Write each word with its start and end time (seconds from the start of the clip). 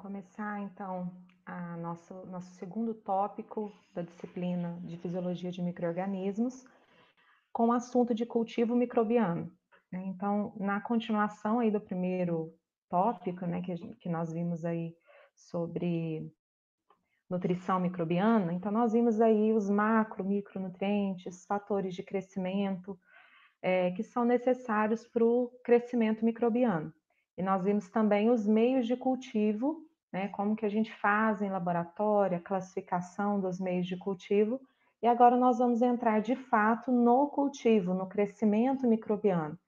Começar 0.00 0.62
então 0.62 1.12
a 1.44 1.76
nosso, 1.76 2.14
nosso 2.24 2.54
segundo 2.54 2.94
tópico 2.94 3.70
da 3.94 4.00
disciplina 4.00 4.80
de 4.82 4.96
Fisiologia 4.96 5.50
de 5.50 5.60
Microorganismos, 5.60 6.64
com 7.52 7.68
o 7.68 7.72
assunto 7.72 8.14
de 8.14 8.24
cultivo 8.24 8.74
microbiano. 8.74 9.52
Né? 9.92 10.02
Então, 10.06 10.54
na 10.58 10.80
continuação 10.80 11.58
aí 11.58 11.70
do 11.70 11.82
primeiro 11.82 12.50
tópico, 12.88 13.44
né, 13.44 13.60
que, 13.60 13.76
que 13.96 14.08
nós 14.08 14.32
vimos 14.32 14.64
aí 14.64 14.96
sobre 15.36 16.32
nutrição 17.28 17.78
microbiana, 17.78 18.54
então 18.54 18.72
nós 18.72 18.94
vimos 18.94 19.20
aí 19.20 19.52
os 19.52 19.68
macro, 19.68 20.24
micronutrientes, 20.24 21.44
fatores 21.44 21.94
de 21.94 22.02
crescimento, 22.02 22.98
é, 23.60 23.90
que 23.90 24.02
são 24.02 24.24
necessários 24.24 25.06
para 25.06 25.22
o 25.22 25.50
crescimento 25.62 26.24
microbiano. 26.24 26.90
E 27.36 27.42
nós 27.42 27.64
vimos 27.64 27.90
também 27.90 28.30
os 28.30 28.46
meios 28.46 28.86
de 28.86 28.96
cultivo, 28.96 29.89
né, 30.12 30.28
como 30.28 30.56
que 30.56 30.66
a 30.66 30.68
gente 30.68 30.92
faz 30.98 31.40
em 31.40 31.50
laboratório, 31.50 32.36
a 32.36 32.40
classificação 32.40 33.40
dos 33.40 33.60
meios 33.60 33.86
de 33.86 33.96
cultivo. 33.96 34.60
E 35.02 35.06
agora 35.06 35.36
nós 35.36 35.58
vamos 35.58 35.80
entrar 35.80 36.20
de 36.20 36.36
fato 36.36 36.90
no 36.92 37.28
cultivo, 37.28 37.94
no 37.94 38.08
crescimento 38.08 38.86
microbiano. 38.86 39.58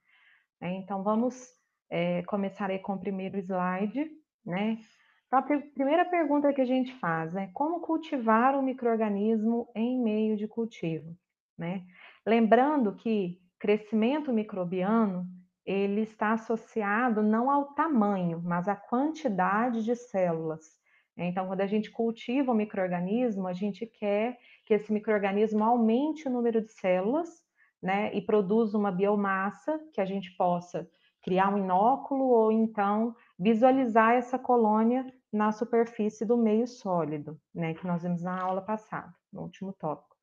Né? 0.61 0.75
Então 0.75 1.03
vamos 1.03 1.49
é, 1.91 2.23
começar 2.23 2.71
aí 2.71 2.79
com 2.79 2.95
o 2.95 2.99
primeiro 2.99 3.39
slide, 3.39 4.11
né? 4.45 4.79
Então, 5.27 5.39
a 5.39 5.43
primeira 5.43 6.05
pergunta 6.05 6.53
que 6.53 6.61
a 6.61 6.65
gente 6.65 6.93
faz 6.99 7.35
é 7.35 7.47
como 7.55 7.81
cultivar 7.81 8.55
o 8.55 8.63
microorganismo 8.63 9.67
em 9.75 9.99
meio 9.99 10.37
de 10.37 10.47
cultivo, 10.47 11.17
né? 11.57 11.87
Lembrando 12.27 12.95
que 12.95 13.41
crescimento 13.59 14.31
microbiano 14.31 15.27
ele 15.65 16.03
está 16.03 16.33
associado 16.33 17.23
não 17.23 17.51
ao 17.51 17.75
tamanho, 17.75 18.41
mas 18.45 18.69
à 18.69 18.75
quantidade 18.75 19.85
de 19.85 19.95
células. 19.95 20.81
Então, 21.17 21.47
quando 21.47 21.61
a 21.61 21.67
gente 21.67 21.91
cultiva 21.91 22.53
um 22.53 22.55
microorganismo, 22.57 23.47
a 23.47 23.53
gente 23.53 23.87
quer 23.87 24.39
que 24.65 24.75
esse 24.75 24.93
microorganismo 24.93 25.63
aumente 25.63 26.27
o 26.27 26.31
número 26.31 26.61
de 26.63 26.73
células, 26.73 27.43
né, 27.83 28.15
e 28.15 28.21
produza 28.21 28.79
uma 28.79 28.93
biomassa 28.93 29.79
que 29.93 30.01
a 30.01 30.05
gente 30.05 30.35
possa 30.37 30.89
criar 31.21 31.53
um 31.53 31.59
inóculo 31.59 32.25
ou 32.25 32.53
então 32.53 33.15
visualizar 33.39 34.15
essa 34.15 34.39
colônia 34.39 35.13
na 35.33 35.51
superfície 35.51 36.25
do 36.25 36.37
meio 36.37 36.67
sólido, 36.67 37.41
né, 37.55 37.75
que 37.75 37.87
nós 37.87 38.03
vimos 38.03 38.23
na 38.23 38.41
aula 38.41 38.63
passada, 38.63 39.13
no 39.33 39.43
último 39.43 39.73
tópico. 39.73 40.17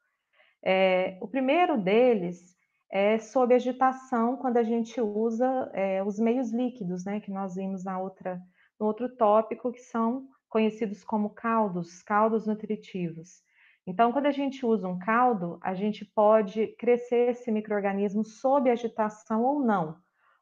É, 0.64 1.18
o 1.22 1.28
primeiro 1.28 1.78
deles 1.78 2.58
é 2.92 3.20
sob 3.20 3.54
agitação 3.54 4.36
quando 4.38 4.58
a 4.58 4.64
gente 4.64 5.00
usa 5.00 5.70
é, 5.74 6.04
os 6.04 6.20
meios 6.20 6.52
líquidos, 6.52 7.06
né, 7.06 7.20
que 7.20 7.32
nós 7.32 7.56
vimos 7.56 7.84
na 7.84 8.00
outra, 8.00 8.42
no 8.80 8.88
outro 8.88 9.08
tópico, 9.16 9.72
que 9.72 9.80
são 9.80 10.28
conhecidos 10.50 11.04
como 11.04 11.30
caldos, 11.30 12.02
caldos 12.02 12.48
nutritivos. 12.48 13.44
Então, 13.86 14.12
quando 14.12 14.26
a 14.26 14.32
gente 14.32 14.66
usa 14.66 14.88
um 14.88 15.00
caldo, 15.00 15.60
a 15.62 15.74
gente 15.74 16.06
pode 16.06 16.68
crescer 16.78 17.32
esse 17.32 17.52
microorganismo 17.52 18.24
sob 18.24 18.70
agitação 18.70 19.44
ou 19.44 19.60
não. 19.60 19.98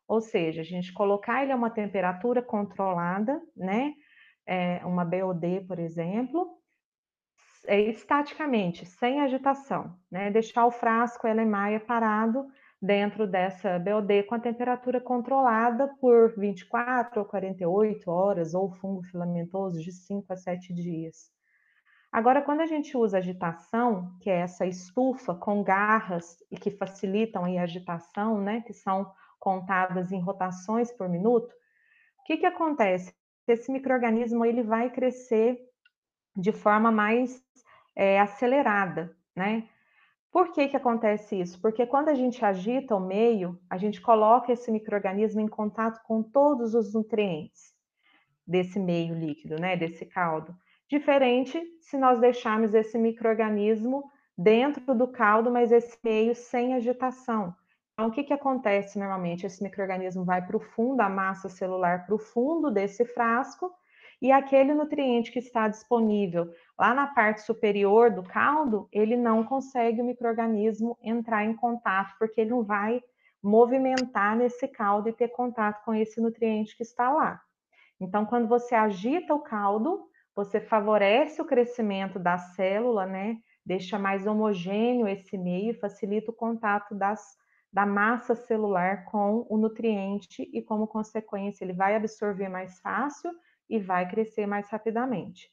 Ou 0.07 0.21
seja, 0.21 0.61
a 0.61 0.65
gente 0.65 0.93
colocar 0.93 1.43
ele 1.43 1.51
a 1.51 1.55
uma 1.55 1.69
temperatura 1.69 2.41
controlada, 2.41 3.41
né? 3.55 3.93
É, 4.45 4.85
uma 4.85 5.03
BOD, 5.03 5.65
por 5.67 5.77
exemplo, 5.77 6.56
estaticamente, 7.67 8.85
sem 8.85 9.19
agitação, 9.21 9.95
né? 10.09 10.31
Deixar 10.31 10.65
o 10.65 10.71
frasco 10.71 11.27
Elemaia 11.27 11.79
parado 11.79 12.47
dentro 12.81 13.27
dessa 13.27 13.77
BOD 13.79 14.23
com 14.23 14.35
a 14.35 14.39
temperatura 14.39 15.01
controlada 15.01 15.87
por 15.99 16.33
24 16.37 17.19
ou 17.19 17.25
48 17.25 18.09
horas, 18.09 18.53
ou 18.53 18.71
fungo 18.71 19.03
filamentoso 19.03 19.81
de 19.81 19.91
5 19.91 20.31
a 20.31 20.35
7 20.35 20.73
dias. 20.73 21.31
Agora, 22.11 22.41
quando 22.41 22.61
a 22.61 22.65
gente 22.65 22.95
usa 22.95 23.17
agitação, 23.17 24.17
que 24.21 24.29
é 24.29 24.39
essa 24.39 24.65
estufa 24.65 25.35
com 25.35 25.63
garras 25.63 26.37
e 26.49 26.57
que 26.57 26.71
facilitam 26.71 27.43
a 27.43 27.61
agitação, 27.61 28.39
né, 28.39 28.61
que 28.61 28.73
são 28.73 29.11
contadas 29.39 30.11
em 30.11 30.21
rotações 30.21 30.91
por 30.91 31.09
minuto, 31.09 31.51
o 32.19 32.23
que, 32.25 32.37
que 32.37 32.45
acontece? 32.45 33.13
Esse 33.47 33.71
microorganismo 33.71 34.45
ele 34.45 34.63
vai 34.63 34.89
crescer 34.89 35.57
de 36.37 36.51
forma 36.51 36.91
mais 36.91 37.43
é, 37.95 38.19
acelerada, 38.19 39.17
né? 39.35 39.67
Por 40.31 40.51
que, 40.51 40.67
que 40.67 40.77
acontece 40.77 41.39
isso? 41.39 41.59
Porque 41.59 41.87
quando 41.87 42.09
a 42.09 42.13
gente 42.13 42.45
agita 42.45 42.95
o 42.95 42.99
meio, 42.99 43.59
a 43.67 43.77
gente 43.77 43.99
coloca 43.99 44.51
esse 44.51 44.71
microorganismo 44.71 45.41
em 45.41 45.47
contato 45.47 46.01
com 46.03 46.21
todos 46.21 46.75
os 46.75 46.93
nutrientes 46.93 47.73
desse 48.45 48.79
meio 48.79 49.15
líquido, 49.15 49.59
né? 49.59 49.75
Desse 49.75 50.05
caldo. 50.05 50.55
Diferente 50.87 51.61
se 51.81 51.97
nós 51.97 52.19
deixarmos 52.19 52.73
esse 52.73 52.97
microorganismo 52.97 54.09
dentro 54.37 54.93
do 54.93 55.07
caldo, 55.07 55.51
mas 55.51 55.71
esse 55.71 55.97
meio 56.03 56.35
sem 56.35 56.75
agitação. 56.75 57.55
Então, 57.93 58.09
o 58.09 58.11
que, 58.11 58.23
que 58.23 58.33
acontece 58.33 58.99
normalmente? 58.99 59.45
Esse 59.45 59.63
microorganismo 59.63 60.23
vai 60.23 60.45
para 60.45 60.55
o 60.55 60.59
fundo, 60.59 61.01
a 61.01 61.09
massa 61.09 61.49
celular 61.49 62.05
para 62.05 62.13
o 62.13 62.19
fundo 62.19 62.69
desse 62.69 63.03
frasco, 63.03 63.73
e 64.21 64.31
aquele 64.31 64.73
nutriente 64.73 65.31
que 65.31 65.39
está 65.39 65.67
disponível 65.67 66.51
lá 66.77 66.93
na 66.93 67.07
parte 67.07 67.41
superior 67.41 68.09
do 68.09 68.23
caldo, 68.23 68.87
ele 68.91 69.15
não 69.15 69.43
consegue 69.43 70.01
o 70.01 70.05
microorganismo 70.05 70.97
entrar 71.03 71.45
em 71.45 71.55
contato, 71.55 72.15
porque 72.17 72.41
ele 72.41 72.49
não 72.49 72.63
vai 72.63 73.01
movimentar 73.41 74.35
nesse 74.35 74.67
caldo 74.67 75.07
e 75.07 75.13
ter 75.13 75.27
contato 75.29 75.83
com 75.85 75.93
esse 75.93 76.19
nutriente 76.19 76.75
que 76.75 76.83
está 76.83 77.11
lá. 77.11 77.39
Então, 77.99 78.25
quando 78.25 78.47
você 78.47 78.73
agita 78.73 79.33
o 79.33 79.39
caldo, 79.39 80.07
você 80.35 80.59
favorece 80.59 81.41
o 81.41 81.45
crescimento 81.45 82.19
da 82.19 82.37
célula, 82.37 83.05
né? 83.05 83.37
Deixa 83.65 83.99
mais 83.99 84.25
homogêneo 84.25 85.07
esse 85.07 85.37
meio, 85.37 85.79
facilita 85.79 86.31
o 86.31 86.35
contato 86.35 86.95
das, 86.95 87.35
da 87.71 87.85
massa 87.85 88.35
celular 88.35 89.05
com 89.05 89.45
o 89.49 89.57
nutriente 89.57 90.49
e, 90.53 90.61
como 90.61 90.87
consequência, 90.87 91.63
ele 91.63 91.73
vai 91.73 91.95
absorver 91.95 92.49
mais 92.49 92.79
fácil 92.79 93.31
e 93.69 93.79
vai 93.79 94.09
crescer 94.09 94.45
mais 94.45 94.69
rapidamente. 94.69 95.51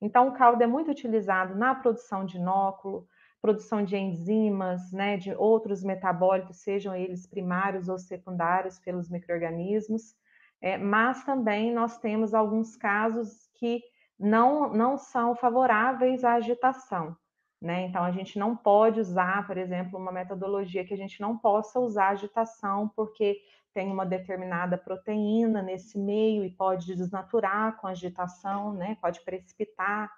Então, 0.00 0.28
o 0.28 0.32
caldo 0.32 0.62
é 0.62 0.66
muito 0.66 0.90
utilizado 0.90 1.56
na 1.56 1.74
produção 1.74 2.24
de 2.24 2.36
inóculo, 2.36 3.06
produção 3.40 3.84
de 3.84 3.96
enzimas, 3.96 4.92
né, 4.92 5.16
de 5.16 5.34
outros 5.34 5.82
metabólitos, 5.82 6.58
sejam 6.58 6.94
eles 6.94 7.26
primários 7.26 7.88
ou 7.88 7.98
secundários 7.98 8.78
pelos 8.78 9.08
micro-organismos, 9.08 10.14
é, 10.60 10.76
mas 10.76 11.24
também 11.24 11.72
nós 11.72 11.98
temos 11.98 12.34
alguns 12.34 12.76
casos 12.76 13.48
que 13.54 13.82
não, 14.18 14.72
não 14.72 14.96
são 14.96 15.36
favoráveis 15.36 16.24
à 16.24 16.34
agitação. 16.34 17.16
Né? 17.60 17.86
Então, 17.86 18.04
a 18.04 18.10
gente 18.12 18.38
não 18.38 18.56
pode 18.56 19.00
usar, 19.00 19.46
por 19.46 19.56
exemplo, 19.56 19.98
uma 19.98 20.12
metodologia 20.12 20.84
que 20.84 20.94
a 20.94 20.96
gente 20.96 21.20
não 21.20 21.36
possa 21.36 21.80
usar 21.80 22.10
agitação, 22.10 22.88
porque 22.94 23.40
tem 23.72 23.90
uma 23.90 24.06
determinada 24.06 24.76
proteína 24.76 25.62
nesse 25.62 25.98
meio 25.98 26.44
e 26.44 26.50
pode 26.50 26.86
desnaturar 26.86 27.76
com 27.76 27.86
agitação, 27.86 28.72
né? 28.72 28.96
Pode 29.00 29.20
precipitar. 29.24 30.10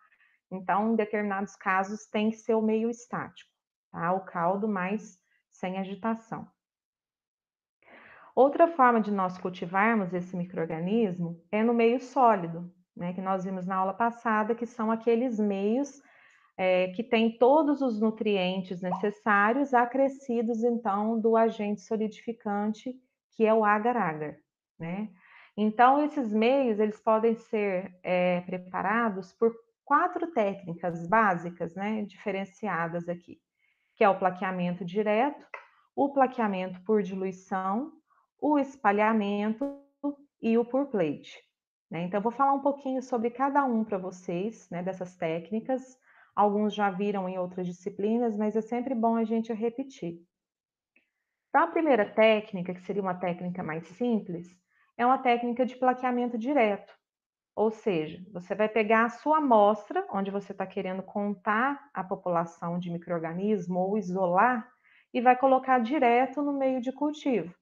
Então, 0.50 0.92
em 0.92 0.96
determinados 0.96 1.54
casos, 1.56 2.06
tem 2.06 2.30
que 2.30 2.36
ser 2.36 2.54
o 2.54 2.62
meio 2.62 2.90
estático, 2.90 3.50
tá? 3.90 4.12
O 4.12 4.20
caldo, 4.20 4.68
mas 4.68 5.18
sem 5.48 5.78
agitação. 5.78 6.48
Outra 8.34 8.68
forma 8.68 9.00
de 9.00 9.10
nós 9.10 9.36
cultivarmos 9.38 10.14
esse 10.14 10.36
microorganismo 10.36 11.42
é 11.50 11.62
no 11.62 11.74
meio 11.74 12.00
sólido, 12.00 12.72
né? 12.96 13.12
Que 13.12 13.20
nós 13.20 13.44
vimos 13.44 13.66
na 13.66 13.76
aula 13.76 13.92
passada, 13.92 14.54
que 14.54 14.66
são 14.66 14.90
aqueles 14.90 15.38
meios 15.38 16.00
é, 16.56 16.88
que 16.88 17.02
têm 17.02 17.38
todos 17.38 17.80
os 17.80 18.00
nutrientes 18.00 18.80
necessários 18.80 19.74
acrescidos, 19.74 20.62
então, 20.62 21.20
do 21.20 21.36
agente 21.36 21.80
solidificante 21.80 22.94
que 23.32 23.46
é 23.46 23.54
o 23.54 23.64
agar-agar, 23.64 24.36
né? 24.78 25.10
Então, 25.56 26.02
esses 26.02 26.32
meios, 26.32 26.78
eles 26.78 27.00
podem 27.00 27.34
ser 27.34 27.94
é, 28.02 28.40
preparados 28.42 29.32
por 29.32 29.54
quatro 29.84 30.30
técnicas 30.32 31.06
básicas, 31.06 31.74
né, 31.74 32.02
diferenciadas 32.02 33.08
aqui, 33.08 33.38
que 33.96 34.04
é 34.04 34.08
o 34.08 34.18
plaqueamento 34.18 34.84
direto, 34.84 35.44
o 35.94 36.12
plaqueamento 36.12 36.80
por 36.84 37.02
diluição, 37.02 37.92
o 38.40 38.58
espalhamento 38.58 39.82
e 40.40 40.56
o 40.56 40.64
por 40.64 40.86
plate. 40.86 41.36
Né? 41.90 42.04
Então, 42.04 42.18
eu 42.18 42.22
vou 42.22 42.32
falar 42.32 42.54
um 42.54 42.62
pouquinho 42.62 43.02
sobre 43.02 43.30
cada 43.30 43.64
um 43.64 43.84
para 43.84 43.98
vocês, 43.98 44.70
né, 44.70 44.82
dessas 44.82 45.16
técnicas. 45.16 45.98
Alguns 46.34 46.72
já 46.72 46.88
viram 46.90 47.28
em 47.28 47.36
outras 47.38 47.66
disciplinas, 47.66 48.36
mas 48.36 48.54
é 48.54 48.60
sempre 48.60 48.94
bom 48.94 49.16
a 49.16 49.24
gente 49.24 49.52
repetir. 49.52 50.24
Então, 51.50 51.64
a 51.64 51.66
primeira 51.66 52.08
técnica, 52.08 52.72
que 52.72 52.80
seria 52.80 53.02
uma 53.02 53.14
técnica 53.14 53.62
mais 53.62 53.84
simples, 53.88 54.48
é 54.96 55.04
uma 55.04 55.18
técnica 55.18 55.66
de 55.66 55.76
plaqueamento 55.76 56.38
direto. 56.38 56.94
Ou 57.56 57.70
seja, 57.70 58.24
você 58.32 58.54
vai 58.54 58.68
pegar 58.68 59.04
a 59.04 59.08
sua 59.10 59.38
amostra, 59.38 60.06
onde 60.12 60.30
você 60.30 60.52
está 60.52 60.66
querendo 60.66 61.02
contar 61.02 61.90
a 61.92 62.04
população 62.04 62.78
de 62.78 62.90
microorganismo 62.90 63.80
ou 63.80 63.98
isolar, 63.98 64.70
e 65.12 65.20
vai 65.20 65.36
colocar 65.36 65.80
direto 65.80 66.40
no 66.40 66.52
meio 66.56 66.80
de 66.80 66.92
cultivo. 66.92 67.52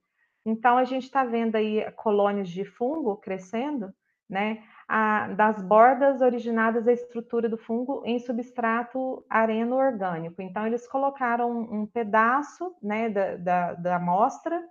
Então, 0.44 0.76
a 0.76 0.84
gente 0.84 1.04
está 1.04 1.24
vendo 1.24 1.56
aí 1.56 1.90
colônias 1.92 2.50
de 2.50 2.64
fungo 2.64 3.16
crescendo, 3.16 3.92
né? 4.28 4.62
A, 4.88 5.28
das 5.28 5.60
bordas 5.60 6.22
originadas 6.22 6.86
da 6.86 6.92
estrutura 6.92 7.46
do 7.46 7.58
fungo 7.58 8.02
em 8.06 8.18
substrato 8.18 9.22
areno-orgânico. 9.28 10.40
Então, 10.40 10.66
eles 10.66 10.88
colocaram 10.88 11.50
um, 11.50 11.86
pedaço 11.86 12.74
né, 12.82 13.10
da, 13.10 13.36
da, 13.36 13.74
da 13.74 13.96
amostra 13.96 14.64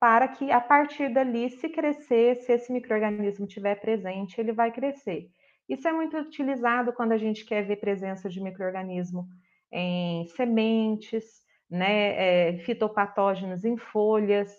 para 0.00 0.28
que 0.28 0.50
a 0.50 0.60
partir 0.60 1.12
dali, 1.12 1.50
se 1.50 1.68
crescer, 1.68 2.36
se 2.36 2.52
esse 2.52 2.72
microorganismo 2.72 3.44
estiver 3.44 3.74
presente, 3.74 4.40
ele 4.40 4.52
vai 4.52 4.72
crescer. 4.72 5.28
Isso 5.68 5.86
é 5.86 5.92
muito 5.92 6.16
utilizado 6.16 6.92
quando 6.94 7.12
a 7.12 7.18
gente 7.18 7.44
quer 7.44 7.66
ver 7.66 7.76
presença 7.76 8.30
de 8.30 8.40
microorganismo 8.40 9.28
em 9.70 10.24
sementes, 10.28 11.42
né, 11.68 12.48
é, 12.48 12.58
fitopatógenos 12.60 13.64
em 13.64 13.76
folhas. 13.76 14.50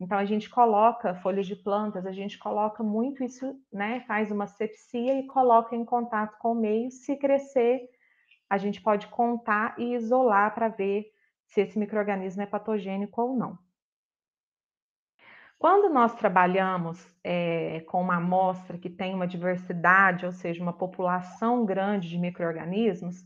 Então 0.00 0.16
a 0.16 0.24
gente 0.24 0.48
coloca 0.48 1.14
folhas 1.16 1.46
de 1.46 1.54
plantas, 1.54 2.06
a 2.06 2.12
gente 2.12 2.38
coloca 2.38 2.82
muito 2.82 3.22
isso, 3.22 3.54
né, 3.70 4.00
faz 4.08 4.30
uma 4.30 4.46
sepsia 4.46 5.18
e 5.20 5.26
coloca 5.26 5.76
em 5.76 5.84
contato 5.84 6.38
com 6.38 6.52
o 6.52 6.60
meio. 6.60 6.90
Se 6.90 7.16
crescer, 7.16 7.86
a 8.48 8.56
gente 8.56 8.80
pode 8.80 9.06
contar 9.08 9.78
e 9.78 9.94
isolar 9.94 10.54
para 10.54 10.68
ver 10.68 11.04
se 11.44 11.60
esse 11.60 11.78
microorganismo 11.78 12.42
é 12.42 12.46
patogênico 12.46 13.20
ou 13.20 13.36
não. 13.36 13.58
Quando 15.58 15.92
nós 15.92 16.14
trabalhamos 16.14 17.06
é, 17.22 17.80
com 17.80 18.00
uma 18.00 18.16
amostra 18.16 18.78
que 18.78 18.88
tem 18.88 19.14
uma 19.14 19.26
diversidade, 19.26 20.24
ou 20.24 20.32
seja, 20.32 20.62
uma 20.62 20.72
população 20.72 21.66
grande 21.66 22.08
de 22.08 22.16
micro-organismos, 22.16 23.22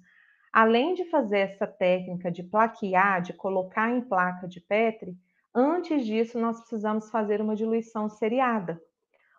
além 0.53 0.95
de 0.95 1.05
fazer 1.05 1.39
essa 1.39 1.65
técnica 1.65 2.33
de 2.33 2.43
plaquear, 2.43 3.23
de 3.23 3.33
colocar 3.33 3.89
em 3.89 4.01
placa 4.01 4.49
de 4.49 4.61
Petri, 4.61 5.17
antes 5.55 6.05
disso 6.05 6.39
nós 6.39 6.59
precisamos 6.61 7.11
fazer 7.11 7.41
uma 7.41 7.55
diluição 7.55 8.09
seriada. 8.09 8.81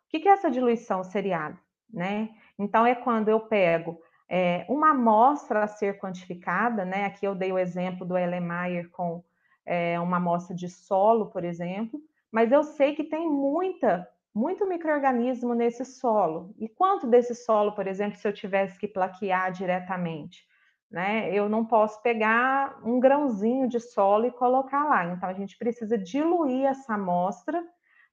O 0.06 0.10
que 0.10 0.28
é 0.28 0.32
essa 0.32 0.50
diluição 0.50 1.04
seriada? 1.04 1.60
Né? 1.92 2.30
Então, 2.58 2.86
é 2.86 2.96
quando 2.96 3.30
eu 3.30 3.40
pego 3.40 4.00
é, 4.30 4.66
uma 4.70 4.92
amostra 4.92 5.64
a 5.64 5.68
ser 5.68 6.00
quantificada, 6.00 6.84
né? 6.84 7.06
aqui 7.06 7.26
eu 7.26 7.36
dei 7.36 7.52
o 7.52 7.60
exemplo 7.60 8.06
do 8.06 8.18
Ellemeyer 8.18 8.90
com 8.92 9.24
é, 9.66 10.00
uma 10.00 10.18
amostra 10.18 10.56
de 10.56 10.70
solo, 10.70 11.28
por 11.28 11.44
exemplo, 11.44 12.00
mas 12.32 12.52
eu 12.52 12.64
sei 12.64 12.96
que 12.96 13.04
tem 13.04 13.30
muita, 13.30 14.08
muito 14.34 14.68
microorganismo 14.68 15.54
nesse 15.54 15.86
solo. 15.86 16.54
E 16.58 16.68
quanto 16.68 17.08
desse 17.08 17.34
solo, 17.34 17.74
por 17.74 17.88
exemplo, 17.88 18.18
se 18.18 18.28
eu 18.28 18.34
tivesse 18.34 18.78
que 18.78 18.88
plaquear 18.88 19.52
diretamente? 19.52 20.46
Né? 20.96 21.30
Eu 21.30 21.50
não 21.50 21.66
posso 21.66 22.02
pegar 22.02 22.80
um 22.82 23.02
grãozinho 23.02 23.68
de 23.68 23.82
solo 23.82 24.28
e 24.28 24.32
colocar 24.32 24.86
lá. 24.86 25.04
Então, 25.08 25.28
a 25.28 25.34
gente 25.34 25.58
precisa 25.58 25.98
diluir 25.98 26.66
essa 26.66 26.94
amostra 26.94 27.62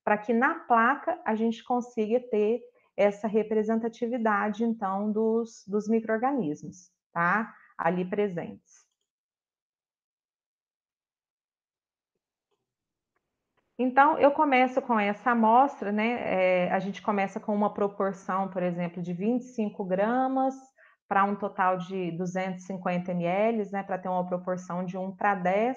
para 0.02 0.18
que 0.18 0.32
na 0.32 0.56
placa 0.56 1.16
a 1.24 1.36
gente 1.36 1.62
consiga 1.62 2.18
ter 2.18 2.60
essa 2.96 3.28
representatividade, 3.28 4.64
então, 4.64 5.12
dos, 5.12 5.64
dos 5.64 5.88
micro-organismos, 5.88 6.90
tá? 7.12 7.54
Ali 7.78 8.04
presentes. 8.04 8.82
Então, 13.78 14.18
eu 14.18 14.32
começo 14.32 14.82
com 14.82 14.98
essa 14.98 15.30
amostra, 15.30 15.92
né? 15.92 16.66
É, 16.66 16.72
a 16.72 16.80
gente 16.80 17.00
começa 17.00 17.38
com 17.38 17.54
uma 17.54 17.72
proporção, 17.72 18.48
por 18.48 18.60
exemplo, 18.60 19.00
de 19.00 19.12
25 19.12 19.84
gramas 19.84 20.71
para 21.12 21.24
um 21.24 21.36
total 21.36 21.76
de 21.76 22.10
250 22.12 23.10
ml, 23.10 23.70
né? 23.70 23.82
Para 23.82 23.98
ter 23.98 24.08
uma 24.08 24.26
proporção 24.26 24.82
de 24.82 24.96
1 24.96 25.14
para 25.14 25.34
10, 25.34 25.76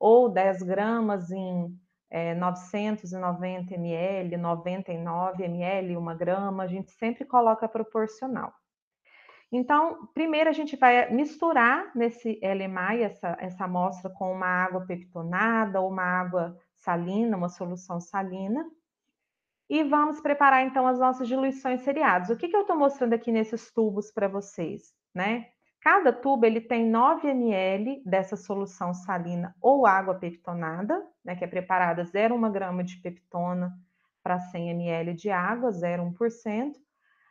ou 0.00 0.30
10 0.30 0.62
gramas 0.62 1.30
em 1.30 1.78
é, 2.10 2.34
990 2.34 3.74
ml, 3.74 4.38
99 4.38 5.44
ml, 5.44 5.98
1 5.98 6.16
grama, 6.16 6.62
a 6.62 6.66
gente 6.66 6.90
sempre 6.92 7.26
coloca 7.26 7.68
proporcional. 7.68 8.54
Então, 9.52 10.08
primeiro 10.14 10.48
a 10.48 10.54
gente 10.54 10.76
vai 10.76 11.12
misturar 11.12 11.94
nesse 11.94 12.40
LMI, 12.42 13.02
essa, 13.02 13.36
essa 13.38 13.64
amostra, 13.66 14.08
com 14.08 14.32
uma 14.32 14.46
água 14.46 14.86
peptonada 14.86 15.78
ou 15.78 15.90
uma 15.90 16.04
água 16.04 16.56
salina, 16.76 17.36
uma 17.36 17.50
solução 17.50 18.00
salina. 18.00 18.64
E 19.68 19.82
vamos 19.82 20.20
preparar 20.20 20.62
então 20.64 20.86
as 20.86 20.98
nossas 20.98 21.26
diluições 21.26 21.80
seriadas. 21.82 22.30
O 22.30 22.36
que, 22.36 22.48
que 22.48 22.56
eu 22.56 22.62
estou 22.62 22.76
mostrando 22.76 23.14
aqui 23.14 23.32
nesses 23.32 23.72
tubos 23.72 24.10
para 24.10 24.28
vocês, 24.28 24.92
né? 25.14 25.46
Cada 25.80 26.12
tubo 26.14 26.46
ele 26.46 26.62
tem 26.62 26.88
9 26.88 27.28
ml 27.28 28.02
dessa 28.06 28.36
solução 28.36 28.94
salina 28.94 29.54
ou 29.60 29.86
água 29.86 30.14
peptonada, 30.14 31.06
né, 31.22 31.36
que 31.36 31.44
é 31.44 31.46
preparada 31.46 32.02
0,1 32.04 32.50
grama 32.50 32.82
de 32.82 32.96
peptona 33.02 33.70
para 34.22 34.40
100 34.40 34.70
ml 34.70 35.12
de 35.12 35.28
água, 35.28 35.70
0,1%. 35.70 36.72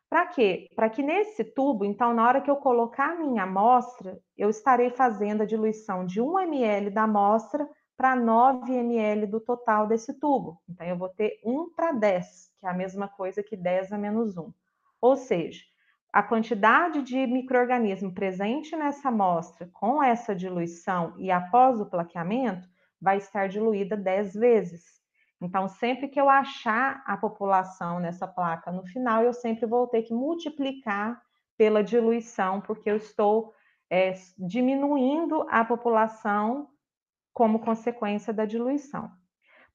Para 0.08 0.28
quê? 0.28 0.70
Para 0.76 0.88
que 0.88 1.02
nesse 1.02 1.44
tubo, 1.44 1.84
então, 1.84 2.14
na 2.14 2.28
hora 2.28 2.42
que 2.42 2.52
eu 2.52 2.58
colocar 2.58 3.14
a 3.14 3.16
minha 3.16 3.42
amostra, 3.42 4.20
eu 4.38 4.48
estarei 4.52 4.92
fazendo 4.92 5.42
a 5.42 5.46
diluição 5.46 6.06
de 6.06 6.22
1 6.22 6.40
ml 6.42 6.92
da 6.92 7.04
amostra 7.06 7.68
para 7.96 8.16
9 8.16 8.74
ml 8.74 9.28
do 9.28 9.40
total 9.40 9.88
desse 9.88 10.14
tubo. 10.20 10.62
Então, 10.68 10.86
eu 10.86 10.98
vou 10.98 11.10
ter 11.10 11.40
1 11.44 11.70
para 11.76 11.92
10, 11.92 12.52
que 12.60 12.66
é 12.66 12.70
a 12.70 12.74
mesma 12.74 13.08
coisa 13.08 13.44
que 13.44 13.56
10 13.56 13.94
a 13.94 13.98
menos 13.98 14.38
1. 14.38 14.52
Ou 15.00 15.16
seja, 15.16 15.62
a 16.12 16.22
quantidade 16.22 17.02
de 17.02 17.26
microorganismo 17.26 18.14
presente 18.14 18.76
nessa 18.76 19.10
amostra 19.10 19.70
com 19.74 20.02
essa 20.02 20.36
diluição 20.36 21.16
e 21.18 21.32
após 21.32 21.82
o 21.82 21.86
plaqueamento 21.86 22.68
vai 23.02 23.18
estar 23.18 23.50
diluída 23.50 23.98
10 23.98 24.34
vezes. 24.34 24.84
Então, 25.42 25.68
sempre 25.68 26.08
que 26.08 26.22
eu 26.22 26.30
achar 26.30 27.04
a 27.06 27.18
população 27.18 28.00
nessa 28.00 28.28
placa 28.28 28.72
no 28.72 28.86
final, 28.86 29.24
eu 29.24 29.34
sempre 29.34 29.66
vou 29.66 29.88
ter 29.88 30.04
que 30.04 30.14
multiplicar 30.14 31.22
pela 31.58 31.84
diluição, 31.84 32.62
porque 32.62 32.90
eu 32.90 32.96
estou 32.96 33.54
é, 33.90 34.14
diminuindo 34.38 35.46
a 35.50 35.66
população 35.66 36.70
como 37.34 37.60
consequência 37.60 38.32
da 38.32 38.46
diluição. 38.46 39.12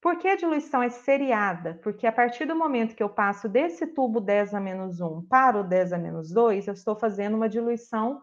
Por 0.01 0.17
que 0.17 0.29
a 0.29 0.35
diluição 0.35 0.81
é 0.81 0.89
seriada? 0.89 1.77
Porque 1.83 2.07
a 2.07 2.11
partir 2.11 2.45
do 2.45 2.55
momento 2.55 2.95
que 2.95 3.03
eu 3.03 3.09
passo 3.09 3.49
desse 3.49 3.85
tubo 3.85 4.21
10 4.21 4.53
a 4.53 4.59
menos 4.59 5.01
1 5.01 5.23
para 5.27 5.59
o 5.59 5.63
10 5.63 5.93
a 5.93 5.97
menos 5.97 6.31
2, 6.31 6.67
eu 6.67 6.73
estou 6.73 6.95
fazendo 6.95 7.35
uma 7.35 7.49
diluição 7.49 8.21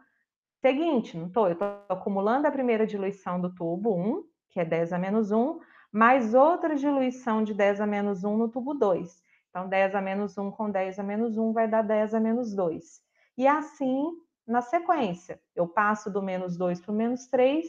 seguinte, 0.62 1.18
não 1.18 1.26
estou? 1.26 1.46
Eu 1.46 1.52
estou 1.52 1.68
acumulando 1.88 2.46
a 2.46 2.50
primeira 2.50 2.86
diluição 2.86 3.38
do 3.38 3.54
tubo 3.54 3.94
1, 3.94 4.24
que 4.50 4.60
é 4.60 4.64
10 4.64 4.94
a 4.94 4.98
menos 4.98 5.30
1, 5.30 5.60
mais 5.92 6.32
outra 6.34 6.74
diluição 6.74 7.44
de 7.44 7.52
10 7.52 7.82
a 7.82 7.86
menos 7.86 8.24
1 8.24 8.36
no 8.36 8.48
tubo 8.48 8.72
2. 8.72 9.22
Então, 9.50 9.68
10 9.68 9.94
a 9.94 10.00
menos 10.00 10.36
1 10.36 10.50
com 10.50 10.70
10 10.70 10.98
a 10.98 11.02
menos 11.02 11.36
1 11.36 11.52
vai 11.52 11.68
dar 11.68 11.82
10 11.82 12.14
a 12.14 12.20
menos 12.20 12.54
2. 12.54 13.00
E 13.36 13.46
assim, 13.46 14.12
na 14.46 14.62
sequência, 14.62 15.40
eu 15.54 15.68
passo 15.68 16.10
do 16.10 16.22
menos 16.22 16.56
2 16.56 16.80
para 16.80 16.92
o 16.92 16.94
menos 16.94 17.26
3, 17.26 17.66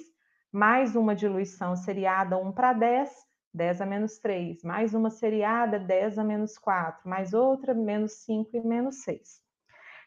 mais 0.52 0.96
uma 0.96 1.16
diluição 1.16 1.76
seriada 1.76 2.38
1 2.38 2.52
para 2.52 2.74
10, 2.74 3.10
10 3.54 3.82
a 3.82 3.86
menos 3.86 4.18
3, 4.20 4.64
mais 4.64 4.94
uma 4.94 5.10
seriada 5.10 5.80
10 5.80 6.20
a 6.20 6.24
menos 6.24 6.58
4, 6.58 7.10
mais 7.10 7.34
outra 7.34 7.74
menos 7.74 8.14
5 8.24 8.56
e 8.56 8.62
menos 8.62 9.04
6. 9.04 9.42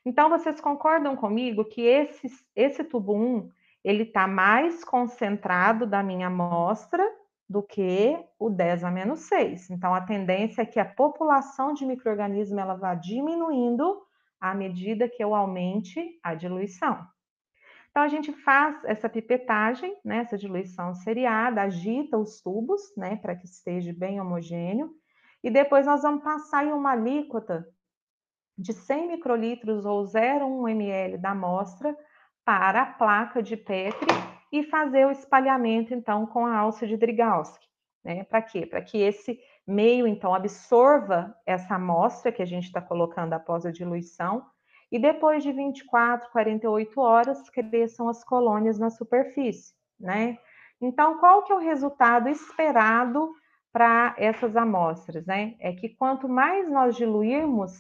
Então, 0.05 0.31
vocês 0.31 0.61
concordam 0.61 1.15
comigo 1.15 1.65
que 1.65 1.83
esse, 1.83 2.29
esse 2.57 2.83
tubo 2.85 3.15
1, 3.15 3.51
ele 3.85 4.05
está 4.05 4.27
mais 4.27 4.85
concentrado 4.85 5.87
da 5.87 6.03
minha 6.03 6.29
amostra 6.29 7.07
do 7.49 7.63
que 7.63 8.17
o 8.39 8.49
10 8.49 8.85
a 8.85 8.91
menos 8.91 9.21
6. 9.21 9.71
Então, 9.71 9.95
a 9.95 10.01
tendência 10.01 10.63
é 10.63 10.67
que 10.67 10.81
a 10.81 10.85
população 10.85 11.75
de 11.75 11.85
micro-organismo 11.85 12.59
ela 12.61 12.75
vá 12.75 12.95
diminuindo 12.95 14.01
à 14.41 14.55
medida 14.55 15.09
que 15.09 15.23
eu 15.23 15.35
aumente 15.35 16.19
a 16.23 16.35
diluição. 16.35 17.05
Então, 18.01 18.07
a 18.07 18.09
gente 18.09 18.33
faz 18.33 18.83
essa 18.85 19.11
pipetagem, 19.11 19.95
né, 20.03 20.21
essa 20.21 20.39
diluição 20.39 20.95
seriada, 20.95 21.61
agita 21.61 22.17
os 22.17 22.41
tubos, 22.41 22.81
né, 22.97 23.17
para 23.17 23.37
que 23.37 23.45
esteja 23.45 23.93
bem 23.93 24.19
homogêneo, 24.19 24.91
e 25.45 25.51
depois 25.51 25.85
nós 25.85 26.01
vamos 26.01 26.25
passar 26.25 26.65
em 26.65 26.73
uma 26.73 26.93
alíquota 26.93 27.63
de 28.57 28.73
100 28.73 29.09
microlitros 29.09 29.85
ou 29.85 30.03
0,1 30.03 30.71
ml 30.71 31.19
da 31.19 31.33
amostra 31.33 31.95
para 32.43 32.81
a 32.81 32.87
placa 32.87 33.43
de 33.43 33.55
Petri 33.55 34.09
e 34.51 34.63
fazer 34.63 35.07
o 35.07 35.11
espalhamento, 35.11 35.93
então, 35.93 36.27
com 36.27 36.47
a 36.47 36.57
alça 36.57 36.87
de 36.87 36.97
Drygalski. 36.97 37.67
Né? 38.03 38.25
Para 38.25 38.41
quê? 38.41 38.65
Para 38.65 38.81
que 38.81 38.97
esse 38.97 39.39
meio, 39.67 40.07
então, 40.07 40.35
absorva 40.35 41.37
essa 41.45 41.75
amostra 41.75 42.33
que 42.33 42.41
a 42.41 42.47
gente 42.47 42.65
está 42.65 42.81
colocando 42.81 43.35
após 43.35 43.67
a 43.67 43.71
diluição 43.71 44.47
e 44.91 44.99
depois 44.99 45.43
de 45.43 45.53
24, 45.53 46.31
48 46.31 47.01
horas 47.01 47.49
cresçam 47.51 48.09
as 48.09 48.25
colônias 48.25 48.79
na 48.79 48.91
superfície, 48.91 49.75
né? 49.99 50.39
Então, 50.81 51.19
qual 51.19 51.43
que 51.43 51.53
é 51.53 51.55
o 51.55 51.61
resultado 51.61 52.29
esperado 52.29 53.33
para 53.73 54.15
essas 54.19 54.57
amostras, 54.57 55.25
né? 55.27 55.55
É 55.61 55.73
que 55.73 55.91
quanto 55.91 56.29
mais 56.29 56.69
nós 56.71 56.97
diluirmos 56.97 57.73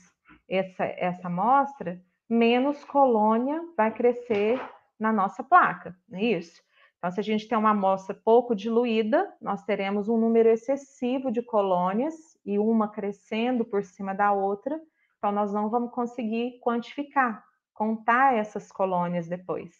essa, 0.49 0.85
essa 0.85 1.27
amostra, 1.27 2.01
menos 2.29 2.85
colônia 2.85 3.61
vai 3.77 3.91
crescer 3.93 4.61
na 4.99 5.13
nossa 5.13 5.43
placa, 5.43 5.97
não 6.09 6.19
é 6.19 6.25
isso? 6.25 6.63
Então, 6.99 7.11
se 7.11 7.19
a 7.19 7.23
gente 7.23 7.49
tem 7.49 7.57
uma 7.57 7.71
amostra 7.71 8.15
pouco 8.15 8.55
diluída, 8.55 9.33
nós 9.41 9.65
teremos 9.65 10.07
um 10.09 10.19
número 10.19 10.51
excessivo 10.51 11.33
de 11.33 11.41
colônias 11.41 12.15
e 12.45 12.59
uma 12.59 12.89
crescendo 12.89 13.65
por 13.65 13.83
cima 13.83 14.15
da 14.15 14.33
outra, 14.33 14.79
Então, 15.21 15.33
nós 15.33 15.53
não 15.53 15.69
vamos 15.69 15.93
conseguir 15.93 16.59
quantificar, 16.61 17.45
contar 17.75 18.35
essas 18.35 18.73
colônias 18.73 19.29
depois. 19.29 19.71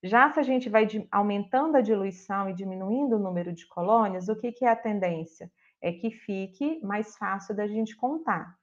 Já 0.00 0.30
se 0.30 0.38
a 0.38 0.44
gente 0.44 0.68
vai 0.68 0.86
aumentando 1.10 1.76
a 1.76 1.80
diluição 1.80 2.48
e 2.48 2.54
diminuindo 2.54 3.16
o 3.16 3.18
número 3.18 3.52
de 3.52 3.66
colônias, 3.66 4.28
o 4.28 4.36
que, 4.36 4.52
que 4.52 4.64
é 4.64 4.70
a 4.70 4.76
tendência? 4.76 5.50
É 5.82 5.90
que 5.90 6.12
fique 6.12 6.80
mais 6.84 7.16
fácil 7.16 7.56
da 7.56 7.66
gente 7.66 7.96
contar. 7.96 8.56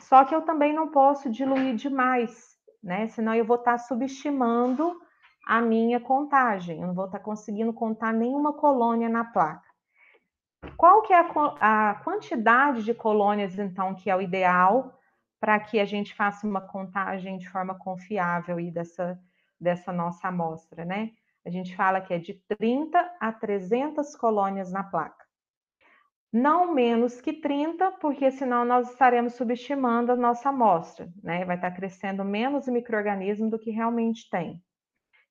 Só 0.00 0.24
que 0.24 0.34
eu 0.34 0.42
também 0.42 0.74
não 0.74 0.90
posso 0.90 1.30
diluir 1.30 1.76
demais, 1.76 2.58
né? 2.82 3.06
Senão 3.06 3.32
eu 3.32 3.44
vou 3.44 3.56
estar 3.56 3.78
subestimando 3.78 5.00
a 5.46 5.60
minha 5.60 6.00
contagem. 6.00 6.80
Eu 6.80 6.88
não 6.88 6.94
vou 6.94 7.06
estar 7.06 7.20
conseguindo 7.20 7.72
contar 7.72 8.12
nenhuma 8.12 8.52
colônia 8.52 9.08
na 9.08 9.24
placa. 9.24 9.70
Qual 10.76 11.02
que 11.02 11.12
é 11.12 11.20
a, 11.20 11.90
a 11.90 11.94
quantidade 12.02 12.82
de 12.82 12.94
colônias, 12.94 13.56
então, 13.60 13.94
que 13.94 14.10
é 14.10 14.16
o 14.16 14.20
ideal 14.20 14.98
para 15.42 15.58
que 15.58 15.80
a 15.80 15.84
gente 15.84 16.14
faça 16.14 16.46
uma 16.46 16.60
contagem 16.60 17.36
de 17.36 17.48
forma 17.48 17.74
confiável 17.74 18.60
e 18.60 18.70
dessa, 18.70 19.20
dessa 19.60 19.92
nossa 19.92 20.28
amostra, 20.28 20.84
né? 20.84 21.10
A 21.44 21.50
gente 21.50 21.74
fala 21.74 22.00
que 22.00 22.14
é 22.14 22.18
de 22.20 22.34
30 22.56 23.16
a 23.18 23.32
300 23.32 24.14
colônias 24.14 24.70
na 24.70 24.84
placa. 24.84 25.26
Não 26.32 26.72
menos 26.72 27.20
que 27.20 27.32
30, 27.32 27.90
porque 28.00 28.30
senão 28.30 28.64
nós 28.64 28.88
estaremos 28.90 29.34
subestimando 29.34 30.12
a 30.12 30.16
nossa 30.16 30.50
amostra, 30.50 31.12
né? 31.20 31.44
Vai 31.44 31.56
estar 31.56 31.72
crescendo 31.72 32.24
menos 32.24 32.68
microorganismo 32.68 33.50
do 33.50 33.58
que 33.58 33.72
realmente 33.72 34.30
tem 34.30 34.62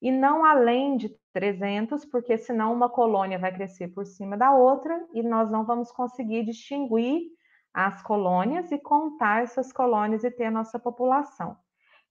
e 0.02 0.12
não 0.12 0.44
além 0.44 0.98
de 0.98 1.16
300, 1.32 2.04
porque 2.04 2.38
senão 2.38 2.74
uma 2.74 2.90
colônia 2.90 3.40
vai 3.40 3.54
crescer 3.54 3.88
por 3.90 4.06
cima 4.06 4.36
da 4.36 4.54
outra 4.54 5.08
e 5.14 5.24
nós 5.24 5.50
não 5.50 5.64
vamos 5.64 5.90
conseguir 5.90 6.44
distinguir 6.44 7.30
as 7.74 8.02
colônias 8.02 8.72
e 8.72 8.78
contar 8.78 9.44
essas 9.44 9.72
colônias 9.72 10.24
e 10.24 10.32
ter 10.32 10.46
a 10.46 10.52
nossa 10.52 10.78
população. 10.78 11.58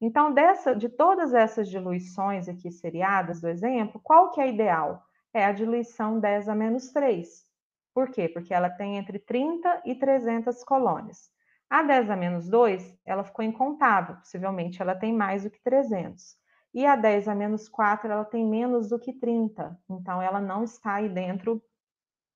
Então, 0.01 0.33
dessa, 0.33 0.75
de 0.75 0.89
todas 0.89 1.35
essas 1.35 1.69
diluições 1.69 2.49
aqui 2.49 2.71
seriadas 2.71 3.41
do 3.41 3.49
exemplo, 3.49 4.01
qual 4.03 4.31
que 4.31 4.41
é 4.41 4.49
ideal? 4.49 5.03
É 5.33 5.45
a 5.45 5.53
diluição 5.53 6.19
10 6.19 6.49
a 6.49 6.55
menos 6.55 6.91
3. 6.91 7.45
Por 7.93 8.11
quê? 8.11 8.29
Porque 8.29 8.55
ela 8.55 8.71
tem 8.71 8.97
entre 8.97 9.19
30 9.19 9.83
e 9.85 9.95
300 9.95 10.65
colônias. 10.65 11.31
A 11.69 11.83
10 11.83 12.11
a 12.11 12.17
menos 12.17 12.49
2, 12.49 12.99
ela 13.05 13.23
ficou 13.23 13.45
incontável, 13.45 14.17
possivelmente 14.17 14.81
ela 14.81 14.95
tem 14.95 15.13
mais 15.13 15.45
do 15.45 15.51
que 15.51 15.63
300. 15.63 16.37
E 16.73 16.87
a 16.87 16.97
10 16.97 17.29
a 17.29 17.35
menos 17.35 17.69
4, 17.69 18.11
ela 18.11 18.25
tem 18.25 18.45
menos 18.47 18.89
do 18.89 18.99
que 18.99 19.13
30. 19.13 19.79
Então, 19.89 20.23
ela 20.23 20.41
não 20.41 20.65
está 20.65 20.95
aí 20.95 21.09
dentro 21.09 21.63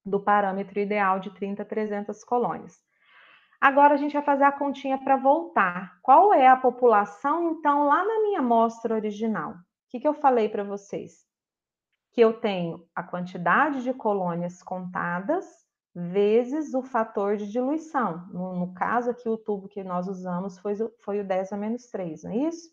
do 0.04 0.20
parâmetro 0.20 0.78
ideal 0.78 1.18
de 1.18 1.30
30 1.30 1.62
a 1.62 1.64
300 1.64 2.22
colônias. 2.24 2.78
Agora, 3.64 3.94
a 3.94 3.96
gente 3.96 4.12
vai 4.12 4.20
fazer 4.20 4.44
a 4.44 4.52
continha 4.52 4.98
para 4.98 5.16
voltar. 5.16 5.98
Qual 6.02 6.34
é 6.34 6.46
a 6.46 6.54
população, 6.54 7.50
então, 7.52 7.86
lá 7.86 8.04
na 8.04 8.20
minha 8.20 8.40
amostra 8.40 8.94
original? 8.94 9.52
O 9.52 9.56
que, 9.88 10.00
que 10.00 10.06
eu 10.06 10.12
falei 10.12 10.50
para 10.50 10.62
vocês? 10.62 11.24
Que 12.12 12.20
eu 12.20 12.38
tenho 12.38 12.86
a 12.94 13.02
quantidade 13.02 13.82
de 13.82 13.94
colônias 13.94 14.62
contadas 14.62 15.46
vezes 15.94 16.74
o 16.74 16.82
fator 16.82 17.38
de 17.38 17.50
diluição. 17.50 18.28
No, 18.30 18.54
no 18.54 18.74
caso 18.74 19.12
aqui, 19.12 19.30
o 19.30 19.38
tubo 19.38 19.66
que 19.66 19.82
nós 19.82 20.08
usamos 20.08 20.58
foi, 20.58 20.74
foi 21.02 21.20
o 21.20 21.26
10 21.26 21.54
a 21.54 21.56
menos 21.56 21.86
3, 21.86 22.24
não 22.24 22.32
é 22.32 22.36
isso? 22.36 22.68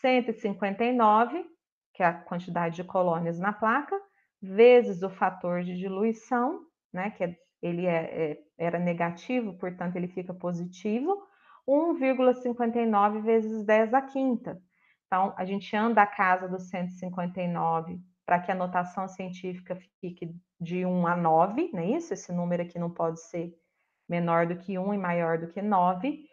159, 0.00 1.44
que 1.92 2.02
é 2.02 2.06
a 2.06 2.14
quantidade 2.14 2.76
de 2.76 2.84
colônias 2.84 3.38
na 3.38 3.52
placa, 3.52 4.00
vezes 4.40 5.02
o 5.02 5.10
fator 5.10 5.62
de 5.62 5.76
diluição, 5.76 6.62
né, 6.90 7.10
que 7.10 7.24
é, 7.24 7.36
ele 7.62 7.86
é, 7.86 8.32
é, 8.32 8.38
era 8.56 8.78
negativo, 8.78 9.54
portanto 9.54 9.96
ele 9.96 10.08
fica 10.08 10.32
positivo, 10.32 11.22
1,59 11.66 13.22
vezes 13.22 13.64
10 13.64 13.94
a 13.94 14.02
quinta. 14.02 14.60
Então, 15.06 15.34
a 15.36 15.44
gente 15.44 15.74
anda 15.74 16.02
a 16.02 16.06
casa 16.06 16.48
do 16.48 16.60
159 16.60 18.00
para 18.24 18.40
que 18.40 18.52
a 18.52 18.54
notação 18.54 19.08
científica 19.08 19.76
fique 20.00 20.34
de 20.60 20.84
1 20.84 21.06
a 21.06 21.16
9, 21.16 21.70
não 21.72 21.80
é 21.80 21.86
isso? 21.86 22.12
Esse 22.12 22.32
número 22.32 22.62
aqui 22.62 22.78
não 22.78 22.90
pode 22.90 23.20
ser 23.22 23.54
menor 24.08 24.46
do 24.46 24.56
que 24.56 24.78
1 24.78 24.94
e 24.94 24.98
maior 24.98 25.38
do 25.38 25.48
que 25.48 25.62
9. 25.62 26.26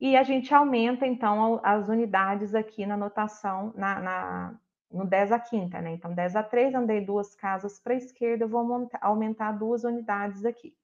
E 0.00 0.16
a 0.16 0.22
gente 0.22 0.54
aumenta, 0.54 1.06
então, 1.06 1.60
as 1.62 1.88
unidades 1.88 2.54
aqui 2.54 2.86
na 2.86 2.96
notação, 2.96 3.72
na, 3.76 4.00
na, 4.00 4.60
no 4.90 5.04
10 5.04 5.32
a 5.32 5.38
quinta, 5.38 5.80
né? 5.80 5.92
Então, 5.92 6.14
10 6.14 6.36
a 6.36 6.42
3, 6.42 6.74
andei 6.74 7.00
duas 7.00 7.34
casas 7.34 7.78
para 7.78 7.94
a 7.94 7.96
esquerda, 7.96 8.46
vou 8.46 8.88
aumentar 9.00 9.52
duas 9.52 9.84
unidades 9.84 10.44
aqui. 10.44 10.74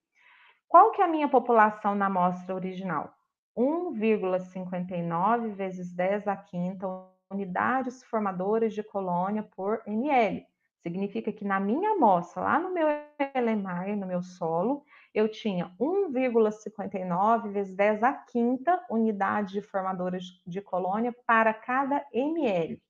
Qual 0.69 0.91
que 0.91 1.03
é 1.03 1.05
a 1.05 1.09
minha 1.09 1.29
população 1.29 1.95
na 1.95 2.07
amostra 2.07 2.55
original? 2.55 3.13
1,59 3.57 5.51
vezes 5.51 5.93
10 5.95 6.27
a 6.29 6.37
quinta 6.37 6.87
unidades 7.31 8.03
formadoras 8.05 8.75
de 8.75 8.83
colônia 8.83 9.43
por 9.43 9.83
ml. 9.87 10.47
Significa 10.83 11.33
que 11.33 11.45
na 11.45 11.61
minha 11.61 11.93
amostra, 11.93 12.43
lá 12.43 12.59
no 12.59 12.73
meu 12.73 12.89
LMAR, 13.37 13.97
no 13.97 14.07
meu 14.07 14.23
solo, 14.23 14.83
eu 15.15 15.29
tinha 15.29 15.73
1,59 15.79 17.51
vezes 17.51 17.77
10 17.77 18.03
a 18.03 18.13
quinta 18.13 18.85
unidade 18.91 19.53
de 19.53 19.63
formadores 19.63 20.43
de 20.47 20.61
colônia 20.61 21.15
para 21.27 21.55
cada 21.55 22.05
ml. 22.13 22.83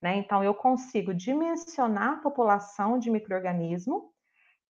Né? 0.00 0.16
Então, 0.16 0.42
eu 0.42 0.54
consigo 0.54 1.12
dimensionar 1.12 2.14
a 2.14 2.20
população 2.20 2.98
de 2.98 3.10
microorganismo, 3.10 4.10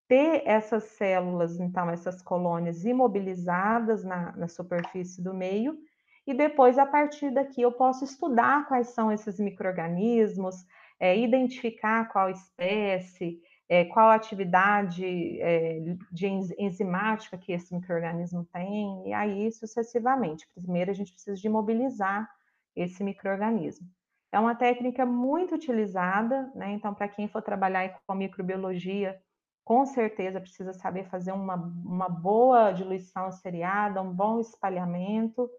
ter 0.09 0.43
essas 0.45 0.85
células, 0.97 1.61
então, 1.61 1.89
essas 1.89 2.21
colônias 2.21 2.85
imobilizadas 2.85 4.03
na, 4.03 4.33
na 4.37 4.49
superfície 4.49 5.23
do 5.23 5.33
meio, 5.33 5.79
e 6.27 6.35
depois, 6.35 6.79
a 6.79 6.87
partir 6.87 7.31
daqui, 7.31 7.63
eu 7.63 7.73
posso 7.73 8.05
estudar 8.05 8.67
quais 8.67 8.89
são 8.89 9.11
esses 9.11 9.39
microorganismos, 9.39 10.57
é, 10.99 11.17
identificar 11.17 12.09
qual 12.09 12.29
espécie, 12.29 13.41
é, 13.69 13.85
qual 13.85 14.11
atividade 14.11 15.05
é, 15.41 15.97
de 16.11 16.27
enzimática 16.59 17.39
que 17.39 17.53
esse 17.53 17.73
microorganismo 17.73 18.45
tem, 18.53 19.09
e 19.09 19.13
aí 19.13 19.51
sucessivamente. 19.53 20.47
Primeiro, 20.55 20.91
a 20.91 20.95
gente 20.95 21.13
precisa 21.13 21.37
de 21.37 21.49
mobilizar 21.49 22.29
esse 22.75 23.03
microorganismo. 23.03 23.89
É 24.33 24.39
uma 24.39 24.55
técnica 24.55 25.05
muito 25.05 25.55
utilizada, 25.55 26.51
né? 26.55 26.73
Então, 26.73 26.95
para 26.95 27.09
quem 27.09 27.27
for 27.29 27.43
trabalhar 27.43 28.01
com 28.07 28.15
microbiologia, 28.15 29.21
com 29.65 29.85
certeza 29.85 30.41
precisa 30.41 30.73
saber 30.73 31.05
fazer 31.05 31.33
uma, 31.33 31.55
uma 31.55 32.09
boa 32.09 32.73
diluição 32.73 33.31
seriada, 33.33 34.03
um 34.03 34.13
bom 34.13 34.41
espalhamento 34.41 35.51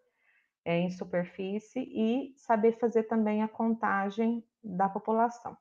é, 0.64 0.78
em 0.78 0.90
superfície 0.90 1.80
e 1.80 2.34
saber 2.38 2.74
fazer 2.80 3.04
também 3.04 3.44
a 3.44 3.48
contagem 3.48 4.44
da 4.64 4.88
população. 4.88 5.58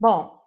Bom, 0.00 0.40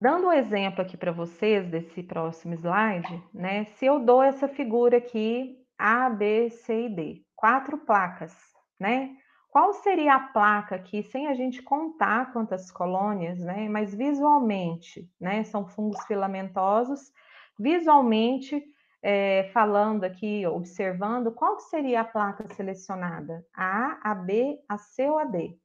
dando 0.00 0.28
um 0.28 0.32
exemplo 0.32 0.80
aqui 0.80 0.96
para 0.96 1.12
vocês 1.12 1.68
desse 1.70 2.02
próximo 2.02 2.54
slide, 2.54 3.22
né? 3.32 3.64
Se 3.64 3.86
eu 3.86 3.98
dou 3.98 4.22
essa 4.22 4.48
figura 4.48 4.96
aqui, 4.98 5.62
A, 5.78 6.08
B, 6.08 6.50
C 6.50 6.86
e 6.86 6.88
D, 6.88 7.26
quatro 7.34 7.78
placas, 7.78 8.55
né? 8.78 9.16
Qual 9.48 9.72
seria 9.72 10.16
a 10.16 10.20
placa 10.20 10.76
aqui, 10.76 11.02
sem 11.02 11.28
a 11.28 11.34
gente 11.34 11.62
contar 11.62 12.32
quantas 12.32 12.70
colônias, 12.70 13.38
né? 13.40 13.68
Mas 13.68 13.94
visualmente, 13.94 15.10
né? 15.20 15.44
São 15.44 15.66
fungos 15.66 16.04
filamentosos. 16.04 17.10
Visualmente, 17.58 18.62
é, 19.02 19.50
falando 19.54 20.04
aqui, 20.04 20.46
observando, 20.46 21.32
qual 21.32 21.58
seria 21.58 22.02
a 22.02 22.04
placa 22.04 22.46
selecionada? 22.54 23.46
A, 23.54 24.10
A, 24.10 24.14
B, 24.14 24.58
A, 24.68 24.76
C 24.76 25.08
ou 25.08 25.18
A, 25.18 25.24
D? 25.24 25.58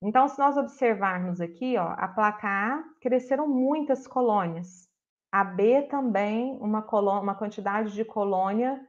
Então, 0.00 0.26
se 0.26 0.38
nós 0.38 0.56
observarmos 0.56 1.40
aqui, 1.40 1.76
ó, 1.76 1.94
a 1.96 2.08
placa 2.08 2.48
A 2.48 2.84
cresceram 3.00 3.46
muitas 3.46 4.06
colônias. 4.06 4.88
A 5.30 5.44
B 5.44 5.82
também, 5.82 6.56
uma, 6.60 6.82
colônia, 6.82 7.22
uma 7.22 7.34
quantidade 7.34 7.92
de 7.92 8.04
colônia 8.04 8.80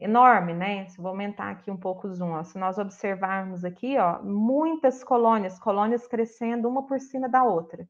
enorme, 0.00 0.54
né? 0.54 0.86
Se 0.86 1.00
vou 1.00 1.10
aumentar 1.10 1.50
aqui 1.50 1.70
um 1.70 1.76
pouco 1.76 2.08
o 2.08 2.14
zoom, 2.14 2.32
ó. 2.32 2.42
se 2.42 2.58
nós 2.58 2.78
observarmos 2.78 3.64
aqui, 3.64 3.98
ó, 3.98 4.22
muitas 4.22 5.04
colônias, 5.04 5.58
colônias 5.58 6.06
crescendo 6.06 6.68
uma 6.68 6.86
por 6.86 6.98
cima 6.98 7.28
da 7.28 7.44
outra. 7.44 7.86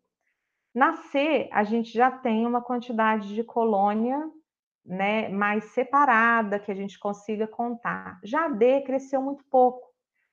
Na 0.75 0.95
C, 0.97 1.49
a 1.53 1.65
gente 1.65 1.93
já 1.93 2.11
tem 2.11 2.47
uma 2.47 2.63
quantidade 2.63 3.35
de 3.35 3.43
colônia 3.43 4.21
né, 4.85 5.29
mais 5.29 5.65
separada, 5.73 6.59
que 6.59 6.71
a 6.71 6.75
gente 6.75 6.99
consiga 6.99 7.47
contar. 7.47 8.19
Já 8.25 8.49
D 8.49 8.83
cresceu 8.83 9.23
muito 9.23 9.45
pouco. 9.51 9.89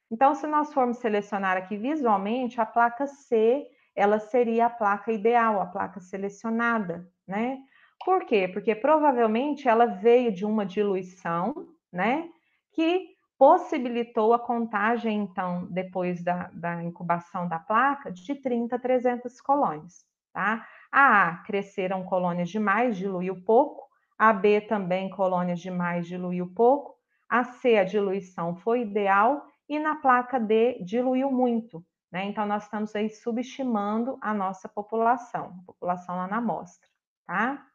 Então, 0.09 0.33
se 0.33 0.47
nós 0.47 0.73
formos 0.73 0.97
selecionar 0.97 1.57
aqui 1.57 1.77
visualmente, 1.77 2.61
a 2.61 2.65
placa 2.65 3.07
C, 3.07 3.67
ela 3.95 4.19
seria 4.19 4.67
a 4.67 4.69
placa 4.69 5.11
ideal, 5.11 5.59
a 5.59 5.65
placa 5.65 5.99
selecionada, 5.99 7.07
né? 7.27 7.57
Por 8.03 8.25
quê? 8.25 8.47
Porque 8.47 8.75
provavelmente 8.75 9.67
ela 9.67 9.85
veio 9.85 10.31
de 10.31 10.45
uma 10.45 10.65
diluição, 10.65 11.53
né? 11.91 12.29
Que 12.73 13.17
possibilitou 13.37 14.33
a 14.33 14.39
contagem, 14.39 15.19
então, 15.19 15.67
depois 15.69 16.23
da, 16.23 16.49
da 16.53 16.83
incubação 16.83 17.47
da 17.47 17.59
placa, 17.59 18.11
de 18.11 18.35
30 18.35 18.75
a 18.75 18.79
300 18.79 19.39
colônias, 19.41 20.05
tá? 20.33 20.67
A 20.91 21.29
A 21.29 21.37
cresceram 21.43 22.03
colônias 22.03 22.49
demais, 22.49 22.97
diluiu 22.97 23.43
pouco. 23.43 23.87
A 24.17 24.33
B 24.33 24.61
também 24.61 25.09
colônias 25.09 25.59
demais 25.59 26.07
diluiu 26.07 26.51
pouco. 26.55 26.95
A 27.29 27.43
C, 27.43 27.77
a 27.77 27.83
diluição 27.83 28.55
foi 28.55 28.81
ideal. 28.81 29.45
E 29.69 29.77
na 29.77 29.95
placa 29.95 30.39
D, 30.39 30.81
diluiu 30.83 31.29
muito. 31.29 31.85
Né? 32.11 32.25
Então, 32.25 32.45
nós 32.45 32.63
estamos 32.63 32.95
aí 32.95 33.09
subestimando 33.09 34.17
a 34.21 34.33
nossa 34.33 34.69
população, 34.69 35.59
a 35.61 35.65
população 35.65 36.15
lá 36.15 36.27
na 36.27 36.37
amostra, 36.37 36.89
tá? 37.25 37.67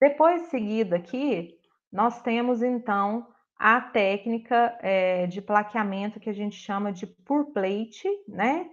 Depois, 0.00 0.42
seguido 0.42 0.94
aqui, 0.94 1.58
nós 1.92 2.22
temos 2.22 2.62
então 2.62 3.26
a 3.58 3.80
técnica 3.80 4.78
é, 4.80 5.26
de 5.26 5.42
plaqueamento 5.42 6.20
que 6.20 6.30
a 6.30 6.34
gente 6.34 6.56
chama 6.56 6.92
de 6.92 7.06
pour 7.06 7.52
plate, 7.52 8.08
né? 8.28 8.70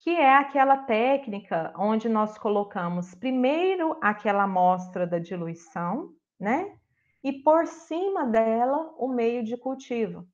Que 0.00 0.10
é 0.10 0.34
aquela 0.34 0.78
técnica 0.78 1.72
onde 1.76 2.08
nós 2.08 2.38
colocamos 2.38 3.14
primeiro 3.14 3.98
aquela 4.00 4.44
amostra 4.44 5.06
da 5.06 5.18
diluição, 5.18 6.10
né? 6.40 6.74
E 7.22 7.32
por 7.42 7.66
cima 7.66 8.24
dela 8.24 8.94
o 8.96 9.08
meio 9.08 9.44
de 9.44 9.56
cultivo. 9.56 10.26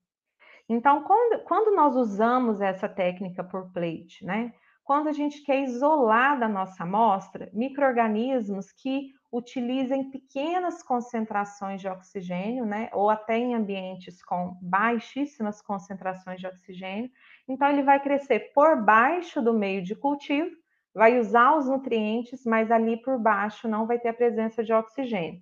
Então, 0.68 1.02
quando, 1.02 1.42
quando 1.42 1.74
nós 1.74 1.96
usamos 1.96 2.60
essa 2.60 2.88
técnica 2.88 3.42
por 3.42 3.72
plate, 3.72 4.24
né? 4.24 4.52
Quando 4.84 5.08
a 5.08 5.12
gente 5.12 5.42
quer 5.42 5.62
isolar 5.62 6.38
da 6.38 6.48
nossa 6.48 6.84
amostra 6.84 7.50
micro-organismos 7.52 8.70
que 8.72 9.12
utilizem 9.32 10.10
pequenas 10.10 10.82
concentrações 10.82 11.80
de 11.80 11.88
oxigênio, 11.88 12.66
né? 12.66 12.90
Ou 12.92 13.08
até 13.08 13.36
em 13.36 13.54
ambientes 13.54 14.22
com 14.22 14.58
baixíssimas 14.60 15.62
concentrações 15.62 16.40
de 16.40 16.46
oxigênio. 16.46 17.10
Então, 17.48 17.68
ele 17.68 17.82
vai 17.82 18.00
crescer 18.00 18.52
por 18.52 18.82
baixo 18.82 19.40
do 19.40 19.54
meio 19.54 19.82
de 19.82 19.94
cultivo, 19.94 20.50
vai 20.94 21.18
usar 21.18 21.56
os 21.56 21.66
nutrientes, 21.66 22.44
mas 22.44 22.70
ali 22.70 23.00
por 23.00 23.18
baixo 23.18 23.68
não 23.68 23.86
vai 23.86 23.98
ter 23.98 24.08
a 24.08 24.14
presença 24.14 24.64
de 24.64 24.72
oxigênio. 24.72 25.40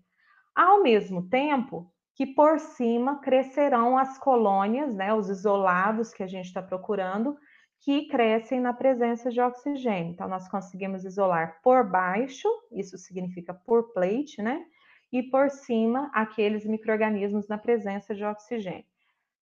Ao 0.54 0.82
mesmo 0.82 1.28
tempo, 1.28 1.90
que 2.14 2.26
por 2.26 2.58
cima 2.58 3.20
crescerão 3.20 3.96
as 3.96 4.18
colônias, 4.18 4.92
né, 4.94 5.14
os 5.14 5.28
isolados 5.28 6.12
que 6.12 6.22
a 6.22 6.26
gente 6.26 6.46
está 6.46 6.60
procurando, 6.60 7.38
que 7.80 8.08
crescem 8.08 8.60
na 8.60 8.72
presença 8.72 9.30
de 9.30 9.40
oxigênio. 9.40 10.12
Então, 10.12 10.28
nós 10.28 10.48
conseguimos 10.48 11.04
isolar 11.04 11.60
por 11.62 11.88
baixo, 11.88 12.48
isso 12.72 12.98
significa 12.98 13.54
por 13.54 13.92
plate, 13.92 14.42
né? 14.42 14.64
E 15.12 15.22
por 15.22 15.48
cima, 15.48 16.10
aqueles 16.12 16.66
micro-organismos 16.66 17.48
na 17.48 17.56
presença 17.56 18.14
de 18.14 18.24
oxigênio. 18.24 18.84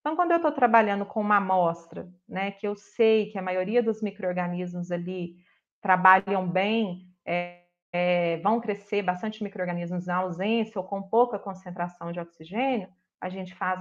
Então, 0.01 0.15
quando 0.15 0.31
eu 0.31 0.37
estou 0.37 0.53
trabalhando 0.53 1.05
com 1.05 1.21
uma 1.21 1.39
amostra, 1.39 2.09
né, 2.29 2.53
que 2.53 2.69
eu 2.69 2.77
sei 2.77 3.27
que 3.31 3.39
a 3.39 3.43
maioria 3.43 3.83
dos 3.83 4.01
micro-organismos 4.01 4.93
ali 4.93 5.35
trabalham 5.81 6.49
bem, 6.49 7.09
é, 7.25 7.65
é, 7.93 8.37
vão 8.37 8.61
crescer 8.61 9.03
bastante 9.03 9.43
micro-organismos 9.43 10.07
na 10.07 10.19
ausência 10.19 10.81
ou 10.81 10.87
com 10.87 11.03
pouca 11.03 11.41
concentração 11.41 12.13
de 12.13 12.21
oxigênio, 12.21 12.89
a 13.21 13.29
gente 13.29 13.55
faz 13.55 13.81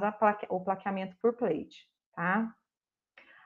o 0.50 0.60
plaqueamento 0.62 1.16
por 1.22 1.34
plate, 1.34 1.88
tá? 2.16 2.52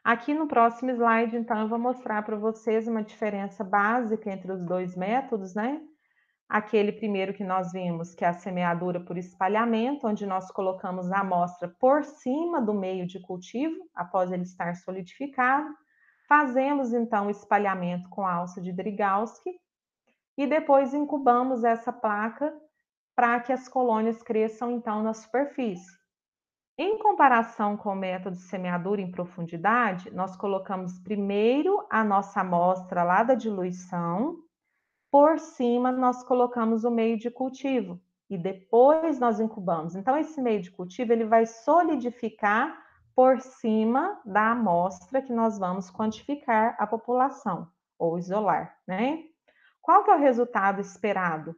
Aqui 0.04 0.34
no 0.34 0.48
próximo 0.48 0.92
slide, 0.92 1.36
então, 1.36 1.60
eu 1.60 1.68
vou 1.68 1.78
mostrar 1.78 2.24
para 2.24 2.38
vocês 2.38 2.88
uma 2.88 3.04
diferença 3.04 3.64
básica 3.64 4.32
entre 4.32 4.52
os 4.52 4.64
dois 4.66 4.96
métodos, 4.96 5.54
né? 5.54 5.82
Aquele 6.48 6.92
primeiro 6.94 7.34
que 7.34 7.44
nós 7.44 7.72
vimos, 7.72 8.16
que 8.16 8.24
é 8.24 8.30
a 8.30 8.34
semeadura 8.34 9.00
por 9.00 9.18
espalhamento, 9.18 10.08
onde 10.08 10.26
nós 10.26 10.50
colocamos 10.52 11.12
a 11.12 11.20
amostra 11.20 11.68
por 11.80 12.04
cima 12.04 12.62
do 12.62 12.74
meio 12.74 13.06
de 13.06 13.20
cultivo, 13.20 13.76
após 13.94 14.32
ele 14.32 14.44
estar 14.44 14.74
solidificado. 14.76 15.70
Fazemos, 16.28 16.94
então, 16.94 17.28
o 17.28 17.32
espalhamento 17.32 18.10
com 18.10 18.26
a 18.26 18.34
alça 18.34 18.62
de 18.62 18.72
Drigowski, 18.72 19.52
e 20.38 20.48
depois 20.48 20.94
incubamos 20.94 21.66
essa 21.66 21.92
placa 21.92 22.54
para 23.14 23.38
que 23.42 23.52
as 23.52 23.68
colônias 23.68 24.24
cresçam 24.24 24.72
então 24.72 25.04
na 25.04 25.14
superfície. 25.14 25.99
Em 26.82 26.98
comparação 26.98 27.76
com 27.76 27.90
o 27.90 27.96
método 27.96 28.38
de 28.38 28.44
semeadura 28.44 29.02
em 29.02 29.12
profundidade, 29.12 30.10
nós 30.12 30.38
colocamos 30.38 30.98
primeiro 30.98 31.86
a 31.90 32.06
nossa 32.06 32.40
amostra 32.40 33.04
lá 33.04 33.22
da 33.22 33.34
diluição, 33.34 34.38
por 35.12 35.38
cima 35.40 35.92
nós 35.92 36.24
colocamos 36.24 36.86
o 36.86 36.90
meio 36.90 37.18
de 37.18 37.30
cultivo 37.30 38.00
e 38.30 38.38
depois 38.38 39.20
nós 39.20 39.42
incubamos. 39.42 39.94
Então 39.94 40.18
esse 40.18 40.42
meio 40.42 40.62
de 40.62 40.72
cultivo 40.72 41.12
ele 41.12 41.26
vai 41.26 41.46
solidificar 41.46 42.82
por 43.14 43.42
cima 43.42 44.18
da 44.24 44.52
amostra 44.52 45.22
que 45.22 45.34
nós 45.34 45.60
vamos 45.60 45.92
quantificar 45.92 46.78
a 46.80 46.88
população 46.88 47.70
ou 47.98 48.18
isolar, 48.18 48.80
né? 48.88 49.26
Qual 49.82 50.06
que 50.06 50.12
é 50.12 50.16
o 50.16 50.20
resultado 50.20 50.80
esperado? 50.80 51.54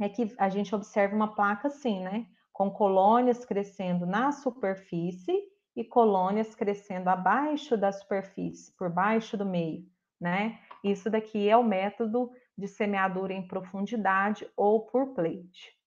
É 0.00 0.08
que 0.08 0.32
a 0.38 0.48
gente 0.48 0.72
observa 0.76 1.16
uma 1.16 1.34
placa 1.34 1.66
assim, 1.66 2.04
né? 2.04 2.28
Com 2.58 2.72
colônias 2.72 3.44
crescendo 3.44 4.04
na 4.04 4.32
superfície 4.32 5.32
e 5.76 5.84
colônias 5.84 6.56
crescendo 6.56 7.06
abaixo 7.06 7.76
da 7.76 7.92
superfície, 7.92 8.76
por 8.76 8.90
baixo 8.90 9.36
do 9.36 9.46
meio, 9.46 9.86
né? 10.20 10.58
Isso 10.82 11.08
daqui 11.08 11.48
é 11.48 11.56
o 11.56 11.62
método 11.62 12.32
de 12.56 12.66
semeadura 12.66 13.32
em 13.32 13.46
profundidade 13.46 14.44
ou 14.56 14.86
por 14.86 15.14
plate. 15.14 15.78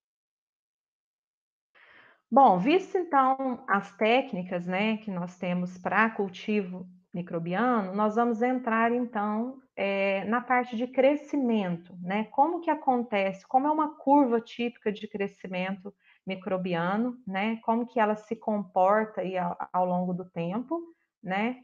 Bom, 2.31 2.57
visto 2.57 2.97
então 2.97 3.65
as 3.67 3.93
técnicas, 3.97 4.65
né, 4.65 4.95
que 4.95 5.11
nós 5.11 5.37
temos 5.37 5.77
para 5.77 6.09
cultivo 6.11 6.87
microbiano, 7.13 7.93
nós 7.93 8.15
vamos 8.15 8.41
entrar 8.41 8.93
então 8.93 9.61
é, 9.75 10.23
na 10.23 10.39
parte 10.39 10.77
de 10.77 10.87
crescimento, 10.87 11.93
né? 12.01 12.23
Como 12.31 12.61
que 12.61 12.69
acontece, 12.69 13.45
como 13.45 13.67
é 13.67 13.71
uma 13.71 13.97
curva 13.97 14.39
típica 14.39 14.89
de 14.89 15.05
crescimento 15.09 15.93
microbiano, 16.25 17.17
né? 17.25 17.57
Como 17.63 17.87
que 17.87 17.99
ela 17.99 18.15
se 18.15 18.35
comporta 18.35 19.21
aí 19.21 19.37
ao, 19.37 19.57
ao 19.73 19.85
longo 19.85 20.13
do 20.13 20.25
tempo, 20.25 20.81
né? 21.21 21.63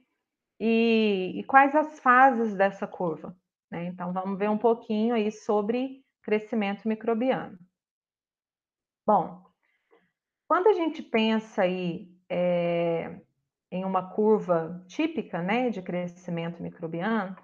E, 0.59 1.33
e, 1.35 1.43
quais 1.43 1.75
as 1.75 1.99
fases 1.99 2.55
dessa 2.55 2.87
curva, 2.87 3.35
né? 3.71 3.85
Então 3.85 4.11
vamos 4.11 4.37
ver 4.39 4.49
um 4.49 4.57
pouquinho 4.57 5.13
aí 5.13 5.31
sobre 5.31 6.03
crescimento 6.23 6.87
microbiano. 6.87 7.57
Bom, 9.05 9.43
quando 10.47 10.67
a 10.67 10.73
gente 10.73 11.01
pensa 11.01 11.61
aí 11.61 12.09
é, 12.29 13.21
em 13.71 13.85
uma 13.85 14.09
curva 14.09 14.83
típica, 14.87 15.41
né, 15.41 15.69
de 15.69 15.81
crescimento 15.81 16.61
microbiano, 16.61 17.35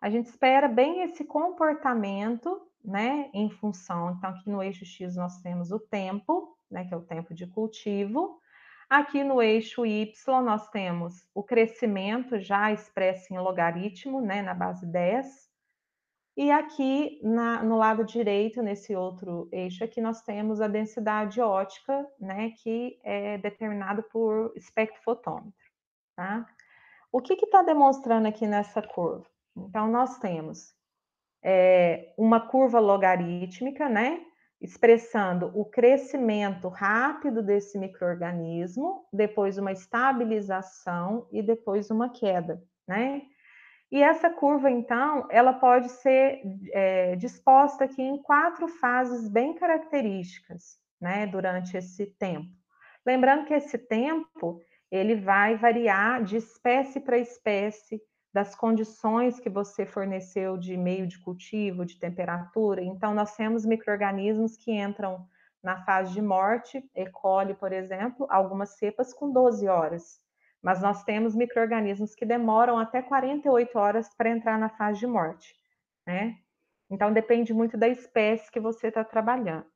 a 0.00 0.10
gente 0.10 0.26
espera 0.26 0.68
bem 0.68 1.02
esse 1.02 1.24
comportamento, 1.24 2.60
né, 2.84 3.30
em 3.32 3.50
função. 3.50 4.12
Então, 4.12 4.30
aqui 4.30 4.50
no 4.50 4.62
eixo 4.62 4.84
X 4.84 5.16
nós 5.16 5.40
temos 5.40 5.70
o 5.70 5.78
tempo, 5.78 6.56
né, 6.70 6.84
que 6.84 6.94
é 6.94 6.96
o 6.96 7.02
tempo 7.02 7.34
de 7.34 7.46
cultivo. 7.46 8.40
Aqui 8.88 9.24
no 9.24 9.40
eixo 9.40 9.86
Y 9.86 10.42
nós 10.42 10.68
temos 10.68 11.26
o 11.34 11.42
crescimento 11.42 12.38
já 12.38 12.72
expresso 12.72 13.32
em 13.32 13.38
logaritmo, 13.38 14.20
né, 14.20 14.42
na 14.42 14.54
base 14.54 14.86
10. 14.86 15.50
E 16.36 16.50
aqui 16.50 17.20
na, 17.22 17.62
no 17.62 17.76
lado 17.76 18.04
direito, 18.04 18.62
nesse 18.62 18.94
outro 18.96 19.48
eixo 19.52 19.84
aqui, 19.84 20.00
nós 20.00 20.22
temos 20.22 20.60
a 20.60 20.68
densidade 20.68 21.40
ótica, 21.40 22.06
né, 22.18 22.50
que 22.62 22.98
é 23.02 23.36
determinado 23.38 24.02
por 24.04 24.52
espectrofotômetro, 24.56 25.52
tá? 26.16 26.46
O 27.10 27.20
que 27.20 27.34
está 27.34 27.62
demonstrando 27.62 28.26
aqui 28.26 28.46
nessa 28.46 28.80
curva? 28.80 29.26
Então, 29.54 29.86
nós 29.88 30.18
temos 30.18 30.74
é, 31.42 32.12
uma 32.16 32.40
curva 32.40 32.78
logarítmica, 32.78 33.88
né? 33.88 34.20
Expressando 34.60 35.50
o 35.54 35.64
crescimento 35.64 36.68
rápido 36.68 37.42
desse 37.42 37.78
microorganismo, 37.78 39.06
depois 39.12 39.58
uma 39.58 39.72
estabilização 39.72 41.26
e 41.32 41.42
depois 41.42 41.90
uma 41.90 42.10
queda, 42.10 42.62
né? 42.86 43.22
E 43.92 44.02
essa 44.02 44.30
curva, 44.30 44.70
então, 44.70 45.28
ela 45.30 45.52
pode 45.52 45.90
ser 45.90 46.40
é, 46.72 47.14
disposta 47.16 47.84
aqui 47.84 48.00
em 48.00 48.22
quatro 48.22 48.66
fases 48.66 49.28
bem 49.28 49.54
características, 49.54 50.78
né, 50.98 51.26
durante 51.26 51.76
esse 51.76 52.06
tempo. 52.06 52.48
Lembrando 53.04 53.44
que 53.44 53.52
esse 53.52 53.76
tempo, 53.76 54.62
ele 54.90 55.16
vai 55.16 55.56
variar 55.56 56.22
de 56.22 56.36
espécie 56.36 57.00
para 57.00 57.18
espécie, 57.18 58.00
das 58.32 58.54
condições 58.54 59.38
que 59.38 59.50
você 59.50 59.84
forneceu 59.84 60.56
de 60.56 60.76
meio 60.76 61.06
de 61.06 61.18
cultivo, 61.18 61.84
de 61.84 61.98
temperatura. 61.98 62.82
Então, 62.82 63.14
nós 63.14 63.36
temos 63.36 63.66
micro-organismos 63.66 64.56
que 64.56 64.72
entram 64.72 65.28
na 65.62 65.84
fase 65.84 66.12
de 66.14 66.22
morte, 66.22 66.82
E. 66.94 67.08
coli, 67.10 67.54
por 67.54 67.72
exemplo, 67.72 68.26
algumas 68.30 68.70
cepas 68.76 69.12
com 69.12 69.30
12 69.30 69.68
horas. 69.68 70.20
Mas 70.62 70.80
nós 70.80 71.04
temos 71.04 71.34
micro-organismos 71.34 72.14
que 72.14 72.24
demoram 72.24 72.78
até 72.78 73.02
48 73.02 73.78
horas 73.78 74.08
para 74.14 74.30
entrar 74.30 74.58
na 74.58 74.68
fase 74.70 75.00
de 75.00 75.06
morte, 75.06 75.54
né? 76.06 76.36
Então, 76.90 77.12
depende 77.12 77.52
muito 77.52 77.76
da 77.76 77.88
espécie 77.88 78.50
que 78.50 78.60
você 78.60 78.88
está 78.88 79.04
trabalhando. 79.04 79.66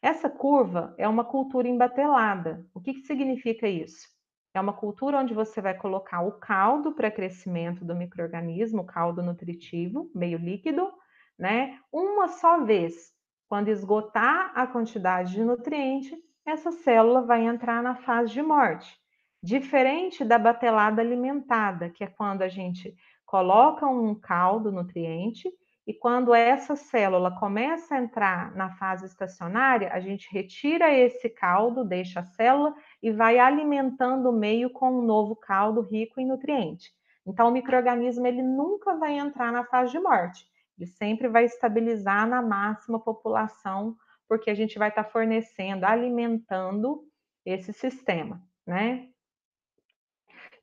Essa 0.00 0.28
curva 0.28 0.94
é 0.98 1.08
uma 1.08 1.24
cultura 1.24 1.68
embatelada. 1.68 2.66
O 2.74 2.80
que, 2.80 2.94
que 2.94 3.06
significa 3.06 3.66
isso? 3.66 4.13
É 4.54 4.60
uma 4.60 4.72
cultura 4.72 5.18
onde 5.18 5.34
você 5.34 5.60
vai 5.60 5.74
colocar 5.74 6.22
o 6.22 6.38
caldo 6.38 6.92
para 6.92 7.10
crescimento 7.10 7.84
do 7.84 7.94
microorganismo, 7.94 8.86
caldo 8.86 9.20
nutritivo, 9.20 10.08
meio 10.14 10.38
líquido, 10.38 10.92
né? 11.36 11.80
Uma 11.92 12.28
só 12.28 12.62
vez. 12.64 13.12
Quando 13.48 13.68
esgotar 13.68 14.52
a 14.54 14.64
quantidade 14.64 15.32
de 15.32 15.42
nutriente, 15.42 16.16
essa 16.46 16.70
célula 16.70 17.22
vai 17.22 17.44
entrar 17.44 17.82
na 17.82 17.96
fase 17.96 18.32
de 18.32 18.42
morte. 18.42 18.96
Diferente 19.42 20.24
da 20.24 20.38
batelada 20.38 21.02
alimentada, 21.02 21.90
que 21.90 22.04
é 22.04 22.06
quando 22.06 22.42
a 22.42 22.48
gente 22.48 22.94
coloca 23.26 23.86
um 23.86 24.14
caldo 24.14 24.70
nutriente 24.70 25.50
e 25.86 25.92
quando 25.92 26.34
essa 26.34 26.74
célula 26.74 27.30
começa 27.38 27.94
a 27.94 27.98
entrar 27.98 28.54
na 28.56 28.70
fase 28.70 29.04
estacionária, 29.04 29.92
a 29.92 30.00
gente 30.00 30.32
retira 30.32 30.90
esse 30.92 31.28
caldo, 31.28 31.84
deixa 31.84 32.20
a 32.20 32.24
célula 32.24 32.74
e 33.02 33.12
vai 33.12 33.38
alimentando 33.38 34.30
o 34.30 34.32
meio 34.32 34.70
com 34.70 34.90
um 34.90 35.02
novo 35.02 35.36
caldo 35.36 35.82
rico 35.82 36.20
em 36.20 36.26
nutrientes. 36.26 36.90
Então, 37.26 37.48
o 37.48 37.52
microorganismo 37.52 38.26
ele 38.26 38.42
nunca 38.42 38.96
vai 38.96 39.18
entrar 39.18 39.52
na 39.52 39.64
fase 39.64 39.92
de 39.92 39.98
morte. 39.98 40.46
Ele 40.78 40.86
sempre 40.86 41.28
vai 41.28 41.44
estabilizar 41.44 42.26
na 42.26 42.40
máxima 42.40 42.98
população, 42.98 43.94
porque 44.26 44.50
a 44.50 44.54
gente 44.54 44.78
vai 44.78 44.88
estar 44.88 45.04
fornecendo, 45.04 45.84
alimentando 45.84 47.04
esse 47.44 47.72
sistema, 47.74 48.42
né? 48.66 49.08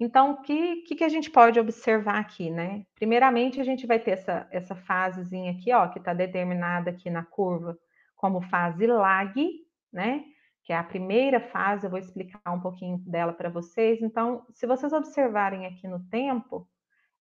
Então, 0.03 0.31
o 0.31 0.41
que, 0.41 0.77
que, 0.77 0.95
que, 0.95 1.03
a 1.03 1.09
gente 1.09 1.29
pode 1.29 1.59
observar 1.59 2.17
aqui, 2.17 2.49
né? 2.49 2.83
Primeiramente, 2.95 3.61
a 3.61 3.63
gente 3.63 3.85
vai 3.85 3.99
ter 3.99 4.11
essa, 4.13 4.47
essa 4.49 4.75
fasezinha 4.75 5.51
aqui, 5.51 5.71
ó, 5.71 5.87
que 5.89 5.99
está 5.99 6.11
determinada 6.11 6.89
aqui 6.89 7.07
na 7.07 7.23
curva 7.23 7.77
como 8.15 8.41
fase 8.41 8.87
lag, 8.87 9.31
né? 9.93 10.25
Que 10.63 10.73
é 10.73 10.75
a 10.75 10.83
primeira 10.83 11.39
fase, 11.39 11.85
eu 11.85 11.91
vou 11.91 11.99
explicar 11.99 12.41
um 12.51 12.59
pouquinho 12.59 12.97
dela 13.05 13.31
para 13.31 13.47
vocês. 13.47 14.01
Então, 14.01 14.43
se 14.51 14.65
vocês 14.65 14.91
observarem 14.91 15.67
aqui 15.67 15.87
no 15.87 15.99
tempo, 16.09 16.67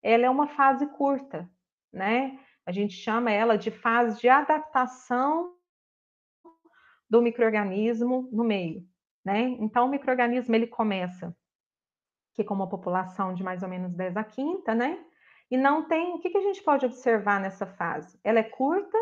ela 0.01 0.25
é 0.25 0.29
uma 0.29 0.47
fase 0.47 0.87
curta, 0.87 1.51
né? 1.91 2.39
A 2.65 2.71
gente 2.71 2.93
chama 2.93 3.29
ela 3.29 3.57
de 3.57 3.71
fase 3.71 4.21
de 4.21 4.29
adaptação 4.29 5.53
do 7.09 7.21
microorganismo 7.21 8.29
no 8.31 8.45
meio, 8.45 8.87
né? 9.25 9.41
Então, 9.59 9.87
o 9.87 9.89
microorganismo 9.89 10.55
ele 10.55 10.67
começa 10.67 11.35
que 12.39 12.45
com 12.45 12.53
uma 12.53 12.69
população 12.69 13.33
de 13.33 13.43
mais 13.43 13.61
ou 13.61 13.69
menos 13.69 13.93
10 13.93 14.15
a 14.15 14.23
quinta, 14.23 14.73
né? 14.73 14.97
E 15.51 15.57
não 15.57 15.87
tem. 15.87 16.13
O 16.13 16.19
que, 16.19 16.29
que 16.29 16.37
a 16.37 16.41
gente 16.41 16.63
pode 16.63 16.85
observar 16.85 17.41
nessa 17.41 17.65
fase? 17.65 18.17
Ela 18.23 18.39
é 18.39 18.43
curta 18.43 18.97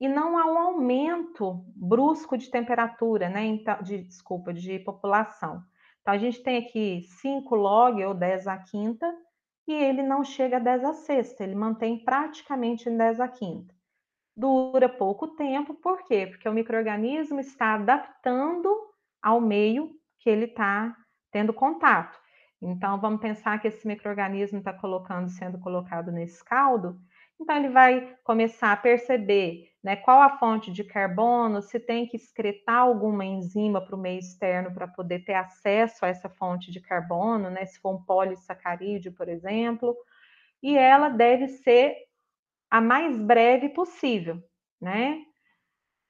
e 0.00 0.08
não 0.08 0.36
há 0.36 0.46
um 0.46 0.58
aumento 0.58 1.64
brusco 1.76 2.36
de 2.36 2.50
temperatura, 2.50 3.28
né? 3.28 3.44
Então, 3.44 3.80
de, 3.82 4.02
desculpa, 4.02 4.52
de 4.52 4.80
população. 4.80 5.62
Então, 6.00 6.12
a 6.12 6.18
gente 6.18 6.42
tem 6.42 6.58
aqui 6.58 7.02
5 7.20 7.54
log 7.54 8.04
ou 8.04 8.14
10 8.14 8.48
a 8.48 8.58
quinta, 8.58 9.06
e 9.68 9.72
ele 9.72 10.02
não 10.02 10.24
chega 10.24 10.56
a 10.56 10.60
10 10.60 10.84
a 10.84 10.92
sexta, 10.92 11.44
ele 11.44 11.54
mantém 11.54 12.04
praticamente 12.04 12.88
em 12.88 12.96
10 12.96 13.20
a 13.20 13.28
quinta. 13.28 13.72
Dura 14.36 14.88
pouco 14.88 15.28
tempo, 15.36 15.74
por 15.74 16.02
quê? 16.02 16.26
Porque 16.26 16.48
o 16.48 16.52
microorganismo 16.52 17.38
está 17.38 17.74
adaptando 17.74 18.68
ao 19.22 19.40
meio 19.40 19.94
que 20.18 20.28
ele 20.28 20.46
está 20.46 20.96
tendo 21.30 21.52
contato. 21.52 22.21
Então, 22.62 23.00
vamos 23.00 23.20
pensar 23.20 23.60
que 23.60 23.66
esse 23.66 23.86
microorganismo 23.86 24.58
está 24.58 24.72
colocando, 24.72 25.28
sendo 25.28 25.58
colocado 25.58 26.12
nesse 26.12 26.44
caldo. 26.44 26.96
Então, 27.40 27.56
ele 27.56 27.70
vai 27.70 28.16
começar 28.22 28.70
a 28.70 28.76
perceber 28.76 29.68
né, 29.82 29.96
qual 29.96 30.22
a 30.22 30.38
fonte 30.38 30.70
de 30.70 30.84
carbono, 30.84 31.60
se 31.60 31.80
tem 31.80 32.06
que 32.06 32.16
excretar 32.16 32.76
alguma 32.76 33.24
enzima 33.24 33.84
para 33.84 33.96
o 33.96 33.98
meio 33.98 34.20
externo 34.20 34.72
para 34.72 34.86
poder 34.86 35.24
ter 35.24 35.34
acesso 35.34 36.04
a 36.04 36.08
essa 36.08 36.28
fonte 36.28 36.70
de 36.70 36.80
carbono, 36.80 37.50
né, 37.50 37.66
se 37.66 37.80
for 37.80 37.96
um 37.96 38.04
polissacarídeo, 38.04 39.12
por 39.12 39.28
exemplo. 39.28 39.96
E 40.62 40.78
ela 40.78 41.08
deve 41.08 41.48
ser 41.48 41.96
a 42.70 42.80
mais 42.80 43.18
breve 43.18 43.70
possível, 43.70 44.40
né? 44.80 45.18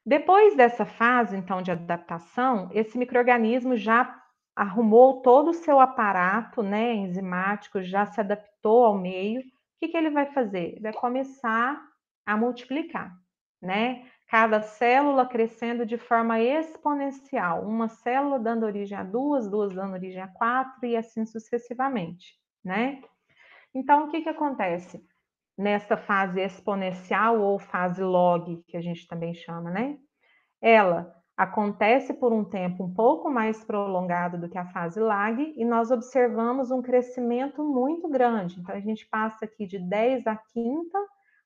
Depois 0.04 0.54
dessa 0.54 0.84
fase, 0.84 1.36
então, 1.36 1.62
de 1.62 1.70
adaptação, 1.70 2.68
esse 2.72 2.98
microorganismo 2.98 3.74
já 3.76 4.21
arrumou 4.54 5.22
todo 5.22 5.50
o 5.50 5.54
seu 5.54 5.80
aparato 5.80 6.62
né, 6.62 6.94
enzimático, 6.94 7.82
já 7.82 8.06
se 8.06 8.20
adaptou 8.20 8.84
ao 8.84 8.98
meio, 8.98 9.40
o 9.40 9.44
que, 9.80 9.88
que 9.88 9.96
ele 9.96 10.10
vai 10.10 10.26
fazer? 10.26 10.72
Ele 10.72 10.80
vai 10.80 10.92
começar 10.92 11.82
a 12.24 12.36
multiplicar, 12.36 13.12
né? 13.60 14.06
Cada 14.28 14.62
célula 14.62 15.26
crescendo 15.26 15.84
de 15.84 15.98
forma 15.98 16.40
exponencial, 16.40 17.66
uma 17.66 17.88
célula 17.88 18.38
dando 18.38 18.64
origem 18.64 18.96
a 18.96 19.02
duas, 19.02 19.50
duas 19.50 19.74
dando 19.74 19.92
origem 19.92 20.22
a 20.22 20.28
quatro 20.28 20.86
e 20.86 20.96
assim 20.96 21.26
sucessivamente, 21.26 22.38
né? 22.64 23.02
Então, 23.74 24.04
o 24.04 24.10
que, 24.10 24.22
que 24.22 24.28
acontece 24.28 25.04
nessa 25.56 25.96
fase 25.96 26.40
exponencial 26.40 27.40
ou 27.40 27.58
fase 27.58 28.02
log, 28.02 28.62
que 28.66 28.76
a 28.76 28.80
gente 28.80 29.06
também 29.06 29.34
chama, 29.34 29.70
né? 29.70 29.98
Ela 30.60 31.14
acontece 31.42 32.14
por 32.14 32.32
um 32.32 32.44
tempo 32.44 32.84
um 32.84 32.94
pouco 32.94 33.28
mais 33.28 33.64
prolongado 33.64 34.38
do 34.38 34.48
que 34.48 34.56
a 34.56 34.66
fase 34.66 35.00
lag 35.00 35.52
e 35.56 35.64
nós 35.64 35.90
observamos 35.90 36.70
um 36.70 36.80
crescimento 36.80 37.64
muito 37.64 38.08
grande. 38.08 38.60
Então, 38.60 38.72
a 38.72 38.78
gente 38.78 39.04
passa 39.08 39.44
aqui 39.44 39.66
de 39.66 39.76
10 39.80 40.28
a 40.28 40.36
quinta 40.36 40.98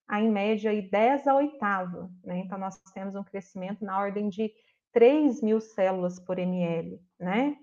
a, 0.06 0.20
em 0.20 0.30
média, 0.30 0.70
e 0.70 0.82
10 0.82 1.26
a 1.26 1.34
oitava. 1.36 2.10
Né? 2.22 2.40
Então, 2.40 2.58
nós 2.58 2.78
temos 2.92 3.14
um 3.14 3.24
crescimento 3.24 3.86
na 3.86 3.98
ordem 3.98 4.28
de 4.28 4.52
3 4.92 5.40
mil 5.42 5.62
células 5.62 6.20
por 6.20 6.38
ml, 6.38 7.00
né? 7.18 7.56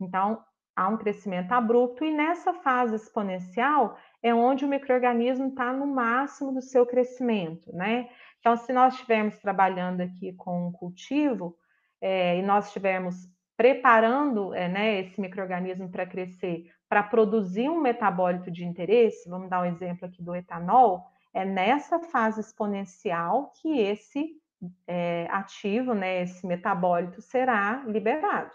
Então, 0.00 0.40
há 0.76 0.88
um 0.88 0.96
crescimento 0.96 1.50
abrupto 1.50 2.04
e 2.04 2.12
nessa 2.12 2.54
fase 2.54 2.94
exponencial 2.94 3.96
é 4.22 4.32
onde 4.32 4.64
o 4.64 4.68
microorganismo 4.68 5.48
está 5.48 5.72
no 5.72 5.86
máximo 5.86 6.52
do 6.52 6.62
seu 6.62 6.86
crescimento, 6.86 7.74
né? 7.74 8.08
Então, 8.40 8.56
se 8.56 8.72
nós 8.72 8.94
estivermos 8.94 9.38
trabalhando 9.38 10.00
aqui 10.00 10.32
com 10.34 10.68
um 10.68 10.72
cultivo 10.72 11.56
é, 12.00 12.38
e 12.38 12.42
nós 12.42 12.66
estivermos 12.66 13.14
preparando 13.56 14.52
é, 14.54 14.68
né, 14.68 15.00
esse 15.00 15.20
microorganismo 15.20 15.88
para 15.88 16.06
crescer, 16.06 16.70
para 16.88 17.02
produzir 17.02 17.68
um 17.68 17.80
metabólito 17.80 18.50
de 18.50 18.64
interesse, 18.64 19.28
vamos 19.28 19.48
dar 19.48 19.62
um 19.62 19.64
exemplo 19.64 20.06
aqui 20.06 20.22
do 20.22 20.34
etanol, 20.34 21.06
é 21.32 21.44
nessa 21.44 21.98
fase 21.98 22.40
exponencial 22.40 23.52
que 23.60 23.80
esse 23.80 24.40
é, 24.86 25.26
ativo, 25.30 25.94
né, 25.94 26.22
esse 26.22 26.46
metabólito 26.46 27.20
será 27.20 27.82
liberado. 27.86 28.52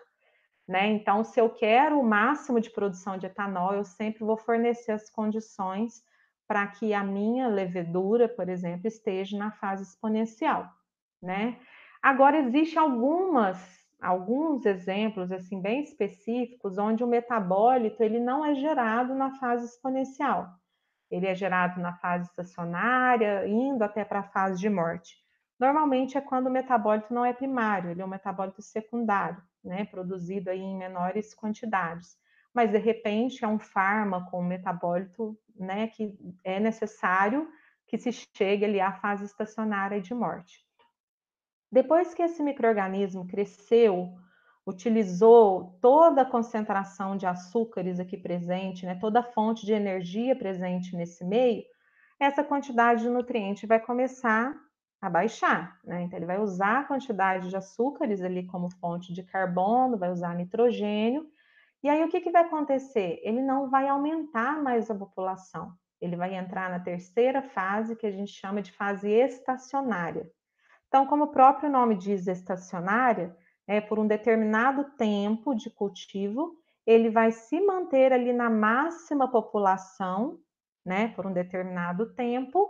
Né? 0.67 0.87
Então, 0.87 1.23
se 1.23 1.39
eu 1.39 1.49
quero 1.49 1.99
o 1.99 2.03
máximo 2.03 2.59
de 2.59 2.69
produção 2.69 3.17
de 3.17 3.25
etanol, 3.25 3.73
eu 3.73 3.83
sempre 3.83 4.23
vou 4.23 4.37
fornecer 4.37 4.91
as 4.93 5.09
condições 5.09 6.03
para 6.51 6.67
que 6.67 6.93
a 6.93 7.01
minha 7.01 7.47
levedura, 7.47 8.27
por 8.27 8.49
exemplo, 8.49 8.85
esteja 8.85 9.37
na 9.37 9.51
fase 9.51 9.83
exponencial, 9.83 10.69
né? 11.23 11.57
Agora 12.03 12.39
existe 12.39 12.77
algumas 12.77 13.79
alguns 14.01 14.65
exemplos 14.65 15.31
assim 15.31 15.61
bem 15.61 15.81
específicos 15.81 16.77
onde 16.77 17.05
o 17.05 17.07
metabólito 17.07 18.03
ele 18.03 18.19
não 18.19 18.43
é 18.43 18.53
gerado 18.53 19.15
na 19.15 19.31
fase 19.35 19.65
exponencial. 19.65 20.49
Ele 21.09 21.25
é 21.25 21.33
gerado 21.33 21.79
na 21.79 21.93
fase 21.93 22.27
estacionária, 22.27 23.47
indo 23.47 23.81
até 23.81 24.03
para 24.03 24.19
a 24.19 24.29
fase 24.31 24.59
de 24.59 24.69
morte. 24.69 25.15
Normalmente 25.57 26.17
é 26.17 26.21
quando 26.21 26.47
o 26.47 26.51
metabólito 26.51 27.13
não 27.13 27.23
é 27.23 27.31
primário, 27.31 27.91
ele 27.91 28.01
é 28.01 28.05
um 28.05 28.09
metabólito 28.09 28.61
secundário, 28.61 29.41
né, 29.63 29.85
produzido 29.85 30.49
aí 30.49 30.59
em 30.59 30.77
menores 30.77 31.33
quantidades 31.33 32.19
mas 32.53 32.71
de 32.71 32.77
repente 32.77 33.43
é 33.43 33.47
um 33.47 33.59
fármaco, 33.59 34.37
um 34.37 34.43
metabólito, 34.43 35.37
né, 35.61 35.87
que 35.87 36.17
é 36.43 36.59
necessário 36.59 37.47
que 37.87 37.97
se 37.97 38.11
chegue 38.35 38.65
ali 38.65 38.79
à 38.79 38.93
fase 38.93 39.25
estacionária 39.25 40.01
de 40.01 40.13
morte. 40.13 40.65
Depois 41.71 42.13
que 42.13 42.21
esse 42.21 42.41
microorganismo 42.43 43.27
cresceu, 43.27 44.13
utilizou 44.65 45.77
toda 45.81 46.21
a 46.21 46.29
concentração 46.29 47.17
de 47.17 47.25
açúcares 47.25 47.99
aqui 47.99 48.17
presente, 48.17 48.85
né, 48.85 48.95
toda 48.95 49.19
a 49.19 49.23
fonte 49.23 49.65
de 49.65 49.73
energia 49.73 50.35
presente 50.35 50.95
nesse 50.95 51.23
meio, 51.23 51.63
essa 52.19 52.43
quantidade 52.43 53.01
de 53.01 53.09
nutriente 53.09 53.65
vai 53.65 53.79
começar 53.79 54.55
a 55.01 55.09
baixar, 55.09 55.79
né? 55.83 56.03
Então 56.03 56.19
ele 56.19 56.27
vai 56.27 56.39
usar 56.39 56.81
a 56.81 56.83
quantidade 56.83 57.49
de 57.49 57.57
açúcares 57.57 58.21
ali 58.21 58.45
como 58.45 58.69
fonte 58.69 59.11
de 59.11 59.23
carbono, 59.23 59.97
vai 59.97 60.11
usar 60.11 60.35
nitrogênio 60.35 61.27
e 61.83 61.89
aí 61.89 62.03
o 62.03 62.09
que, 62.09 62.21
que 62.21 62.31
vai 62.31 62.43
acontecer? 62.43 63.19
Ele 63.23 63.41
não 63.41 63.69
vai 63.69 63.87
aumentar 63.87 64.61
mais 64.61 64.89
a 64.91 64.95
população. 64.95 65.73
Ele 65.99 66.15
vai 66.15 66.35
entrar 66.35 66.69
na 66.69 66.79
terceira 66.79 67.41
fase, 67.41 67.95
que 67.95 68.05
a 68.05 68.11
gente 68.11 68.31
chama 68.31 68.61
de 68.61 68.71
fase 68.71 69.09
estacionária. 69.09 70.29
Então, 70.87 71.05
como 71.07 71.25
o 71.25 71.31
próprio 71.31 71.69
nome 71.69 71.95
diz, 71.95 72.27
estacionária, 72.27 73.35
é 73.67 73.79
por 73.79 73.97
um 73.97 74.07
determinado 74.07 74.83
tempo 74.97 75.55
de 75.55 75.69
cultivo, 75.69 76.55
ele 76.85 77.09
vai 77.09 77.31
se 77.31 77.61
manter 77.61 78.11
ali 78.11 78.33
na 78.33 78.49
máxima 78.49 79.29
população, 79.29 80.39
né, 80.85 81.09
por 81.09 81.25
um 81.25 81.33
determinado 81.33 82.13
tempo, 82.13 82.69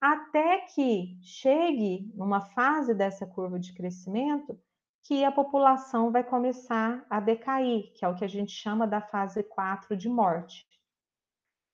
até 0.00 0.58
que 0.74 1.18
chegue 1.22 2.10
numa 2.14 2.40
fase 2.40 2.94
dessa 2.94 3.26
curva 3.26 3.58
de 3.58 3.74
crescimento 3.74 4.58
que 5.02 5.24
a 5.24 5.32
população 5.32 6.10
vai 6.10 6.22
começar 6.22 7.04
a 7.08 7.20
decair, 7.20 7.92
que 7.94 8.04
é 8.04 8.08
o 8.08 8.14
que 8.14 8.24
a 8.24 8.28
gente 8.28 8.52
chama 8.52 8.86
da 8.86 9.00
fase 9.00 9.42
4 9.42 9.96
de 9.96 10.08
morte. 10.08 10.66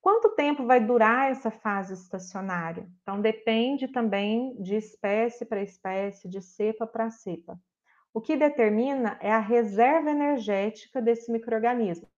Quanto 0.01 0.37
tempo 0.37 0.65
vai 0.65 0.79
durar 0.79 1.33
essa 1.33 1.51
fase 1.51 1.95
estacionária? 1.95 2.89
Então, 3.03 3.21
depende 3.21 3.89
também 3.89 4.55
de 4.63 4.77
espécie 4.77 5.45
para 5.45 5.63
espécie, 5.63 6.29
de 6.29 6.41
cepa 6.41 6.87
para 6.87 7.11
cepa. 7.11 7.59
O 8.15 8.21
que 8.21 8.37
determina 8.37 9.19
é 9.21 9.33
a 9.33 9.41
reserva 9.41 10.11
energética 10.11 11.03
desse 11.03 11.31
microorganismo. 11.33 12.09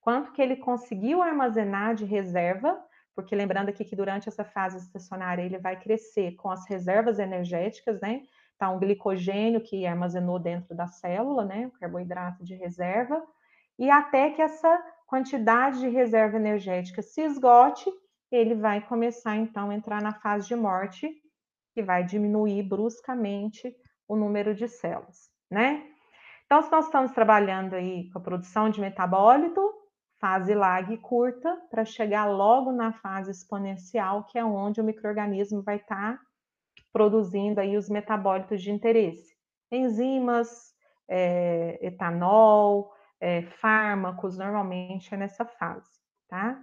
Quanto 0.00 0.32
que 0.32 0.42
ele 0.42 0.56
conseguiu 0.56 1.22
armazenar 1.22 1.94
de 1.94 2.04
reserva, 2.04 2.78
porque 3.14 3.34
lembrando 3.34 3.70
aqui 3.70 3.84
que 3.84 3.96
durante 3.96 4.28
essa 4.28 4.44
fase 4.44 4.76
estacionária 4.76 5.42
ele 5.42 5.58
vai 5.58 5.80
crescer 5.80 6.36
com 6.36 6.50
as 6.50 6.68
reservas 6.68 7.18
energéticas, 7.18 7.98
né? 8.02 8.22
Tá 8.58 8.70
um 8.70 8.78
glicogênio 8.78 9.60
que 9.60 9.86
armazenou 9.86 10.38
dentro 10.38 10.74
da 10.74 10.86
célula, 10.86 11.44
né? 11.44 11.66
O 11.66 11.72
carboidrato 11.72 12.44
de 12.44 12.54
reserva, 12.54 13.22
e 13.78 13.90
até 13.90 14.30
que 14.30 14.40
essa 14.40 14.82
quantidade 15.06 15.80
de 15.80 15.88
reserva 15.88 16.36
energética 16.36 17.02
se 17.02 17.20
esgote, 17.20 17.90
ele 18.30 18.54
vai 18.54 18.80
começar 18.80 19.36
então 19.36 19.70
a 19.70 19.74
entrar 19.74 20.02
na 20.02 20.12
fase 20.12 20.48
de 20.48 20.56
morte, 20.56 21.08
que 21.72 21.82
vai 21.82 22.04
diminuir 22.04 22.62
bruscamente 22.62 23.74
o 24.08 24.16
número 24.16 24.54
de 24.54 24.68
células, 24.68 25.30
né? 25.50 25.84
Então, 26.46 26.62
se 26.62 26.70
nós 26.70 26.86
estamos 26.86 27.12
trabalhando 27.12 27.74
aí 27.74 28.10
com 28.10 28.18
a 28.18 28.22
produção 28.22 28.68
de 28.68 28.80
metabólito, 28.80 29.60
fase 30.20 30.54
lag 30.54 30.96
curta, 30.98 31.56
para 31.70 31.84
chegar 31.84 32.26
logo 32.26 32.70
na 32.70 32.92
fase 32.92 33.30
exponencial, 33.30 34.24
que 34.24 34.38
é 34.38 34.44
onde 34.44 34.80
o 34.80 34.84
microorganismo 34.84 35.62
vai 35.62 35.76
estar 35.76 36.18
tá 36.18 36.20
produzindo 36.92 37.60
aí 37.60 37.76
os 37.76 37.88
metabólitos 37.88 38.62
de 38.62 38.70
interesse. 38.70 39.34
Enzimas, 39.70 40.74
é, 41.08 41.78
etanol, 41.84 42.92
é, 43.20 43.42
fármacos, 43.42 44.36
normalmente 44.38 45.12
é 45.14 45.16
nessa 45.16 45.44
fase, 45.44 45.90
tá? 46.28 46.62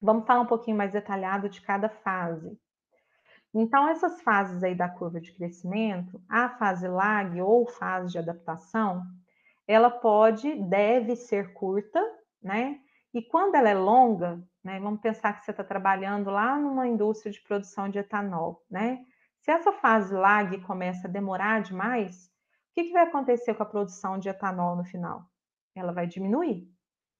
Vamos 0.00 0.26
falar 0.26 0.40
um 0.40 0.46
pouquinho 0.46 0.76
mais 0.76 0.92
detalhado 0.92 1.48
de 1.48 1.60
cada 1.60 1.88
fase. 1.88 2.58
Então, 3.54 3.88
essas 3.88 4.20
fases 4.22 4.62
aí 4.62 4.74
da 4.74 4.88
curva 4.88 5.20
de 5.20 5.32
crescimento, 5.32 6.20
a 6.28 6.50
fase 6.50 6.86
lag 6.86 7.40
ou 7.40 7.66
fase 7.66 8.12
de 8.12 8.18
adaptação, 8.18 9.02
ela 9.66 9.90
pode, 9.90 10.54
deve 10.68 11.16
ser 11.16 11.52
curta, 11.54 12.00
né? 12.42 12.78
E 13.14 13.22
quando 13.22 13.54
ela 13.54 13.70
é 13.70 13.74
longa, 13.74 14.42
né? 14.62 14.78
Vamos 14.78 15.00
pensar 15.00 15.32
que 15.32 15.44
você 15.44 15.50
está 15.52 15.64
trabalhando 15.64 16.30
lá 16.30 16.58
numa 16.58 16.86
indústria 16.86 17.32
de 17.32 17.40
produção 17.40 17.88
de 17.88 17.98
etanol, 17.98 18.62
né? 18.70 19.04
Se 19.46 19.52
essa 19.52 19.70
fase 19.70 20.12
lag 20.12 20.60
começa 20.62 21.06
a 21.06 21.10
demorar 21.10 21.62
demais, 21.62 22.26
o 22.26 22.74
que, 22.74 22.82
que 22.82 22.92
vai 22.92 23.04
acontecer 23.04 23.54
com 23.54 23.62
a 23.62 23.66
produção 23.66 24.18
de 24.18 24.28
etanol 24.28 24.74
no 24.74 24.84
final? 24.84 25.22
Ela 25.72 25.92
vai 25.92 26.04
diminuir. 26.04 26.68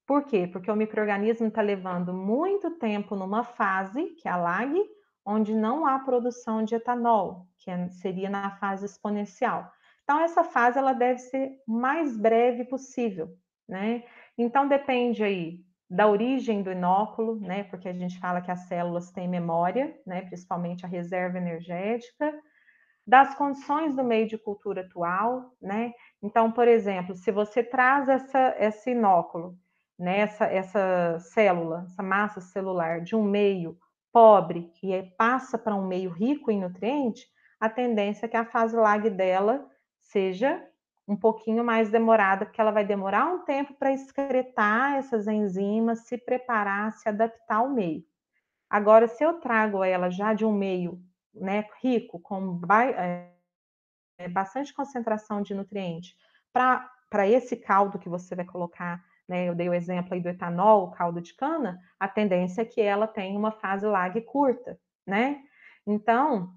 Por 0.05 0.25
quê? 0.25 0.45
Porque 0.45 0.69
o 0.69 0.75
microorganismo 0.75 1.47
está 1.47 1.61
levando 1.61 2.13
muito 2.13 2.71
tempo 2.71 3.15
numa 3.15 3.45
fase, 3.45 4.07
que 4.07 4.27
é 4.27 4.31
a 4.31 4.35
lag, 4.35 4.77
onde 5.25 5.55
não 5.55 5.85
há 5.85 5.99
produção 5.99 6.65
de 6.65 6.75
etanol, 6.75 7.47
que 7.59 7.71
é, 7.71 7.87
seria 7.91 8.29
na 8.29 8.51
fase 8.57 8.85
exponencial. 8.85 9.71
Então, 10.03 10.19
essa 10.19 10.43
fase 10.43 10.77
ela 10.77 10.91
deve 10.91 11.19
ser 11.19 11.61
mais 11.65 12.17
breve 12.17 12.65
possível, 12.65 13.29
né? 13.65 14.03
Então, 14.37 14.67
depende 14.67 15.23
aí 15.23 15.65
da 15.89 16.07
origem 16.07 16.61
do 16.61 16.71
inóculo, 16.71 17.39
né? 17.39 17.63
Porque 17.63 17.87
a 17.87 17.93
gente 17.93 18.19
fala 18.19 18.41
que 18.41 18.51
as 18.51 18.67
células 18.67 19.11
têm 19.11 19.27
memória, 19.27 19.97
né? 20.05 20.21
Principalmente 20.21 20.85
a 20.85 20.89
reserva 20.89 21.37
energética, 21.37 22.33
das 23.05 23.33
condições 23.35 23.95
do 23.95 24.03
meio 24.03 24.27
de 24.27 24.37
cultura 24.37 24.81
atual, 24.81 25.53
né? 25.61 25.93
Então, 26.21 26.51
por 26.51 26.67
exemplo, 26.67 27.15
se 27.15 27.31
você 27.31 27.63
traz 27.63 28.09
essa, 28.09 28.55
esse 28.59 28.91
inóculo, 28.91 29.57
né? 29.97 30.19
essa, 30.19 30.45
essa 30.45 31.17
célula, 31.19 31.85
essa 31.85 32.03
massa 32.03 32.41
celular 32.41 33.01
de 33.01 33.15
um 33.15 33.23
meio 33.23 33.77
pobre 34.11 34.71
e 34.83 35.03
passa 35.17 35.57
para 35.57 35.75
um 35.75 35.87
meio 35.87 36.11
rico 36.11 36.51
em 36.51 36.59
nutrientes, 36.59 37.25
a 37.59 37.69
tendência 37.69 38.25
é 38.25 38.29
que 38.29 38.37
a 38.37 38.45
fase 38.45 38.75
lag 38.75 39.09
dela 39.09 39.65
seja 39.99 40.61
um 41.07 41.15
pouquinho 41.15 41.63
mais 41.63 41.89
demorada, 41.89 42.45
porque 42.45 42.59
ela 42.59 42.71
vai 42.71 42.85
demorar 42.85 43.25
um 43.27 43.45
tempo 43.45 43.73
para 43.75 43.93
excretar 43.93 44.95
essas 44.95 45.27
enzimas, 45.27 46.07
se 46.07 46.17
preparar, 46.17 46.91
se 46.93 47.07
adaptar 47.07 47.57
ao 47.57 47.69
meio. 47.69 48.03
Agora, 48.69 49.07
se 49.07 49.23
eu 49.23 49.39
trago 49.39 49.83
ela 49.83 50.09
já 50.09 50.33
de 50.33 50.43
um 50.45 50.51
meio 50.51 51.01
né, 51.33 51.65
rico, 51.81 52.19
com 52.19 52.59
é, 52.69 54.27
bastante 54.29 54.73
concentração 54.73 55.41
de 55.41 55.55
nutrientes, 55.55 56.15
para 56.51 57.27
esse 57.27 57.55
caldo 57.55 57.99
que 57.99 58.09
você 58.09 58.35
vai 58.35 58.45
colocar 58.45 59.01
né, 59.27 59.49
eu 59.49 59.55
dei 59.55 59.67
o 59.67 59.73
exemplo 59.73 60.13
aí 60.13 60.21
do 60.21 60.29
etanol, 60.29 60.85
o 60.85 60.91
caldo 60.91 61.21
de 61.21 61.33
cana, 61.33 61.79
a 61.99 62.07
tendência 62.07 62.61
é 62.61 62.65
que 62.65 62.79
ela 62.79 63.07
tenha 63.07 63.37
uma 63.37 63.51
fase 63.51 63.85
lag 63.85 64.19
curta, 64.21 64.79
né? 65.05 65.43
Então, 65.85 66.53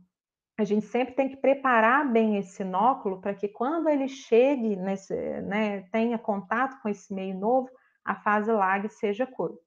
a 0.61 0.65
gente 0.65 0.85
sempre 0.87 1.15
tem 1.15 1.29
que 1.29 1.37
preparar 1.37 2.11
bem 2.13 2.37
esse 2.37 2.63
inóculo 2.63 3.21
para 3.21 3.35
que 3.35 3.49
quando 3.49 3.89
ele 3.89 4.09
chegue, 4.09 4.77
nesse, 4.77 5.15
né, 5.43 5.83
tenha 5.91 6.19
contato 6.19 6.81
com 6.83 6.89
esse 6.89 7.15
meio 7.15 7.39
novo, 7.39 7.71
a 8.05 8.15
fase 8.15 8.53
lag 8.53 8.87
seja 8.89 9.27
curta, 9.27 9.61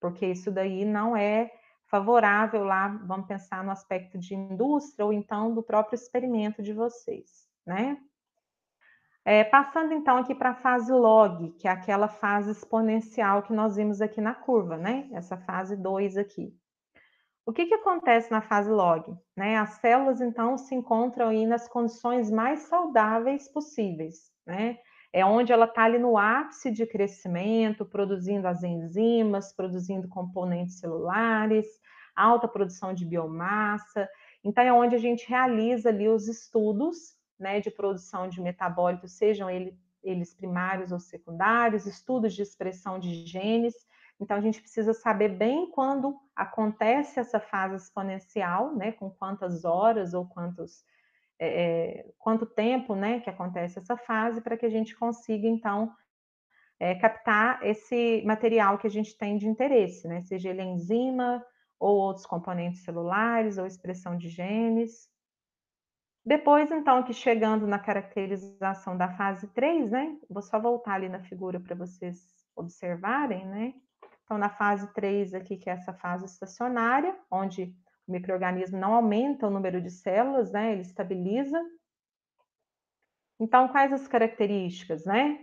porque 0.00 0.26
isso 0.26 0.50
daí 0.50 0.84
não 0.84 1.16
é 1.16 1.50
favorável 1.86 2.64
lá, 2.64 2.88
vamos 2.88 3.26
pensar 3.26 3.62
no 3.62 3.70
aspecto 3.70 4.18
de 4.18 4.34
indústria 4.34 5.04
ou 5.04 5.12
então 5.12 5.54
do 5.54 5.62
próprio 5.62 5.94
experimento 5.94 6.62
de 6.62 6.72
vocês, 6.72 7.46
né? 7.64 7.98
É, 9.24 9.44
passando 9.44 9.92
então 9.92 10.16
aqui 10.16 10.34
para 10.34 10.50
a 10.50 10.54
fase 10.54 10.90
log, 10.90 11.52
que 11.52 11.68
é 11.68 11.70
aquela 11.70 12.08
fase 12.08 12.50
exponencial 12.50 13.44
que 13.44 13.52
nós 13.52 13.76
vimos 13.76 14.00
aqui 14.00 14.20
na 14.20 14.34
curva, 14.34 14.76
né? 14.76 15.08
Essa 15.12 15.36
fase 15.36 15.76
2 15.76 16.16
aqui. 16.16 16.52
O 17.44 17.52
que, 17.52 17.66
que 17.66 17.74
acontece 17.74 18.30
na 18.30 18.40
fase 18.40 18.70
log? 18.70 19.16
Né? 19.36 19.56
As 19.56 19.70
células 19.80 20.20
então 20.20 20.56
se 20.56 20.74
encontram 20.74 21.28
aí 21.28 21.44
nas 21.44 21.68
condições 21.68 22.30
mais 22.30 22.60
saudáveis 22.60 23.48
possíveis, 23.48 24.30
né? 24.46 24.78
É 25.12 25.26
onde 25.26 25.52
ela 25.52 25.66
está 25.66 25.84
ali 25.84 25.98
no 25.98 26.16
ápice 26.16 26.70
de 26.70 26.86
crescimento, 26.86 27.84
produzindo 27.84 28.48
as 28.48 28.62
enzimas, 28.62 29.52
produzindo 29.52 30.08
componentes 30.08 30.78
celulares, 30.78 31.66
alta 32.16 32.48
produção 32.48 32.94
de 32.94 33.04
biomassa. 33.04 34.08
Então 34.42 34.64
é 34.64 34.72
onde 34.72 34.94
a 34.94 34.98
gente 34.98 35.28
realiza 35.28 35.90
ali 35.90 36.08
os 36.08 36.28
estudos 36.28 37.14
né, 37.38 37.60
de 37.60 37.70
produção 37.70 38.26
de 38.26 38.40
metabólitos, 38.40 39.12
sejam 39.12 39.50
ele, 39.50 39.76
eles 40.02 40.32
primários 40.32 40.92
ou 40.92 40.98
secundários, 40.98 41.86
estudos 41.86 42.32
de 42.34 42.40
expressão 42.40 42.98
de 42.98 43.26
genes. 43.26 43.74
Então, 44.22 44.36
a 44.36 44.40
gente 44.40 44.60
precisa 44.60 44.94
saber 44.94 45.30
bem 45.30 45.68
quando 45.72 46.16
acontece 46.34 47.18
essa 47.18 47.40
fase 47.40 47.74
exponencial, 47.74 48.72
né, 48.76 48.92
com 48.92 49.10
quantas 49.10 49.64
horas 49.64 50.14
ou 50.14 50.24
quantos, 50.28 50.84
é, 51.40 51.48
é 52.02 52.12
quanto 52.20 52.46
tempo 52.46 52.94
né, 52.94 53.18
que 53.18 53.28
acontece 53.28 53.80
essa 53.80 53.96
fase, 53.96 54.40
para 54.40 54.56
que 54.56 54.64
a 54.64 54.70
gente 54.70 54.94
consiga, 54.94 55.48
então, 55.48 55.92
é, 56.78 56.94
captar 56.94 57.66
esse 57.66 58.22
material 58.24 58.78
que 58.78 58.86
a 58.86 58.90
gente 58.90 59.18
tem 59.18 59.36
de 59.36 59.48
interesse, 59.48 60.06
né, 60.06 60.20
seja 60.20 60.50
ele 60.50 60.62
enzima 60.62 61.44
ou 61.80 61.96
outros 61.96 62.24
componentes 62.24 62.84
celulares 62.84 63.58
ou 63.58 63.66
expressão 63.66 64.16
de 64.16 64.28
genes. 64.28 65.10
Depois, 66.24 66.70
então, 66.70 67.02
que 67.02 67.12
chegando 67.12 67.66
na 67.66 67.80
caracterização 67.80 68.96
da 68.96 69.08
fase 69.16 69.48
3, 69.48 69.90
né? 69.90 70.16
Vou 70.30 70.40
só 70.40 70.60
voltar 70.60 70.94
ali 70.94 71.08
na 71.08 71.20
figura 71.24 71.58
para 71.58 71.74
vocês 71.74 72.24
observarem, 72.54 73.44
né? 73.44 73.74
Então, 74.32 74.40
na 74.40 74.48
fase 74.48 74.90
3 74.94 75.34
aqui, 75.34 75.58
que 75.58 75.68
é 75.68 75.74
essa 75.74 75.92
fase 75.92 76.24
estacionária, 76.24 77.14
onde 77.30 77.64
o 78.08 78.12
microorganismo 78.12 78.78
não 78.78 78.94
aumenta 78.94 79.46
o 79.46 79.50
número 79.50 79.78
de 79.78 79.90
células, 79.90 80.50
né? 80.50 80.72
Ele 80.72 80.80
estabiliza. 80.80 81.62
Então, 83.38 83.68
quais 83.68 83.92
as 83.92 84.08
características, 84.08 85.04
né? 85.04 85.38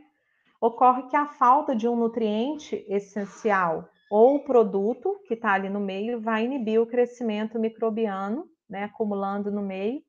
Ocorre 0.59 1.03
que 1.03 1.15
a 1.15 1.27
falta 1.27 1.75
de 1.75 1.87
um 1.87 1.95
nutriente 1.95 2.83
essencial 2.89 3.87
ou 4.09 4.43
produto 4.43 5.21
que 5.27 5.35
está 5.35 5.53
ali 5.53 5.69
no 5.69 5.79
meio 5.79 6.19
vai 6.19 6.45
inibir 6.45 6.81
o 6.81 6.87
crescimento 6.87 7.59
microbiano, 7.59 8.49
né? 8.67 8.85
Acumulando 8.85 9.51
no 9.51 9.61
meio 9.61 10.01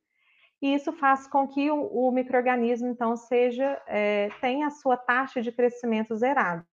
e 0.63 0.73
isso 0.73 0.91
faz 0.95 1.27
com 1.27 1.47
que 1.47 1.71
o, 1.71 1.83
o 1.85 2.11
microorganismo 2.11 2.89
então 2.89 3.15
seja 3.15 3.79
é, 3.87 4.31
tenha 4.41 4.69
a 4.69 4.71
sua 4.71 4.97
taxa 4.97 5.43
de 5.43 5.53
crescimento 5.53 6.17
zerada, 6.17 6.67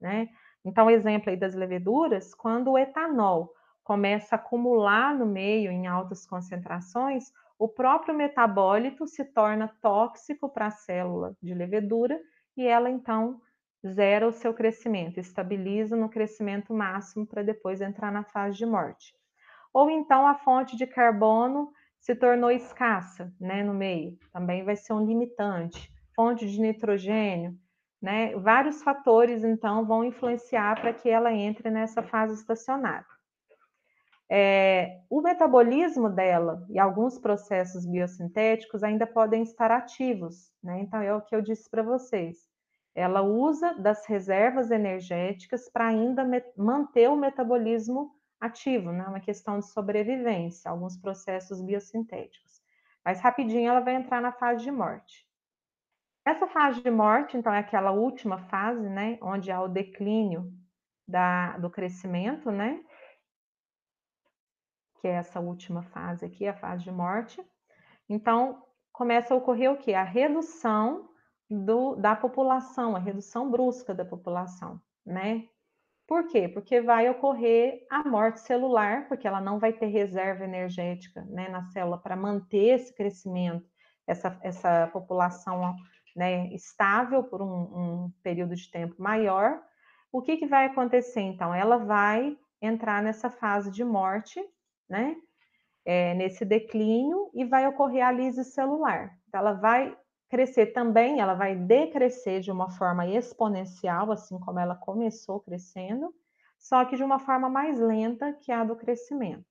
né? 0.00 0.28
Então, 0.64 0.90
exemplo 0.90 1.30
aí 1.30 1.36
das 1.36 1.54
leveduras, 1.54 2.34
quando 2.34 2.72
o 2.72 2.78
etanol 2.78 3.52
começa 3.82 4.34
a 4.34 4.38
acumular 4.38 5.14
no 5.14 5.26
meio 5.26 5.70
em 5.70 5.86
altas 5.86 6.26
concentrações, 6.26 7.30
o 7.58 7.68
próprio 7.68 8.14
metabólito 8.14 9.06
se 9.06 9.24
torna 9.24 9.68
tóxico 9.80 10.48
para 10.48 10.66
a 10.66 10.70
célula 10.70 11.36
de 11.42 11.54
levedura 11.54 12.18
e 12.56 12.66
ela 12.66 12.90
então 12.90 13.40
zera 13.86 14.26
o 14.26 14.32
seu 14.32 14.54
crescimento, 14.54 15.20
estabiliza 15.20 15.94
no 15.96 16.08
crescimento 16.08 16.72
máximo 16.72 17.26
para 17.26 17.42
depois 17.42 17.80
entrar 17.80 18.10
na 18.10 18.24
fase 18.24 18.56
de 18.56 18.64
morte. 18.64 19.14
Ou 19.72 19.90
então 19.90 20.26
a 20.26 20.34
fonte 20.34 20.76
de 20.76 20.86
carbono 20.86 21.70
se 21.98 22.14
tornou 22.14 22.50
escassa 22.50 23.32
né, 23.40 23.62
no 23.62 23.74
meio, 23.74 24.16
também 24.32 24.64
vai 24.64 24.76
ser 24.76 24.94
um 24.94 25.04
limitante. 25.04 25.92
Fonte 26.14 26.48
de 26.48 26.60
nitrogênio, 26.60 27.58
né? 28.04 28.36
Vários 28.36 28.82
fatores, 28.82 29.42
então, 29.42 29.86
vão 29.86 30.04
influenciar 30.04 30.78
para 30.78 30.92
que 30.92 31.08
ela 31.08 31.32
entre 31.32 31.70
nessa 31.70 32.02
fase 32.02 32.34
estacionária. 32.34 33.06
É, 34.30 35.00
o 35.08 35.22
metabolismo 35.22 36.10
dela 36.10 36.66
e 36.68 36.78
alguns 36.78 37.18
processos 37.18 37.86
biosintéticos 37.86 38.82
ainda 38.82 39.06
podem 39.06 39.42
estar 39.42 39.70
ativos, 39.70 40.52
né? 40.62 40.80
Então, 40.80 41.00
é 41.00 41.14
o 41.14 41.22
que 41.22 41.34
eu 41.34 41.40
disse 41.40 41.70
para 41.70 41.82
vocês. 41.82 42.36
Ela 42.94 43.22
usa 43.22 43.72
das 43.72 44.06
reservas 44.06 44.70
energéticas 44.70 45.70
para 45.70 45.86
ainda 45.86 46.26
manter 46.58 47.08
o 47.08 47.16
metabolismo 47.16 48.10
ativo, 48.38 48.92
né? 48.92 49.06
Uma 49.06 49.20
questão 49.20 49.60
de 49.60 49.66
sobrevivência, 49.72 50.70
alguns 50.70 50.94
processos 50.98 51.62
biosintéticos. 51.62 52.60
Mas 53.02 53.18
rapidinho 53.20 53.70
ela 53.70 53.80
vai 53.80 53.94
entrar 53.94 54.20
na 54.20 54.32
fase 54.32 54.62
de 54.62 54.70
morte. 54.70 55.26
Essa 56.26 56.46
fase 56.46 56.82
de 56.82 56.90
morte, 56.90 57.36
então, 57.36 57.52
é 57.52 57.58
aquela 57.58 57.90
última 57.90 58.38
fase, 58.38 58.88
né? 58.88 59.18
Onde 59.20 59.50
há 59.50 59.60
o 59.60 59.68
declínio 59.68 60.50
da, 61.06 61.58
do 61.58 61.68
crescimento, 61.68 62.50
né? 62.50 62.82
Que 65.00 65.08
é 65.08 65.12
essa 65.12 65.38
última 65.38 65.82
fase 65.82 66.24
aqui, 66.24 66.46
a 66.46 66.54
fase 66.54 66.84
de 66.84 66.90
morte. 66.90 67.44
Então, 68.08 68.62
começa 68.90 69.34
a 69.34 69.36
ocorrer 69.36 69.70
o 69.70 69.76
quê? 69.76 69.92
A 69.92 70.02
redução 70.02 71.10
do, 71.50 71.94
da 71.96 72.16
população, 72.16 72.96
a 72.96 72.98
redução 72.98 73.50
brusca 73.50 73.94
da 73.94 74.04
população, 74.04 74.80
né? 75.04 75.46
Por 76.06 76.26
quê? 76.28 76.48
Porque 76.48 76.80
vai 76.80 77.08
ocorrer 77.08 77.86
a 77.90 78.06
morte 78.06 78.40
celular, 78.40 79.08
porque 79.08 79.26
ela 79.26 79.40
não 79.40 79.58
vai 79.58 79.72
ter 79.72 79.86
reserva 79.86 80.44
energética 80.44 81.22
né, 81.30 81.48
na 81.48 81.62
célula 81.64 81.98
para 81.98 82.14
manter 82.14 82.74
esse 82.74 82.94
crescimento, 82.94 83.66
essa, 84.06 84.38
essa 84.42 84.86
população 84.88 85.74
né, 86.14 86.48
estável 86.54 87.24
por 87.24 87.42
um, 87.42 87.46
um, 87.46 88.12
período 88.22 88.54
de 88.54 88.70
tempo 88.70 88.94
maior. 88.98 89.60
O 90.12 90.22
que, 90.22 90.36
que 90.36 90.46
vai 90.46 90.66
acontecer 90.66 91.20
então? 91.20 91.54
Ela 91.54 91.76
vai 91.76 92.36
entrar 92.60 93.02
nessa 93.02 93.30
fase 93.30 93.70
de 93.70 93.84
morte, 93.84 94.40
né? 94.88 95.16
É, 95.84 96.14
nesse 96.14 96.44
declínio 96.46 97.30
e 97.34 97.44
vai 97.44 97.66
ocorrer 97.68 98.06
a 98.06 98.10
lise 98.10 98.42
celular. 98.42 99.18
Então, 99.28 99.40
ela 99.40 99.52
vai 99.52 99.94
crescer 100.30 100.66
também, 100.72 101.20
ela 101.20 101.34
vai 101.34 101.54
decrescer 101.54 102.40
de 102.40 102.50
uma 102.50 102.70
forma 102.70 103.06
exponencial, 103.06 104.10
assim 104.10 104.38
como 104.40 104.58
ela 104.58 104.74
começou 104.74 105.40
crescendo, 105.40 106.14
só 106.58 106.84
que 106.84 106.96
de 106.96 107.04
uma 107.04 107.18
forma 107.18 107.48
mais 107.48 107.78
lenta 107.78 108.32
que 108.32 108.50
a 108.50 108.64
do 108.64 108.74
crescimento. 108.74 109.44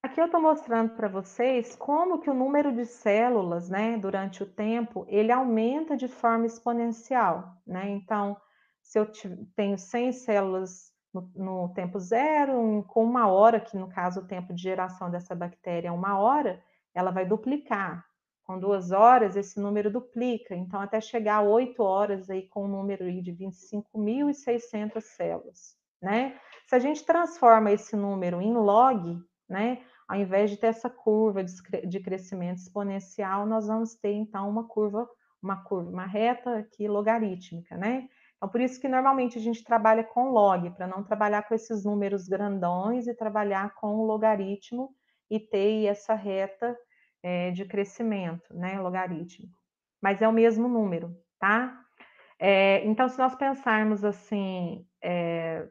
Aqui 0.00 0.20
eu 0.20 0.26
estou 0.26 0.40
mostrando 0.40 0.94
para 0.94 1.08
vocês 1.08 1.74
como 1.74 2.20
que 2.20 2.30
o 2.30 2.34
número 2.34 2.72
de 2.72 2.86
células, 2.86 3.68
né, 3.68 3.98
durante 3.98 4.44
o 4.44 4.46
tempo, 4.46 5.04
ele 5.08 5.32
aumenta 5.32 5.96
de 5.96 6.06
forma 6.06 6.46
exponencial, 6.46 7.56
né? 7.66 7.88
Então, 7.90 8.36
se 8.80 8.96
eu 8.96 9.10
tenho 9.56 9.76
100 9.76 10.12
células 10.12 10.92
no, 11.12 11.30
no 11.34 11.74
tempo 11.74 11.98
zero, 11.98 12.84
com 12.88 13.02
uma 13.02 13.26
hora, 13.26 13.60
que 13.60 13.76
no 13.76 13.88
caso 13.88 14.20
o 14.20 14.26
tempo 14.26 14.54
de 14.54 14.62
geração 14.62 15.10
dessa 15.10 15.34
bactéria 15.34 15.88
é 15.88 15.92
uma 15.92 16.16
hora, 16.18 16.62
ela 16.94 17.10
vai 17.10 17.26
duplicar. 17.26 18.06
Com 18.44 18.58
duas 18.58 18.92
horas, 18.92 19.36
esse 19.36 19.60
número 19.60 19.90
duplica. 19.90 20.54
Então, 20.54 20.80
até 20.80 21.00
chegar 21.00 21.36
a 21.36 21.42
oito 21.42 21.82
horas 21.82 22.30
aí 22.30 22.48
com 22.48 22.64
um 22.64 22.68
número 22.68 23.04
aí 23.04 23.20
de 23.20 23.32
25.600 23.32 25.00
células, 25.02 25.76
né? 26.00 26.38
Se 26.66 26.76
a 26.76 26.78
gente 26.78 27.04
transforma 27.04 27.72
esse 27.72 27.94
número 27.94 28.40
em 28.40 28.54
log, 28.54 29.20
né? 29.48 29.82
Ao 30.06 30.16
invés 30.16 30.50
de 30.50 30.56
ter 30.56 30.68
essa 30.68 30.88
curva 30.88 31.44
de 31.44 32.00
crescimento 32.00 32.58
exponencial, 32.58 33.46
nós 33.46 33.66
vamos 33.66 33.94
ter 33.94 34.12
então 34.12 34.48
uma 34.48 34.66
curva, 34.66 35.08
uma 35.42 35.62
curva, 35.64 35.90
uma 35.90 36.06
reta 36.06 36.58
aqui 36.58 36.88
logarítmica, 36.88 37.76
né? 37.76 38.08
Então, 38.36 38.48
por 38.48 38.60
isso 38.60 38.80
que 38.80 38.88
normalmente 38.88 39.36
a 39.36 39.40
gente 39.40 39.64
trabalha 39.64 40.04
com 40.04 40.30
log, 40.30 40.70
para 40.70 40.86
não 40.86 41.02
trabalhar 41.02 41.42
com 41.42 41.54
esses 41.54 41.84
números 41.84 42.28
grandões 42.28 43.06
e 43.06 43.14
trabalhar 43.14 43.74
com 43.74 43.96
o 43.96 44.06
logaritmo 44.06 44.94
e 45.28 45.40
ter 45.40 45.86
essa 45.86 46.14
reta 46.14 46.76
é, 47.22 47.50
de 47.50 47.64
crescimento, 47.64 48.54
né, 48.54 48.80
logarítmico. 48.80 49.58
Mas 50.00 50.22
é 50.22 50.28
o 50.28 50.32
mesmo 50.32 50.68
número, 50.68 51.16
tá? 51.38 51.76
É, 52.38 52.84
então, 52.86 53.08
se 53.08 53.18
nós 53.18 53.34
pensarmos 53.34 54.04
assim, 54.04 54.86
é, 55.02 55.68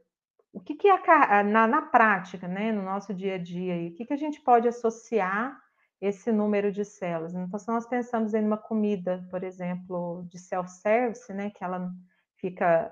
o 0.57 0.59
que, 0.59 0.73
que 0.73 0.87
é 0.87 1.43
na, 1.43 1.67
na, 1.67 1.83
prática, 1.83 2.47
né, 2.47 2.71
no 2.71 2.81
nosso 2.81 3.13
dia 3.13 3.35
a 3.35 3.37
dia, 3.37 3.75
o 3.87 3.93
que, 3.93 4.05
que 4.05 4.13
a 4.13 4.17
gente 4.17 4.41
pode 4.41 4.67
associar 4.67 5.55
esse 6.01 6.31
número 6.31 6.71
de 6.71 6.83
células? 6.83 7.35
Então, 7.35 7.59
se 7.59 7.67
nós 7.67 7.85
pensamos 7.85 8.33
em 8.33 8.43
uma 8.43 8.57
comida, 8.57 9.23
por 9.29 9.43
exemplo, 9.43 10.25
de 10.27 10.39
self-service, 10.39 11.31
né, 11.31 11.51
que 11.51 11.63
ela 11.63 11.91
fica 12.37 12.91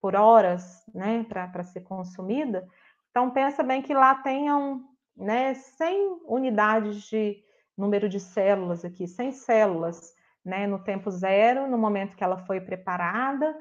por 0.00 0.16
horas, 0.16 0.82
né, 0.94 1.22
para 1.28 1.62
ser 1.62 1.82
consumida, 1.82 2.66
então 3.10 3.30
pensa 3.30 3.62
bem 3.62 3.82
que 3.82 3.92
lá 3.92 4.14
tenham, 4.14 4.82
né, 5.14 5.52
100 5.52 6.22
unidades 6.24 7.02
de 7.02 7.44
número 7.76 8.08
de 8.08 8.20
células 8.20 8.86
aqui, 8.86 9.06
100 9.06 9.32
células, 9.32 10.14
né, 10.42 10.66
no 10.66 10.82
tempo 10.82 11.10
zero, 11.10 11.68
no 11.68 11.76
momento 11.76 12.16
que 12.16 12.24
ela 12.24 12.38
foi 12.38 12.58
preparada. 12.58 13.54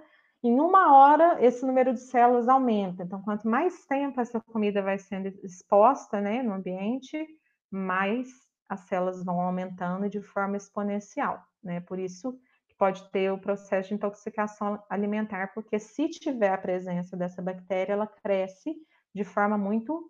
Em 0.44 0.60
uma 0.60 0.98
hora, 0.98 1.38
esse 1.44 1.64
número 1.64 1.94
de 1.94 2.00
células 2.00 2.50
aumenta. 2.50 3.04
Então, 3.04 3.22
quanto 3.22 3.48
mais 3.48 3.86
tempo 3.86 4.20
essa 4.20 4.42
comida 4.42 4.82
vai 4.82 4.98
sendo 4.98 5.28
exposta 5.44 6.20
né, 6.20 6.42
no 6.42 6.54
ambiente, 6.54 7.28
mais 7.70 8.28
as 8.68 8.82
células 8.82 9.24
vão 9.24 9.40
aumentando 9.40 10.10
de 10.10 10.20
forma 10.22 10.58
exponencial. 10.58 11.44
Né? 11.64 11.80
Por 11.82 12.00
isso 12.00 12.34
que 12.68 12.76
pode 12.76 13.08
ter 13.12 13.32
o 13.32 13.38
processo 13.38 13.90
de 13.90 13.96
intoxicação 13.96 14.82
alimentar, 14.90 15.54
porque 15.54 15.78
se 15.78 16.10
tiver 16.10 16.52
a 16.52 16.58
presença 16.58 17.16
dessa 17.16 17.42
bactéria, 17.42 17.94
ela 17.94 18.08
cresce 18.08 18.74
de 19.14 19.24
forma 19.24 19.58
muito 19.60 20.10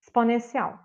exponencial. 0.00 0.78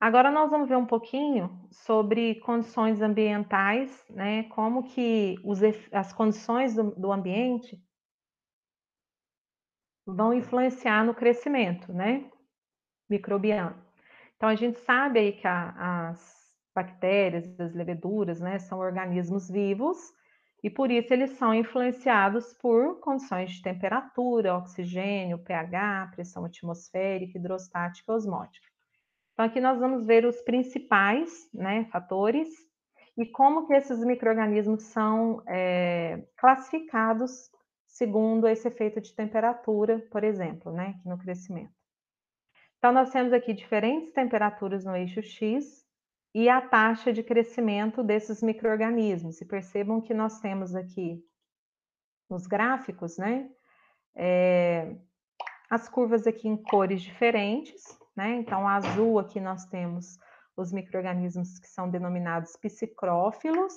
Agora 0.00 0.30
nós 0.30 0.50
vamos 0.50 0.66
ver 0.66 0.76
um 0.76 0.86
pouquinho 0.86 1.60
sobre 1.70 2.36
condições 2.36 3.02
ambientais, 3.02 4.06
né? 4.08 4.44
Como 4.44 4.82
que 4.82 5.36
os, 5.44 5.60
as 5.92 6.10
condições 6.10 6.74
do, 6.74 6.90
do 6.92 7.12
ambiente 7.12 7.78
vão 10.06 10.32
influenciar 10.32 11.04
no 11.04 11.14
crescimento, 11.14 11.92
né? 11.92 12.30
Microbiano. 13.10 13.76
Então 14.36 14.48
a 14.48 14.54
gente 14.54 14.80
sabe 14.80 15.18
aí 15.18 15.32
que 15.32 15.46
a, 15.46 16.08
as 16.08 16.50
bactérias, 16.74 17.60
as 17.60 17.74
leveduras, 17.74 18.40
né, 18.40 18.58
são 18.58 18.78
organismos 18.78 19.50
vivos 19.50 19.98
e 20.62 20.70
por 20.70 20.90
isso 20.90 21.12
eles 21.12 21.32
são 21.32 21.52
influenciados 21.52 22.54
por 22.54 23.00
condições 23.00 23.50
de 23.50 23.60
temperatura, 23.60 24.56
oxigênio, 24.56 25.38
pH, 25.44 26.12
pressão 26.14 26.44
atmosférica, 26.46 27.36
hidrostática 27.36 28.12
osmótica. 28.12 28.69
Então, 29.40 29.48
aqui 29.48 29.58
nós 29.58 29.80
vamos 29.80 30.04
ver 30.04 30.26
os 30.26 30.38
principais 30.42 31.48
né, 31.54 31.86
fatores 31.86 32.50
e 33.16 33.24
como 33.24 33.66
que 33.66 33.72
esses 33.72 34.04
micro-organismos 34.04 34.82
são 34.82 35.42
é, 35.48 36.22
classificados 36.36 37.50
segundo 37.86 38.46
esse 38.46 38.68
efeito 38.68 39.00
de 39.00 39.14
temperatura, 39.14 39.98
por 40.10 40.24
exemplo, 40.24 40.70
né, 40.70 41.00
no 41.06 41.16
crescimento. 41.16 41.72
Então, 42.76 42.92
nós 42.92 43.08
temos 43.08 43.32
aqui 43.32 43.54
diferentes 43.54 44.12
temperaturas 44.12 44.84
no 44.84 44.94
eixo 44.94 45.22
X 45.22 45.86
e 46.34 46.46
a 46.50 46.60
taxa 46.60 47.10
de 47.10 47.22
crescimento 47.22 48.02
desses 48.02 48.42
micro-organismos. 48.42 49.40
E 49.40 49.46
percebam 49.46 50.02
que 50.02 50.12
nós 50.12 50.38
temos 50.40 50.74
aqui 50.74 51.24
nos 52.28 52.46
gráficos, 52.46 53.16
né, 53.16 53.48
é, 54.14 54.96
as 55.70 55.88
curvas 55.88 56.26
aqui 56.26 56.46
em 56.46 56.62
cores 56.62 57.00
diferentes, 57.00 57.98
né? 58.20 58.34
Então, 58.34 58.68
azul 58.68 59.18
aqui 59.18 59.40
nós 59.40 59.64
temos 59.64 60.18
os 60.54 60.70
micro-organismos 60.70 61.58
que 61.58 61.66
são 61.66 61.88
denominados 61.88 62.54
psicrófilos, 62.54 63.72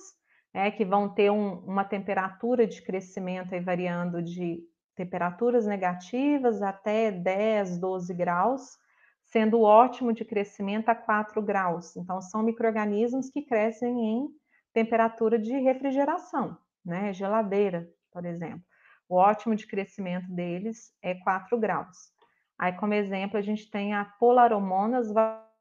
né? 0.54 0.70
que 0.70 0.84
vão 0.84 1.08
ter 1.08 1.32
um, 1.32 1.60
uma 1.60 1.86
temperatura 1.86 2.68
de 2.68 2.82
crescimento 2.82 3.56
aí 3.56 3.62
variando 3.62 4.22
de 4.22 4.62
temperaturas 4.98 5.66
negativas 5.66 6.62
até 6.62 7.10
10, 7.10 7.80
12 7.80 8.14
graus, 8.14 8.78
sendo 9.24 9.62
ótimo 9.62 10.12
de 10.12 10.26
crescimento 10.26 10.90
a 10.90 10.96
4 10.96 11.42
graus. 11.42 11.96
Então, 11.96 12.22
são 12.22 12.44
micro-organismos 12.44 13.30
que 13.30 13.44
crescem 13.44 13.98
em 13.98 14.28
temperatura 14.74 15.40
de 15.40 15.58
refrigeração, 15.58 16.58
né? 16.86 17.14
Geladeira, 17.14 17.90
por 18.12 18.26
exemplo. 18.26 18.62
O 19.08 19.16
ótimo 19.16 19.56
de 19.56 19.66
crescimento 19.66 20.30
deles 20.30 20.94
é 21.02 21.16
4 21.16 21.58
graus. 21.58 22.12
Aí, 22.60 22.74
como 22.74 22.94
exemplo, 22.94 23.38
a 23.38 23.42
gente 23.42 23.70
tem 23.70 23.94
a 23.94 24.06
Polaromonas 24.20 25.12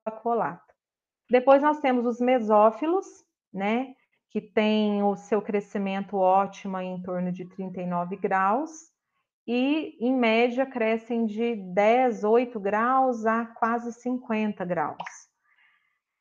vacuolata. 0.04 0.72
Depois 1.30 1.62
nós 1.62 1.80
temos 1.80 2.04
os 2.04 2.20
mesófilos, 2.20 3.06
né, 3.52 3.94
que 4.30 4.40
tem 4.40 5.02
o 5.02 5.16
seu 5.16 5.42
crescimento 5.42 6.16
ótimo 6.16 6.78
em 6.78 7.02
torno 7.02 7.32
de 7.32 7.44
39 7.48 8.16
graus, 8.16 8.70
e 9.46 9.96
em 10.00 10.14
média 10.14 10.64
crescem 10.64 11.26
de 11.26 11.56
10, 11.56 12.24
8 12.24 12.60
graus 12.60 13.26
a 13.26 13.46
quase 13.46 13.92
50 13.92 14.64
graus. 14.64 15.32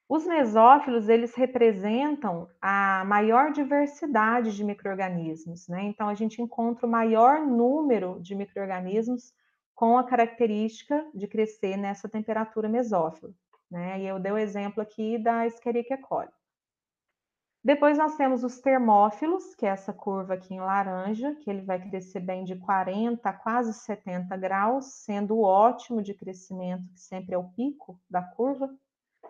Os 0.09 0.25
mesófilos, 0.25 1.07
eles 1.07 1.33
representam 1.35 2.49
a 2.61 3.05
maior 3.05 3.51
diversidade 3.51 4.53
de 4.53 4.63
micro-organismos, 4.63 5.69
né? 5.69 5.83
Então, 5.83 6.09
a 6.09 6.13
gente 6.13 6.41
encontra 6.41 6.85
o 6.85 6.89
maior 6.89 7.39
número 7.39 8.19
de 8.21 8.35
micro-organismos 8.35 9.33
com 9.81 9.97
a 9.97 10.03
característica 10.03 11.09
de 11.11 11.27
crescer 11.27 11.75
nessa 11.75 12.07
temperatura 12.07 12.69
mesófila, 12.69 13.33
né? 13.67 13.99
E 13.99 14.05
eu 14.05 14.19
dei 14.19 14.31
o 14.31 14.37
exemplo 14.37 14.79
aqui 14.79 15.17
da 15.17 15.47
Escherichia 15.47 15.97
coli. 15.97 16.29
Depois 17.63 17.97
nós 17.97 18.15
temos 18.15 18.43
os 18.43 18.59
termófilos, 18.59 19.55
que 19.55 19.65
é 19.65 19.69
essa 19.69 19.91
curva 19.91 20.35
aqui 20.35 20.53
em 20.53 20.59
laranja, 20.59 21.33
que 21.41 21.49
ele 21.49 21.63
vai 21.63 21.81
crescer 21.81 22.19
bem 22.19 22.43
de 22.43 22.55
40 22.57 23.27
a 23.27 23.33
quase 23.33 23.73
70 23.73 24.37
graus, 24.37 24.85
sendo 25.03 25.41
ótimo 25.41 26.03
de 26.03 26.13
crescimento, 26.13 26.87
que 26.93 26.99
sempre 26.99 27.33
é 27.33 27.37
o 27.39 27.49
pico 27.49 27.99
da 28.07 28.21
curva, 28.21 28.69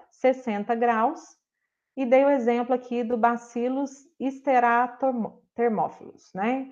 60 0.09 0.75
graus. 0.75 1.37
E 1.95 2.05
dei 2.05 2.25
o 2.25 2.29
exemplo 2.29 2.75
aqui 2.75 3.05
do 3.05 3.17
Bacillus 3.17 4.05
steratermófilos, 4.21 6.29
né? 6.35 6.69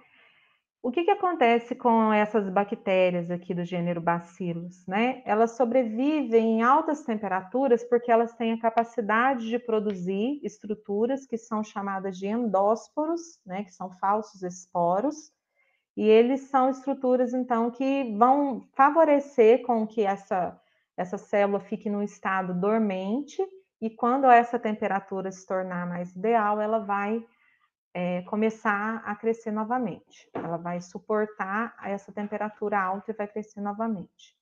O 0.82 0.92
que, 0.92 1.04
que 1.04 1.12
acontece 1.12 1.76
com 1.76 2.14
essas 2.14 2.50
bactérias 2.50 3.30
aqui 3.30 3.54
do 3.54 3.66
gênero 3.66 4.00
Bacillus? 4.00 4.88
Né? 4.88 5.22
Elas 5.26 5.58
sobrevivem 5.58 6.60
em 6.60 6.64
altas 6.64 7.04
temperaturas 7.04 7.84
porque 7.84 8.10
elas 8.10 8.34
têm 8.36 8.54
a 8.54 8.60
capacidade 8.60 9.50
de 9.50 9.60
produzir 9.60 10.40
estruturas 10.42 11.26
que 11.26 11.38
são 11.38 11.66
chamadas 11.66 12.18
de 12.18 12.28
endósporos, 12.28 13.42
né? 13.46 13.66
que 13.66 13.74
são 13.74 13.92
falsos 13.98 14.42
esporos, 14.42 15.34
e 15.98 16.08
eles 16.08 16.44
são 16.50 16.70
estruturas, 16.70 17.34
então, 17.34 17.70
que 17.70 18.16
vão 18.18 18.66
favorecer 18.74 19.64
com 19.64 19.86
que 19.86 20.04
essa, 20.04 20.58
essa 20.96 21.18
célula 21.18 21.60
fique 21.60 21.90
num 21.90 22.02
estado 22.02 22.54
dormente, 22.54 23.46
e 23.82 23.90
quando 23.90 24.28
essa 24.28 24.58
temperatura 24.58 25.30
se 25.30 25.46
tornar 25.46 25.86
mais 25.86 26.16
ideal, 26.16 26.62
ela 26.62 26.80
vai 26.80 27.22
é, 27.94 28.22
começar 28.24 29.02
a 29.06 29.16
crescer 29.16 29.52
novamente. 29.52 30.30
Ela 30.34 30.58
vai 30.58 30.82
suportar 30.82 31.76
essa 31.84 32.12
temperatura 32.12 32.80
alta 32.80 33.12
e 33.12 33.16
vai 33.16 33.28
crescer 33.28 33.62
novamente. 33.62 34.38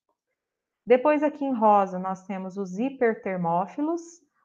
Depois, 0.86 1.22
aqui 1.22 1.44
em 1.44 1.54
rosa, 1.54 2.00
nós 2.00 2.24
temos 2.24 2.58
os 2.58 2.80
hipertermófilos, 2.80 4.02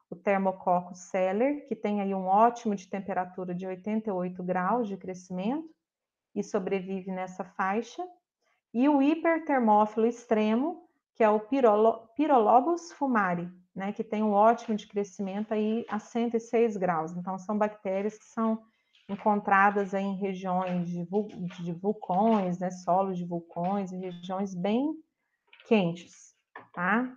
o 0.09 0.15
Thermococcus 0.15 0.99
celer, 0.99 1.65
que 1.67 1.75
tem 1.75 2.01
aí 2.01 2.13
um 2.13 2.25
ótimo 2.25 2.75
de 2.75 2.87
temperatura 2.87 3.55
de 3.55 3.65
88 3.65 4.43
graus 4.43 4.87
de 4.87 4.97
crescimento 4.97 5.69
e 6.35 6.43
sobrevive 6.43 7.11
nessa 7.11 7.43
faixa. 7.43 8.03
E 8.73 8.89
o 8.89 9.01
hipertermófilo 9.01 10.05
extremo, 10.05 10.87
que 11.15 11.23
é 11.23 11.29
o 11.29 11.39
Pyrolobus 11.39 12.91
fumari, 12.91 13.49
né, 13.73 13.93
que 13.93 14.03
tem 14.03 14.21
um 14.21 14.31
ótimo 14.31 14.75
de 14.75 14.87
crescimento 14.87 15.53
aí 15.53 15.85
a 15.87 15.99
106 15.99 16.75
graus. 16.77 17.11
Então, 17.13 17.37
são 17.37 17.57
bactérias 17.57 18.17
que 18.17 18.25
são 18.25 18.61
encontradas 19.13 19.93
em 19.93 20.15
regiões 20.15 20.89
de, 20.89 21.05
de 21.63 21.71
vulcões, 21.71 22.59
né, 22.59 22.69
solos 22.71 23.17
de 23.17 23.25
vulcões, 23.25 23.91
em 23.91 23.99
regiões 23.99 24.53
bem 24.53 24.93
quentes, 25.67 26.35
tá? 26.73 27.11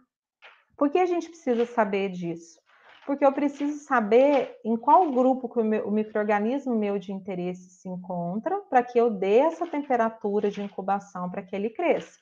Por 0.77 0.91
que 0.91 0.99
a 0.99 1.07
gente 1.07 1.29
precisa 1.29 1.65
saber 1.67 2.11
disso? 2.11 2.61
Porque 3.07 3.25
eu 3.25 3.33
preciso 3.33 3.79
saber 3.85 4.59
em 4.65 4.77
qual 4.77 5.11
grupo 5.11 5.49
que 5.49 5.59
o, 5.59 5.89
o 5.89 5.91
microorganismo 5.91 6.75
meu 6.75 6.99
de 6.99 7.13
interesse 7.13 7.71
se 7.71 7.89
encontra 7.89 8.59
para 8.69 8.83
que 8.83 8.99
eu 8.99 9.11
dê 9.11 9.39
essa 9.39 9.67
temperatura 9.67 10.51
de 10.51 10.63
incubação 10.63 11.31
para 11.31 11.43
que 11.43 11.55
ele 11.55 11.71
cresça. 11.71 12.19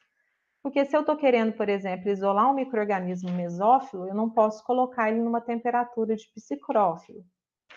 Porque 0.62 0.84
se 0.84 0.96
eu 0.96 1.00
estou 1.00 1.16
querendo, 1.16 1.52
por 1.52 1.68
exemplo, 1.68 2.10
isolar 2.10 2.50
um 2.50 2.54
microorganismo 2.54 3.30
mesófilo, 3.30 4.08
eu 4.08 4.14
não 4.14 4.30
posso 4.30 4.64
colocar 4.64 5.10
ele 5.10 5.20
numa 5.20 5.40
temperatura 5.40 6.16
de 6.16 6.26
psicrófilo 6.34 7.22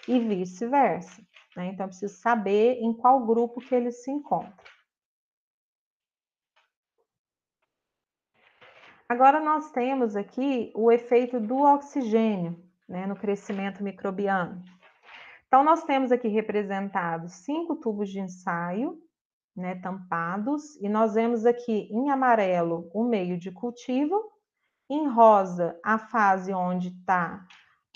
e 0.07 0.19
vice-versa. 0.19 1.21
Né? 1.57 1.69
Então, 1.69 1.85
eu 1.85 1.89
preciso 1.89 2.13
saber 2.19 2.75
em 2.75 2.93
qual 2.93 3.25
grupo 3.25 3.59
que 3.59 3.73
ele 3.73 3.91
se 3.91 4.11
encontra. 4.11 4.53
Agora, 9.09 9.39
nós 9.39 9.71
temos 9.71 10.15
aqui 10.15 10.71
o 10.75 10.91
efeito 10.91 11.39
do 11.39 11.57
oxigênio 11.63 12.63
né, 12.87 13.07
no 13.07 13.15
crescimento 13.15 13.83
microbiano. 13.83 14.61
Então, 15.47 15.63
nós 15.63 15.83
temos 15.83 16.11
aqui 16.11 16.27
representados 16.27 17.33
cinco 17.37 17.77
tubos 17.77 18.11
de 18.11 18.19
ensaio, 18.19 19.01
né, 19.55 19.75
tampados, 19.81 20.75
e 20.75 20.87
nós 20.87 21.15
vemos 21.15 21.43
aqui 21.43 21.89
em 21.91 22.11
amarelo 22.11 22.87
o 22.93 23.03
meio 23.03 23.39
de 23.39 23.49
cultivo, 23.49 24.31
em 24.87 25.07
rosa 25.07 25.79
a 25.83 25.97
fase 25.97 26.53
onde 26.53 26.89
está 26.89 27.43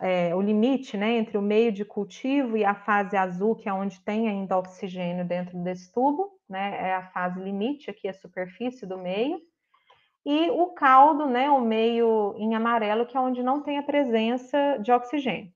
é, 0.02 0.36
o 0.36 0.42
limite 0.42 0.98
né, 0.98 1.12
entre 1.12 1.38
o 1.38 1.42
meio 1.42 1.72
de 1.72 1.86
cultivo 1.86 2.58
e 2.58 2.66
a 2.66 2.74
fase 2.74 3.16
azul, 3.16 3.56
que 3.56 3.70
é 3.70 3.74
onde 3.74 4.02
tem 4.02 4.28
ainda 4.28 4.58
oxigênio 4.58 5.24
dentro 5.24 5.58
desse 5.60 5.94
tubo, 5.94 6.40
né, 6.50 6.90
é 6.90 6.96
a 6.96 7.04
fase 7.12 7.40
limite, 7.40 7.92
aqui 7.92 8.08
a 8.08 8.14
superfície 8.14 8.86
do 8.86 8.98
meio, 8.98 9.40
e 10.26 10.50
o 10.50 10.68
caldo, 10.74 11.28
né, 11.28 11.52
o 11.52 11.62
meio 11.62 12.34
em 12.38 12.56
amarelo, 12.56 13.06
que 13.06 13.16
é 13.16 13.20
onde 13.20 13.44
não 13.44 13.62
tem 13.62 13.78
a 13.78 13.84
presença 13.84 14.78
de 14.80 14.92
oxigênio. 14.92 15.54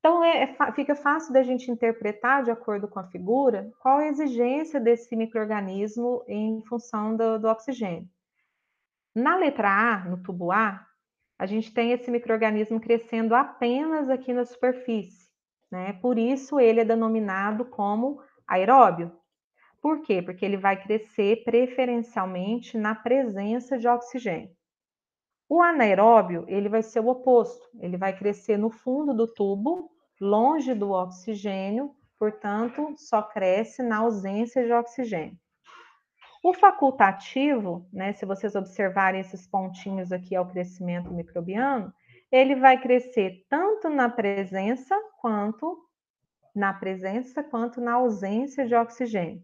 Então, 0.00 0.22
é, 0.22 0.42
é, 0.42 0.72
fica 0.72 0.94
fácil 0.94 1.32
da 1.32 1.42
gente 1.42 1.70
interpretar, 1.70 2.42
de 2.42 2.50
acordo 2.50 2.88
com 2.88 2.98
a 2.98 3.08
figura, 3.08 3.70
qual 3.80 3.98
a 3.98 4.06
exigência 4.06 4.80
desse 4.80 5.14
microorganismo 5.14 6.24
em 6.26 6.60
função 6.68 7.16
do, 7.16 7.38
do 7.38 7.48
oxigênio. 7.48 8.08
Na 9.14 9.36
letra 9.36 9.68
A, 9.68 10.04
no 10.04 10.22
tubo 10.22 10.52
A, 10.52 10.86
a 11.38 11.46
gente 11.46 11.72
tem 11.72 11.92
esse 11.92 12.10
microorganismo 12.10 12.80
crescendo 12.80 13.34
apenas 13.34 14.08
aqui 14.08 14.32
na 14.32 14.44
superfície, 14.44 15.28
né? 15.70 15.92
Por 15.94 16.18
isso 16.18 16.58
ele 16.58 16.80
é 16.80 16.84
denominado 16.84 17.64
como 17.64 18.20
aeróbio. 18.46 19.12
Por 19.80 20.00
quê? 20.02 20.22
Porque 20.22 20.44
ele 20.44 20.56
vai 20.56 20.82
crescer 20.82 21.44
preferencialmente 21.44 22.78
na 22.78 22.94
presença 22.94 23.78
de 23.78 23.86
oxigênio. 23.86 24.50
O 25.48 25.62
anaeróbio, 25.62 26.44
ele 26.48 26.68
vai 26.68 26.82
ser 26.82 27.00
o 27.00 27.08
oposto, 27.08 27.68
ele 27.78 27.96
vai 27.96 28.16
crescer 28.16 28.56
no 28.56 28.68
fundo 28.68 29.14
do 29.14 29.32
tubo, 29.32 29.90
longe 30.20 30.74
do 30.74 30.90
oxigênio, 30.90 31.94
portanto, 32.18 32.94
só 32.96 33.22
cresce 33.22 33.82
na 33.82 33.98
ausência 33.98 34.64
de 34.64 34.72
oxigênio. 34.72 35.38
O 36.46 36.54
facultativo, 36.54 37.84
né, 37.92 38.12
se 38.12 38.24
vocês 38.24 38.54
observarem 38.54 39.20
esses 39.20 39.48
pontinhos 39.48 40.12
aqui 40.12 40.36
ao 40.36 40.46
crescimento 40.46 41.12
microbiano, 41.12 41.92
ele 42.30 42.54
vai 42.54 42.80
crescer 42.80 43.44
tanto 43.48 43.90
na 43.90 44.08
presença 44.08 44.94
quanto 45.20 45.76
na 46.54 46.72
presença 46.72 47.42
quanto 47.42 47.80
na 47.80 47.94
ausência 47.94 48.64
de 48.64 48.76
oxigênio. 48.76 49.42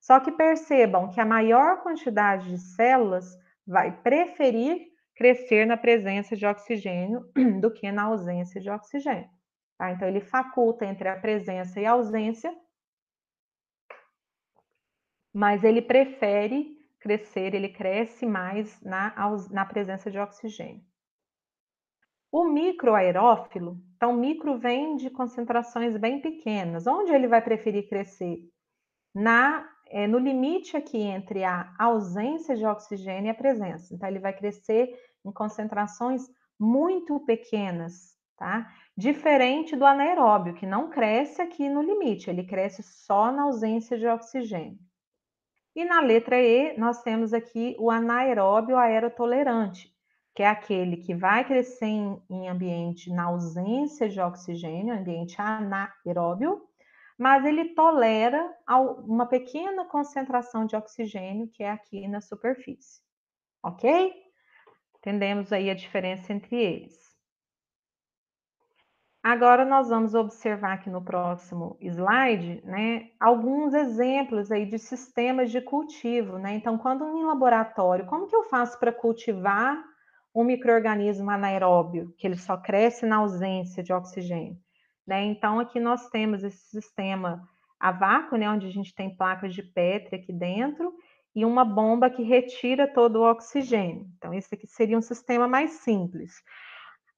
Só 0.00 0.20
que 0.20 0.30
percebam 0.30 1.10
que 1.10 1.20
a 1.20 1.26
maior 1.26 1.82
quantidade 1.82 2.48
de 2.48 2.58
células 2.58 3.36
vai 3.66 3.90
preferir 3.90 4.86
crescer 5.16 5.66
na 5.66 5.76
presença 5.76 6.36
de 6.36 6.46
oxigênio 6.46 7.28
do 7.60 7.72
que 7.72 7.90
na 7.90 8.04
ausência 8.04 8.60
de 8.60 8.70
oxigênio. 8.70 9.28
Tá? 9.76 9.90
Então, 9.90 10.06
ele 10.06 10.20
faculta 10.20 10.86
entre 10.86 11.08
a 11.08 11.16
presença 11.16 11.80
e 11.80 11.86
a 11.86 11.90
ausência 11.90 12.56
mas 15.36 15.62
ele 15.62 15.82
prefere 15.82 16.74
crescer, 16.98 17.54
ele 17.54 17.68
cresce 17.68 18.24
mais 18.24 18.80
na, 18.80 19.14
na 19.50 19.66
presença 19.66 20.10
de 20.10 20.18
oxigênio. 20.18 20.80
O 22.32 22.44
microaerófilo, 22.48 23.78
então 23.96 24.16
micro 24.16 24.56
vem 24.56 24.96
de 24.96 25.10
concentrações 25.10 25.94
bem 25.98 26.22
pequenas. 26.22 26.86
Onde 26.86 27.12
ele 27.12 27.28
vai 27.28 27.42
preferir 27.42 27.86
crescer? 27.86 28.38
Na, 29.14 29.68
é, 29.88 30.06
no 30.06 30.18
limite 30.18 30.74
aqui 30.74 31.02
entre 31.02 31.44
a 31.44 31.70
ausência 31.78 32.56
de 32.56 32.64
oxigênio 32.64 33.26
e 33.26 33.30
a 33.30 33.34
presença. 33.34 33.94
Então 33.94 34.08
ele 34.08 34.18
vai 34.18 34.32
crescer 34.32 34.98
em 35.22 35.30
concentrações 35.30 36.22
muito 36.58 37.20
pequenas, 37.26 38.16
tá? 38.38 38.72
Diferente 38.96 39.76
do 39.76 39.84
anaeróbio, 39.84 40.54
que 40.54 40.64
não 40.64 40.88
cresce 40.88 41.42
aqui 41.42 41.68
no 41.68 41.82
limite, 41.82 42.30
ele 42.30 42.46
cresce 42.46 42.82
só 42.82 43.30
na 43.30 43.42
ausência 43.42 43.98
de 43.98 44.06
oxigênio. 44.06 44.78
E 45.76 45.84
na 45.84 46.00
letra 46.00 46.40
E, 46.40 46.74
nós 46.78 47.02
temos 47.02 47.34
aqui 47.34 47.76
o 47.78 47.90
anaeróbio 47.90 48.78
aerotolerante, 48.78 49.94
que 50.34 50.42
é 50.42 50.46
aquele 50.46 50.96
que 50.96 51.14
vai 51.14 51.44
crescer 51.44 51.84
em, 51.84 52.48
ambiente 52.48 53.10
na 53.10 53.24
ausência 53.24 54.08
de 54.08 54.18
oxigênio, 54.18 54.94
ambiente 54.94 55.36
anaeróbio, 55.38 56.66
mas 57.18 57.44
ele 57.44 57.74
tolera 57.74 58.56
uma 59.04 59.26
pequena 59.26 59.84
concentração 59.84 60.64
de 60.64 60.74
oxigênio, 60.74 61.48
que 61.48 61.62
é 61.62 61.70
aqui 61.70 62.08
na 62.08 62.22
superfície. 62.22 63.02
Ok? 63.62 64.14
Entendemos 64.96 65.52
aí 65.52 65.68
a 65.68 65.74
diferença 65.74 66.32
entre 66.32 66.56
eles. 66.56 67.05
Agora 69.28 69.64
nós 69.64 69.88
vamos 69.88 70.14
observar 70.14 70.74
aqui 70.74 70.88
no 70.88 71.02
próximo 71.02 71.76
slide, 71.80 72.62
né, 72.64 73.08
alguns 73.18 73.74
exemplos 73.74 74.52
aí 74.52 74.64
de 74.64 74.78
sistemas 74.78 75.50
de 75.50 75.60
cultivo, 75.60 76.38
né? 76.38 76.54
Então, 76.54 76.78
quando 76.78 77.04
em 77.18 77.24
laboratório, 77.24 78.06
como 78.06 78.28
que 78.28 78.36
eu 78.36 78.44
faço 78.44 78.78
para 78.78 78.92
cultivar 78.92 79.82
um 80.32 80.44
microorganismo 80.44 81.28
anaeróbio, 81.28 82.14
que 82.16 82.24
ele 82.24 82.36
só 82.36 82.56
cresce 82.56 83.04
na 83.04 83.16
ausência 83.16 83.82
de 83.82 83.92
oxigênio. 83.92 84.56
Né? 85.04 85.24
Então, 85.24 85.58
aqui 85.58 85.80
nós 85.80 86.08
temos 86.08 86.44
esse 86.44 86.64
sistema 86.70 87.42
a 87.80 87.90
vácuo, 87.90 88.38
né, 88.38 88.48
onde 88.48 88.68
a 88.68 88.70
gente 88.70 88.94
tem 88.94 89.16
placas 89.16 89.52
de 89.52 89.62
Petri 89.64 90.20
aqui 90.20 90.32
dentro, 90.32 90.94
e 91.34 91.44
uma 91.44 91.64
bomba 91.64 92.08
que 92.08 92.22
retira 92.22 92.86
todo 92.86 93.16
o 93.16 93.28
oxigênio. 93.28 94.06
Então, 94.18 94.32
esse 94.32 94.54
aqui 94.54 94.68
seria 94.68 94.96
um 94.96 95.02
sistema 95.02 95.48
mais 95.48 95.72
simples. 95.80 96.40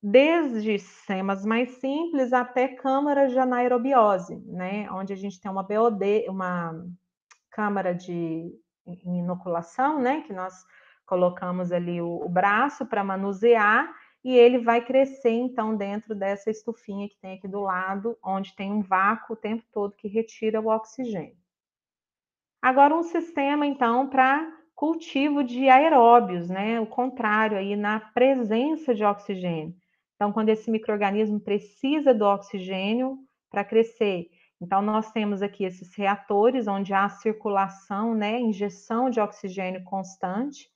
Desde 0.01 0.79
sistemas 0.79 1.45
mais 1.45 1.71
simples 1.81 2.33
até 2.33 2.69
câmaras 2.69 3.33
de 3.33 3.39
anaerobiose, 3.39 4.37
né, 4.47 4.89
onde 4.93 5.13
a 5.13 5.17
gente 5.17 5.41
tem 5.41 5.51
uma 5.51 5.65
BOD, 5.65 6.27
uma 6.29 6.73
câmara 7.51 7.93
de 7.93 8.53
inoculação, 9.05 10.01
né, 10.01 10.23
que 10.23 10.33
nós 10.33 10.55
colocamos 11.05 11.73
ali 11.73 12.01
o, 12.01 12.23
o 12.25 12.29
braço 12.29 12.87
para 12.87 13.03
manusear 13.03 13.93
e 14.25 14.37
ele 14.37 14.59
vai 14.59 14.85
crescer 14.85 15.31
então 15.31 15.77
dentro 15.77 16.15
dessa 16.15 16.51
estufinha 16.51 17.09
que 17.09 17.19
tem 17.19 17.35
aqui 17.35 17.49
do 17.49 17.61
lado, 17.61 18.17
onde 18.23 18.55
tem 18.55 18.73
um 18.73 18.83
vácuo 18.83 19.33
o 19.33 19.37
tempo 19.37 19.65
todo 19.73 19.97
que 19.97 20.07
retira 20.07 20.61
o 20.61 20.69
oxigênio. 20.69 21.37
Agora 22.61 22.95
um 22.95 23.03
sistema 23.03 23.67
então 23.67 24.09
para 24.09 24.53
cultivo 24.75 25.43
de 25.43 25.69
aeróbios, 25.69 26.49
né? 26.49 26.81
O 26.81 26.87
contrário 26.87 27.57
aí 27.57 27.75
na 27.75 27.99
presença 27.99 28.95
de 28.95 29.05
oxigênio. 29.05 29.75
Então 30.19 30.33
quando 30.33 30.49
esse 30.49 30.71
microorganismo 30.71 31.41
precisa 31.41 32.13
do 32.13 32.25
oxigênio 32.25 33.19
para 33.51 33.65
crescer, 33.65 34.27
então 34.61 34.83
nós 34.83 35.11
temos 35.13 35.41
aqui 35.41 35.65
esses 35.65 35.95
reatores 35.97 36.67
onde 36.67 36.93
há 36.93 37.09
circulação, 37.09 38.15
né, 38.15 38.39
injeção 38.39 39.09
de 39.09 39.21
oxigênio 39.21 39.83
constante 39.85 40.69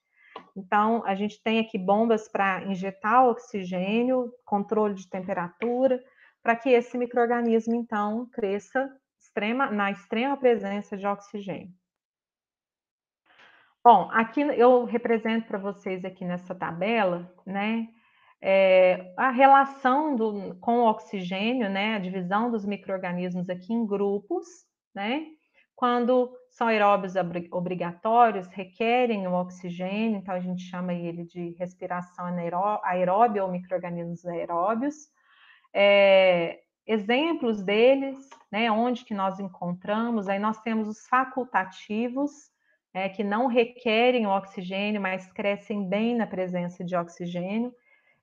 então, 0.57 1.05
a 1.05 1.15
gente 1.15 1.43
tem 1.43 1.59
aqui 1.59 1.79
bombas 1.79 2.29
para 2.29 2.65
injetar 2.65 3.27
oxigênio, 3.27 4.33
controle 4.45 4.95
de 4.95 5.09
temperatura, 5.09 6.03
para 6.43 6.57
que 6.57 6.71
esse 6.71 6.99
microorganismo, 6.99 7.75
então, 7.75 8.27
cresça 8.27 8.91
extrema, 9.19 9.71
na 9.71 9.91
extrema 9.91 10.37
presença 10.37 10.97
de 10.97 11.07
oxigênio. 11.07 11.73
Bom, 13.85 14.09
aqui 14.13 14.41
eu 14.41 14.85
represento 14.85 15.47
para 15.49 15.59
vocês 15.59 16.05
aqui 16.05 16.25
nessa 16.25 16.55
tabela, 16.55 17.33
né, 17.45 17.89
é, 18.45 19.13
a 19.17 19.31
relação 19.31 20.17
do, 20.17 20.57
com 20.57 20.81
o 20.81 20.87
oxigênio, 20.91 21.71
né, 21.71 21.95
a 21.95 22.01
divisão 22.01 22.51
dos 22.51 22.67
micro-organismos 22.67 23.49
aqui 23.49 23.73
em 23.73 23.87
grupos, 23.87 24.47
né, 24.93 25.27
quando 25.77 26.31
são 26.51 26.67
aeróbios 26.67 27.15
obrigatórios, 27.51 28.49
requerem 28.49 29.27
o 29.27 29.33
oxigênio, 29.33 30.19
então 30.19 30.35
a 30.35 30.41
gente 30.41 30.63
chama 30.63 30.93
ele 30.93 31.25
de 31.25 31.57
respiração 31.59 32.27
aeróbia 32.85 33.45
ou 33.45 33.51
micro-organismos 33.51 34.27
aeróbios. 34.27 35.09
É, 35.75 36.61
exemplos 36.87 37.63
deles, 37.63 38.29
né, 38.51 38.71
onde 38.71 39.05
que 39.05 39.15
nós 39.15 39.41
encontramos, 39.41 40.29
aí 40.29 40.39
nós 40.39 40.61
temos 40.61 40.89
os 40.89 41.07
facultativos, 41.07 42.31
é, 42.93 43.09
que 43.09 43.25
não 43.25 43.47
requerem 43.47 44.27
o 44.27 44.37
oxigênio, 44.37 45.01
mas 45.01 45.33
crescem 45.33 45.89
bem 45.89 46.15
na 46.15 46.27
presença 46.27 46.85
de 46.85 46.95
oxigênio. 46.95 47.73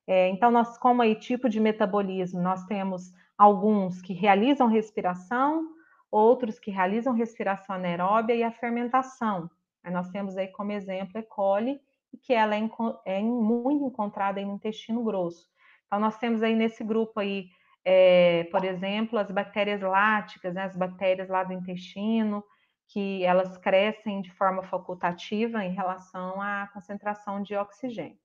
É, 0.06 0.28
então, 0.28 0.50
nós, 0.50 0.76
como 0.78 1.02
aí 1.02 1.14
tipo 1.14 1.48
de 1.48 1.60
metabolismo, 1.60 2.40
nós 2.40 2.64
temos 2.64 3.12
alguns 3.38 4.02
que 4.02 4.12
realizam 4.12 4.66
respiração, 4.66 5.66
outros 6.10 6.58
que 6.58 6.70
realizam 6.70 7.14
respiração 7.14 7.76
anaeróbia 7.76 8.34
e 8.34 8.42
a 8.42 8.50
fermentação. 8.50 9.50
Aí 9.82 9.92
nós 9.92 10.10
temos 10.10 10.36
aí 10.36 10.48
como 10.48 10.72
exemplo 10.72 11.18
E. 11.18 11.22
coli, 11.22 11.80
que 12.22 12.34
ela 12.34 12.56
é, 12.56 12.68
é 13.06 13.22
muito 13.22 13.84
encontrada 13.84 14.40
no 14.42 14.54
intestino 14.54 15.02
grosso. 15.02 15.48
Então 15.86 15.98
nós 15.98 16.18
temos 16.18 16.42
aí 16.42 16.54
nesse 16.54 16.84
grupo 16.84 17.20
aí, 17.20 17.48
é, 17.84 18.44
por 18.50 18.64
exemplo, 18.64 19.18
as 19.18 19.30
bactérias 19.30 19.80
láticas, 19.80 20.54
né, 20.54 20.64
as 20.64 20.76
bactérias 20.76 21.28
lá 21.28 21.44
do 21.44 21.52
intestino, 21.52 22.44
que 22.88 23.24
elas 23.24 23.56
crescem 23.56 24.20
de 24.20 24.32
forma 24.32 24.62
facultativa 24.64 25.64
em 25.64 25.72
relação 25.72 26.42
à 26.42 26.68
concentração 26.72 27.40
de 27.42 27.56
oxigênio. 27.56 28.18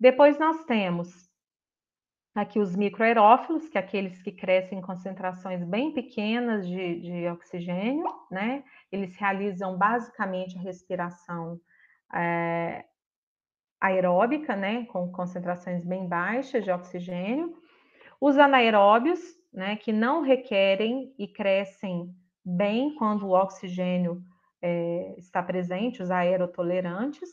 Depois 0.00 0.38
nós 0.38 0.64
temos 0.64 1.30
aqui 2.34 2.58
os 2.58 2.74
microaerófilos, 2.74 3.68
que 3.68 3.76
é 3.76 3.80
aqueles 3.82 4.22
que 4.22 4.32
crescem 4.32 4.78
em 4.78 4.82
concentrações 4.82 5.62
bem 5.62 5.92
pequenas 5.92 6.66
de, 6.66 7.00
de 7.00 7.28
oxigênio, 7.28 8.06
né? 8.30 8.64
Eles 8.90 9.14
realizam 9.16 9.76
basicamente 9.76 10.56
a 10.56 10.62
respiração 10.62 11.60
é, 12.14 12.86
aeróbica, 13.78 14.56
né? 14.56 14.86
Com 14.86 15.12
concentrações 15.12 15.84
bem 15.84 16.08
baixas 16.08 16.64
de 16.64 16.70
oxigênio. 16.70 17.54
Os 18.18 18.38
anaeróbios, 18.38 19.20
né? 19.52 19.76
Que 19.76 19.92
não 19.92 20.22
requerem 20.22 21.14
e 21.18 21.28
crescem 21.28 22.14
bem 22.42 22.94
quando 22.94 23.26
o 23.26 23.32
oxigênio 23.32 24.22
é, 24.62 25.14
está 25.18 25.42
presente, 25.42 26.02
os 26.02 26.10
aerotolerantes. 26.10 27.28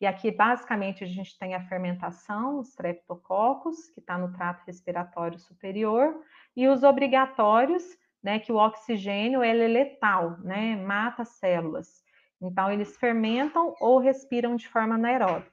E 0.00 0.06
aqui, 0.06 0.30
basicamente, 0.30 1.04
a 1.04 1.06
gente 1.06 1.38
tem 1.38 1.54
a 1.54 1.60
fermentação, 1.68 2.58
os 2.58 2.70
streptococcus, 2.70 3.90
que 3.90 4.00
está 4.00 4.16
no 4.16 4.32
trato 4.32 4.64
respiratório 4.64 5.38
superior, 5.38 6.18
e 6.56 6.66
os 6.68 6.82
obrigatórios, 6.82 7.84
né, 8.22 8.38
que 8.38 8.50
o 8.50 8.56
oxigênio 8.56 9.44
ele 9.44 9.64
é 9.64 9.68
letal, 9.68 10.38
né, 10.38 10.76
mata 10.76 11.24
células. 11.24 12.02
Então, 12.40 12.70
eles 12.70 12.96
fermentam 12.96 13.74
ou 13.78 13.98
respiram 13.98 14.56
de 14.56 14.66
forma 14.68 14.94
anaeróbica, 14.94 15.52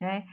né? 0.00 0.24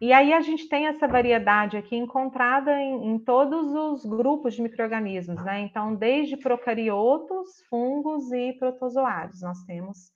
E 0.00 0.12
aí 0.12 0.32
a 0.32 0.40
gente 0.40 0.68
tem 0.68 0.86
essa 0.86 1.08
variedade 1.08 1.76
aqui 1.76 1.96
encontrada 1.96 2.72
em, 2.80 3.14
em 3.14 3.18
todos 3.18 3.72
os 3.74 4.04
grupos 4.04 4.54
de 4.54 4.62
micro-organismos, 4.62 5.44
né? 5.44 5.60
Então, 5.60 5.94
desde 5.94 6.36
procariotos, 6.36 7.62
fungos 7.68 8.30
e 8.32 8.52
protozoários, 8.52 9.42
nós 9.42 9.62
temos 9.64 10.12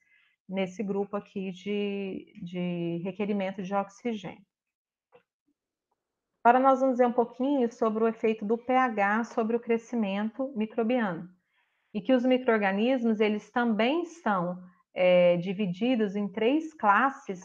nesse 0.49 0.82
grupo 0.82 1.16
aqui 1.16 1.51
de, 1.51 2.40
de 2.43 3.01
requerimento 3.05 3.62
de 3.62 3.74
oxigênio. 3.74 4.45
Agora 6.45 6.59
nós 6.59 6.80
vamos 6.80 6.99
ver 6.99 7.07
um 7.07 7.12
pouquinho 7.12 7.72
sobre 7.72 8.03
o 8.03 8.09
efeito 8.09 8.45
do 8.45 8.59
pH 8.59 9.24
sobre 9.24 9.57
o 9.57 9.61
crescimento 9.61 10.53
microbiano. 10.57 11.28
E 11.95 12.01
que 12.01 12.12
os 12.12 12.24
micro-organismos, 12.24 13.20
eles 13.20 13.49
também 13.51 14.03
estão 14.03 14.61
é, 14.93 15.36
divididos 15.36 16.16
em 16.16 16.26
três 16.26 16.74
classes, 16.74 17.40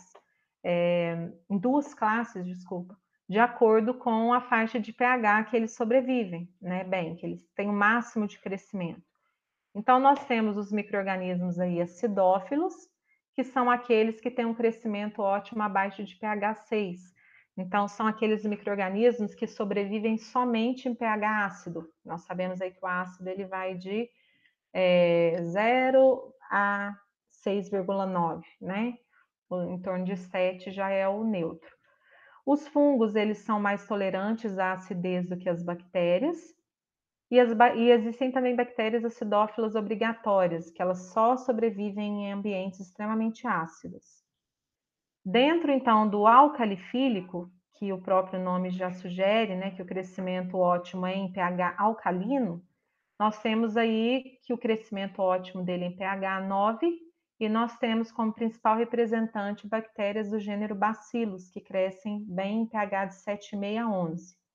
é, 0.63 1.31
em 1.49 1.59
duas 1.59 1.93
classes, 1.93 2.43
desculpa, 2.45 2.97
de 3.29 3.37
acordo 3.37 3.93
com 3.93 4.33
a 4.33 4.41
faixa 4.41 4.79
de 4.79 4.91
pH 4.91 5.43
que 5.43 5.55
eles 5.55 5.75
sobrevivem, 5.75 6.51
né? 6.59 6.83
Bem, 6.83 7.15
que 7.15 7.25
eles 7.25 7.47
têm 7.55 7.69
o 7.69 7.73
máximo 7.73 8.25
de 8.25 8.39
crescimento. 8.39 9.03
Então, 9.77 9.99
nós 9.99 10.25
temos 10.25 10.57
os 10.57 10.71
micro-organismos 10.71 11.59
aí 11.59 11.79
acidófilos, 11.79 12.73
que 13.35 13.43
são 13.43 13.69
aqueles 13.69 14.19
que 14.19 14.31
têm 14.31 14.43
um 14.43 14.55
crescimento 14.55 15.21
ótimo 15.21 15.61
abaixo 15.61 16.03
de 16.03 16.15
pH 16.15 16.55
6. 16.55 16.99
Então, 17.55 17.87
são 17.87 18.07
aqueles 18.07 18.43
micro-organismos 18.43 19.35
que 19.35 19.45
sobrevivem 19.45 20.17
somente 20.17 20.89
em 20.89 20.95
pH 20.95 21.45
ácido. 21.45 21.87
Nós 22.03 22.23
sabemos 22.23 22.59
aí 22.59 22.71
que 22.71 22.83
o 22.83 22.87
ácido 22.87 23.29
ele 23.29 23.45
vai 23.45 23.75
de 23.75 24.09
é, 24.73 25.37
0 25.43 26.33
a 26.49 26.95
6,9, 27.45 28.41
né? 28.59 28.95
Em 29.51 29.79
torno 29.79 30.05
de 30.05 30.17
7 30.17 30.71
já 30.71 30.89
é 30.89 31.07
o 31.07 31.23
neutro. 31.23 31.69
Os 32.43 32.67
fungos, 32.67 33.13
eles 33.13 33.37
são 33.39 33.59
mais 33.59 33.85
tolerantes 33.85 34.57
à 34.57 34.73
acidez 34.73 35.29
do 35.29 35.37
que 35.37 35.47
as 35.47 35.61
bactérias. 35.61 36.56
E, 37.29 37.39
as, 37.39 37.51
e, 37.75 37.91
existem 37.91 38.31
também 38.31 38.55
bactérias 38.55 39.03
acidófilas 39.03 39.75
obrigatórias, 39.75 40.71
que 40.71 40.81
elas 40.81 41.11
só 41.11 41.35
sobrevivem 41.35 42.25
em 42.25 42.31
ambientes 42.31 42.79
extremamente 42.79 43.45
ácidos. 43.45 44.23
Dentro, 45.25 45.71
então, 45.71 46.09
do 46.09 46.25
alcalifílico, 46.25 47.51
que 47.73 47.91
o 47.91 48.01
próprio 48.01 48.41
nome 48.41 48.69
já 48.69 48.91
sugere, 48.91 49.55
né, 49.55 49.71
que 49.71 49.81
o 49.81 49.85
crescimento 49.85 50.57
ótimo 50.57 51.05
é 51.05 51.15
em 51.15 51.31
pH 51.31 51.75
alcalino, 51.77 52.63
nós 53.19 53.41
temos 53.41 53.75
aí 53.75 54.39
que 54.43 54.53
o 54.53 54.57
crescimento 54.57 55.19
ótimo 55.19 55.63
dele 55.63 55.83
é 55.83 55.87
em 55.87 55.95
pH 55.97 56.41
9, 56.47 56.97
e 57.39 57.49
nós 57.49 57.77
temos 57.77 58.11
como 58.11 58.33
principal 58.33 58.77
representante 58.77 59.67
bactérias 59.67 60.29
do 60.29 60.39
gênero 60.39 60.73
Bacillus, 60.73 61.49
que 61.49 61.59
crescem 61.59 62.23
bem 62.27 62.61
em 62.61 62.65
pH 62.67 63.05
de 63.05 63.15
7,5 63.15 63.79
a 63.79 63.89
11 63.89 64.46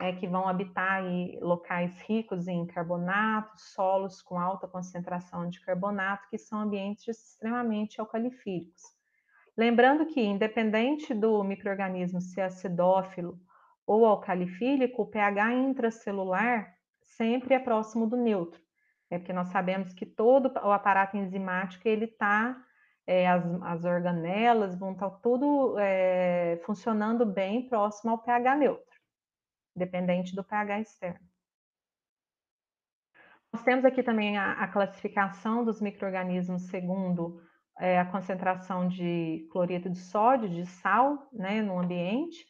é, 0.00 0.12
que 0.12 0.26
vão 0.26 0.48
habitar 0.48 1.04
em 1.04 1.38
locais 1.40 2.00
ricos 2.02 2.48
em 2.48 2.66
carbonato, 2.66 3.52
solos 3.60 4.22
com 4.22 4.38
alta 4.38 4.66
concentração 4.66 5.48
de 5.48 5.60
carbonato, 5.60 6.28
que 6.30 6.38
são 6.38 6.60
ambientes 6.60 7.06
extremamente 7.08 8.00
alcalifílicos. 8.00 8.82
Lembrando 9.56 10.06
que, 10.06 10.20
independente 10.20 11.12
do 11.12 11.44
microorganismo 11.44 12.20
ser 12.20 12.42
acidófilo 12.42 13.38
ou 13.86 14.06
alcalifílico, 14.06 15.02
o 15.02 15.06
pH 15.06 15.52
intracelular 15.52 16.74
sempre 17.02 17.54
é 17.54 17.58
próximo 17.58 18.06
do 18.06 18.16
neutro. 18.16 18.60
É 19.10 19.18
porque 19.18 19.32
nós 19.32 19.48
sabemos 19.48 19.92
que 19.92 20.06
todo 20.06 20.50
o 20.64 20.72
aparato 20.72 21.16
enzimático 21.16 21.86
ele 21.86 22.06
está 22.06 22.56
é, 23.06 23.28
as, 23.28 23.44
as, 23.62 23.84
organelas 23.84 24.78
vão 24.78 24.92
estar 24.92 25.10
tá 25.10 25.18
tudo 25.20 25.76
é, 25.78 26.60
funcionando 26.64 27.26
bem 27.26 27.68
próximo 27.68 28.12
ao 28.12 28.18
pH 28.18 28.54
neutro, 28.54 28.89
dependente 29.80 30.36
do 30.36 30.44
pH 30.44 30.80
externo. 30.80 31.26
Nós 33.52 33.64
temos 33.64 33.84
aqui 33.84 34.02
também 34.02 34.38
a, 34.38 34.52
a 34.52 34.68
classificação 34.68 35.64
dos 35.64 35.80
micro-organismos 35.80 36.68
segundo 36.68 37.42
é, 37.80 37.98
a 37.98 38.04
concentração 38.04 38.86
de 38.86 39.48
cloreto 39.50 39.88
de 39.88 39.98
sódio, 39.98 40.48
de 40.48 40.66
sal, 40.66 41.28
né, 41.32 41.62
no 41.62 41.78
ambiente. 41.78 42.46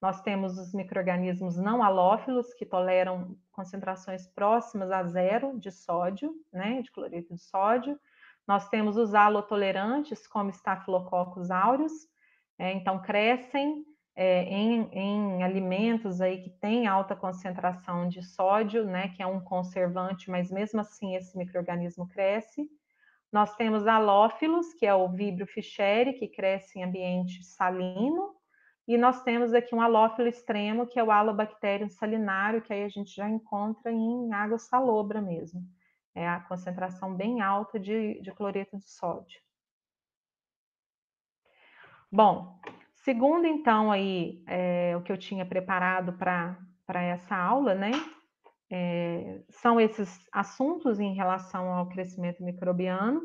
Nós 0.00 0.20
temos 0.20 0.58
os 0.58 0.74
micro-organismos 0.74 1.56
não 1.56 1.82
halófilos, 1.82 2.52
que 2.54 2.66
toleram 2.66 3.36
concentrações 3.52 4.26
próximas 4.26 4.90
a 4.90 5.04
zero 5.04 5.56
de 5.58 5.70
sódio, 5.70 6.34
né, 6.52 6.82
de 6.82 6.90
cloreto 6.90 7.32
de 7.32 7.40
sódio. 7.40 7.98
Nós 8.46 8.68
temos 8.68 8.96
os 8.96 9.14
halotolerantes, 9.14 10.26
como 10.26 10.50
Staphylococcus 10.50 11.50
aureus, 11.50 11.92
é, 12.58 12.72
então 12.72 13.00
crescem 13.00 13.84
é, 14.14 14.44
em, 14.44 14.88
em, 14.92 15.42
alimentos 15.42 16.20
aí 16.20 16.42
que 16.42 16.50
têm 16.50 16.86
alta 16.86 17.16
concentração 17.16 18.08
de 18.08 18.22
sódio, 18.22 18.84
né, 18.84 19.08
que 19.08 19.22
é 19.22 19.26
um 19.26 19.40
conservante, 19.40 20.30
mas 20.30 20.50
mesmo 20.50 20.80
assim 20.80 21.16
esse 21.16 21.36
microorganismo 21.36 22.08
cresce. 22.08 22.68
Nós 23.32 23.56
temos 23.56 23.86
halófilos, 23.86 24.74
que 24.74 24.86
é 24.86 24.94
o 24.94 25.08
Vibrio 25.08 25.46
fischeri, 25.46 26.12
que 26.12 26.28
cresce 26.28 26.78
em 26.78 26.84
ambiente 26.84 27.42
salino, 27.42 28.34
e 28.86 28.98
nós 28.98 29.22
temos 29.22 29.54
aqui 29.54 29.74
um 29.74 29.80
halófilo 29.80 30.28
extremo, 30.28 30.86
que 30.86 30.98
é 30.98 31.04
o 31.04 31.10
Halobacterium 31.10 31.88
salinário, 31.88 32.60
que 32.60 32.72
aí 32.72 32.84
a 32.84 32.88
gente 32.88 33.14
já 33.14 33.28
encontra 33.28 33.92
em 33.92 34.32
água 34.32 34.58
salobra 34.58 35.22
mesmo. 35.22 35.62
É 36.14 36.28
a 36.28 36.40
concentração 36.40 37.14
bem 37.14 37.40
alta 37.40 37.78
de, 37.78 38.20
de 38.20 38.32
cloreto 38.32 38.76
de 38.76 38.90
sódio. 38.90 39.40
Bom, 42.10 42.60
Segundo, 43.02 43.46
então, 43.46 43.90
aí, 43.90 44.44
é, 44.46 44.96
o 44.96 45.02
que 45.02 45.10
eu 45.10 45.18
tinha 45.18 45.44
preparado 45.44 46.12
para 46.12 47.02
essa 47.02 47.36
aula, 47.36 47.74
né? 47.74 47.90
É, 48.70 49.42
são 49.50 49.80
esses 49.80 50.24
assuntos 50.32 51.00
em 51.00 51.12
relação 51.12 51.72
ao 51.72 51.88
crescimento 51.88 52.44
microbiano. 52.44 53.20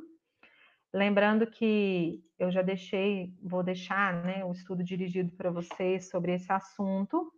Lembrando 0.92 1.46
que 1.46 2.24
eu 2.40 2.50
já 2.50 2.64
deixei, 2.64 3.36
vou 3.40 3.62
deixar 3.62 4.26
né, 4.26 4.44
o 4.44 4.52
estudo 4.52 4.84
dirigido 4.84 5.32
para 5.34 5.52
vocês 5.52 6.10
sobre 6.10 6.34
esse 6.34 6.52
assunto. 6.52 7.32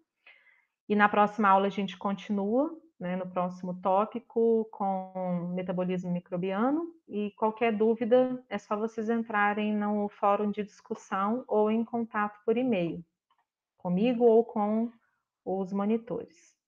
E 0.87 0.95
na 0.95 1.09
próxima 1.09 1.49
aula 1.49 1.67
a 1.67 1.69
gente 1.69 1.97
continua 1.97 2.71
né, 3.00 3.16
no 3.16 3.28
próximo 3.28 3.74
tópico 3.82 4.68
com 4.72 5.52
metabolismo 5.56 6.12
microbiano. 6.12 6.93
E 7.08 7.32
qualquer 7.32 7.76
dúvida 7.76 8.43
é 8.50 8.58
só 8.58 8.76
vocês 8.76 9.10
entrarem 9.10 9.74
no 9.74 10.10
fórum 10.10 10.52
de 10.52 10.64
discussão 10.64 11.43
ou 11.47 11.72
em 11.72 11.84
contato 11.84 12.39
por 12.45 12.58
e-mail, 12.58 13.04
comigo 13.78 14.26
ou 14.26 14.43
com 14.43 14.91
os 15.45 15.72
monitores. 15.72 16.59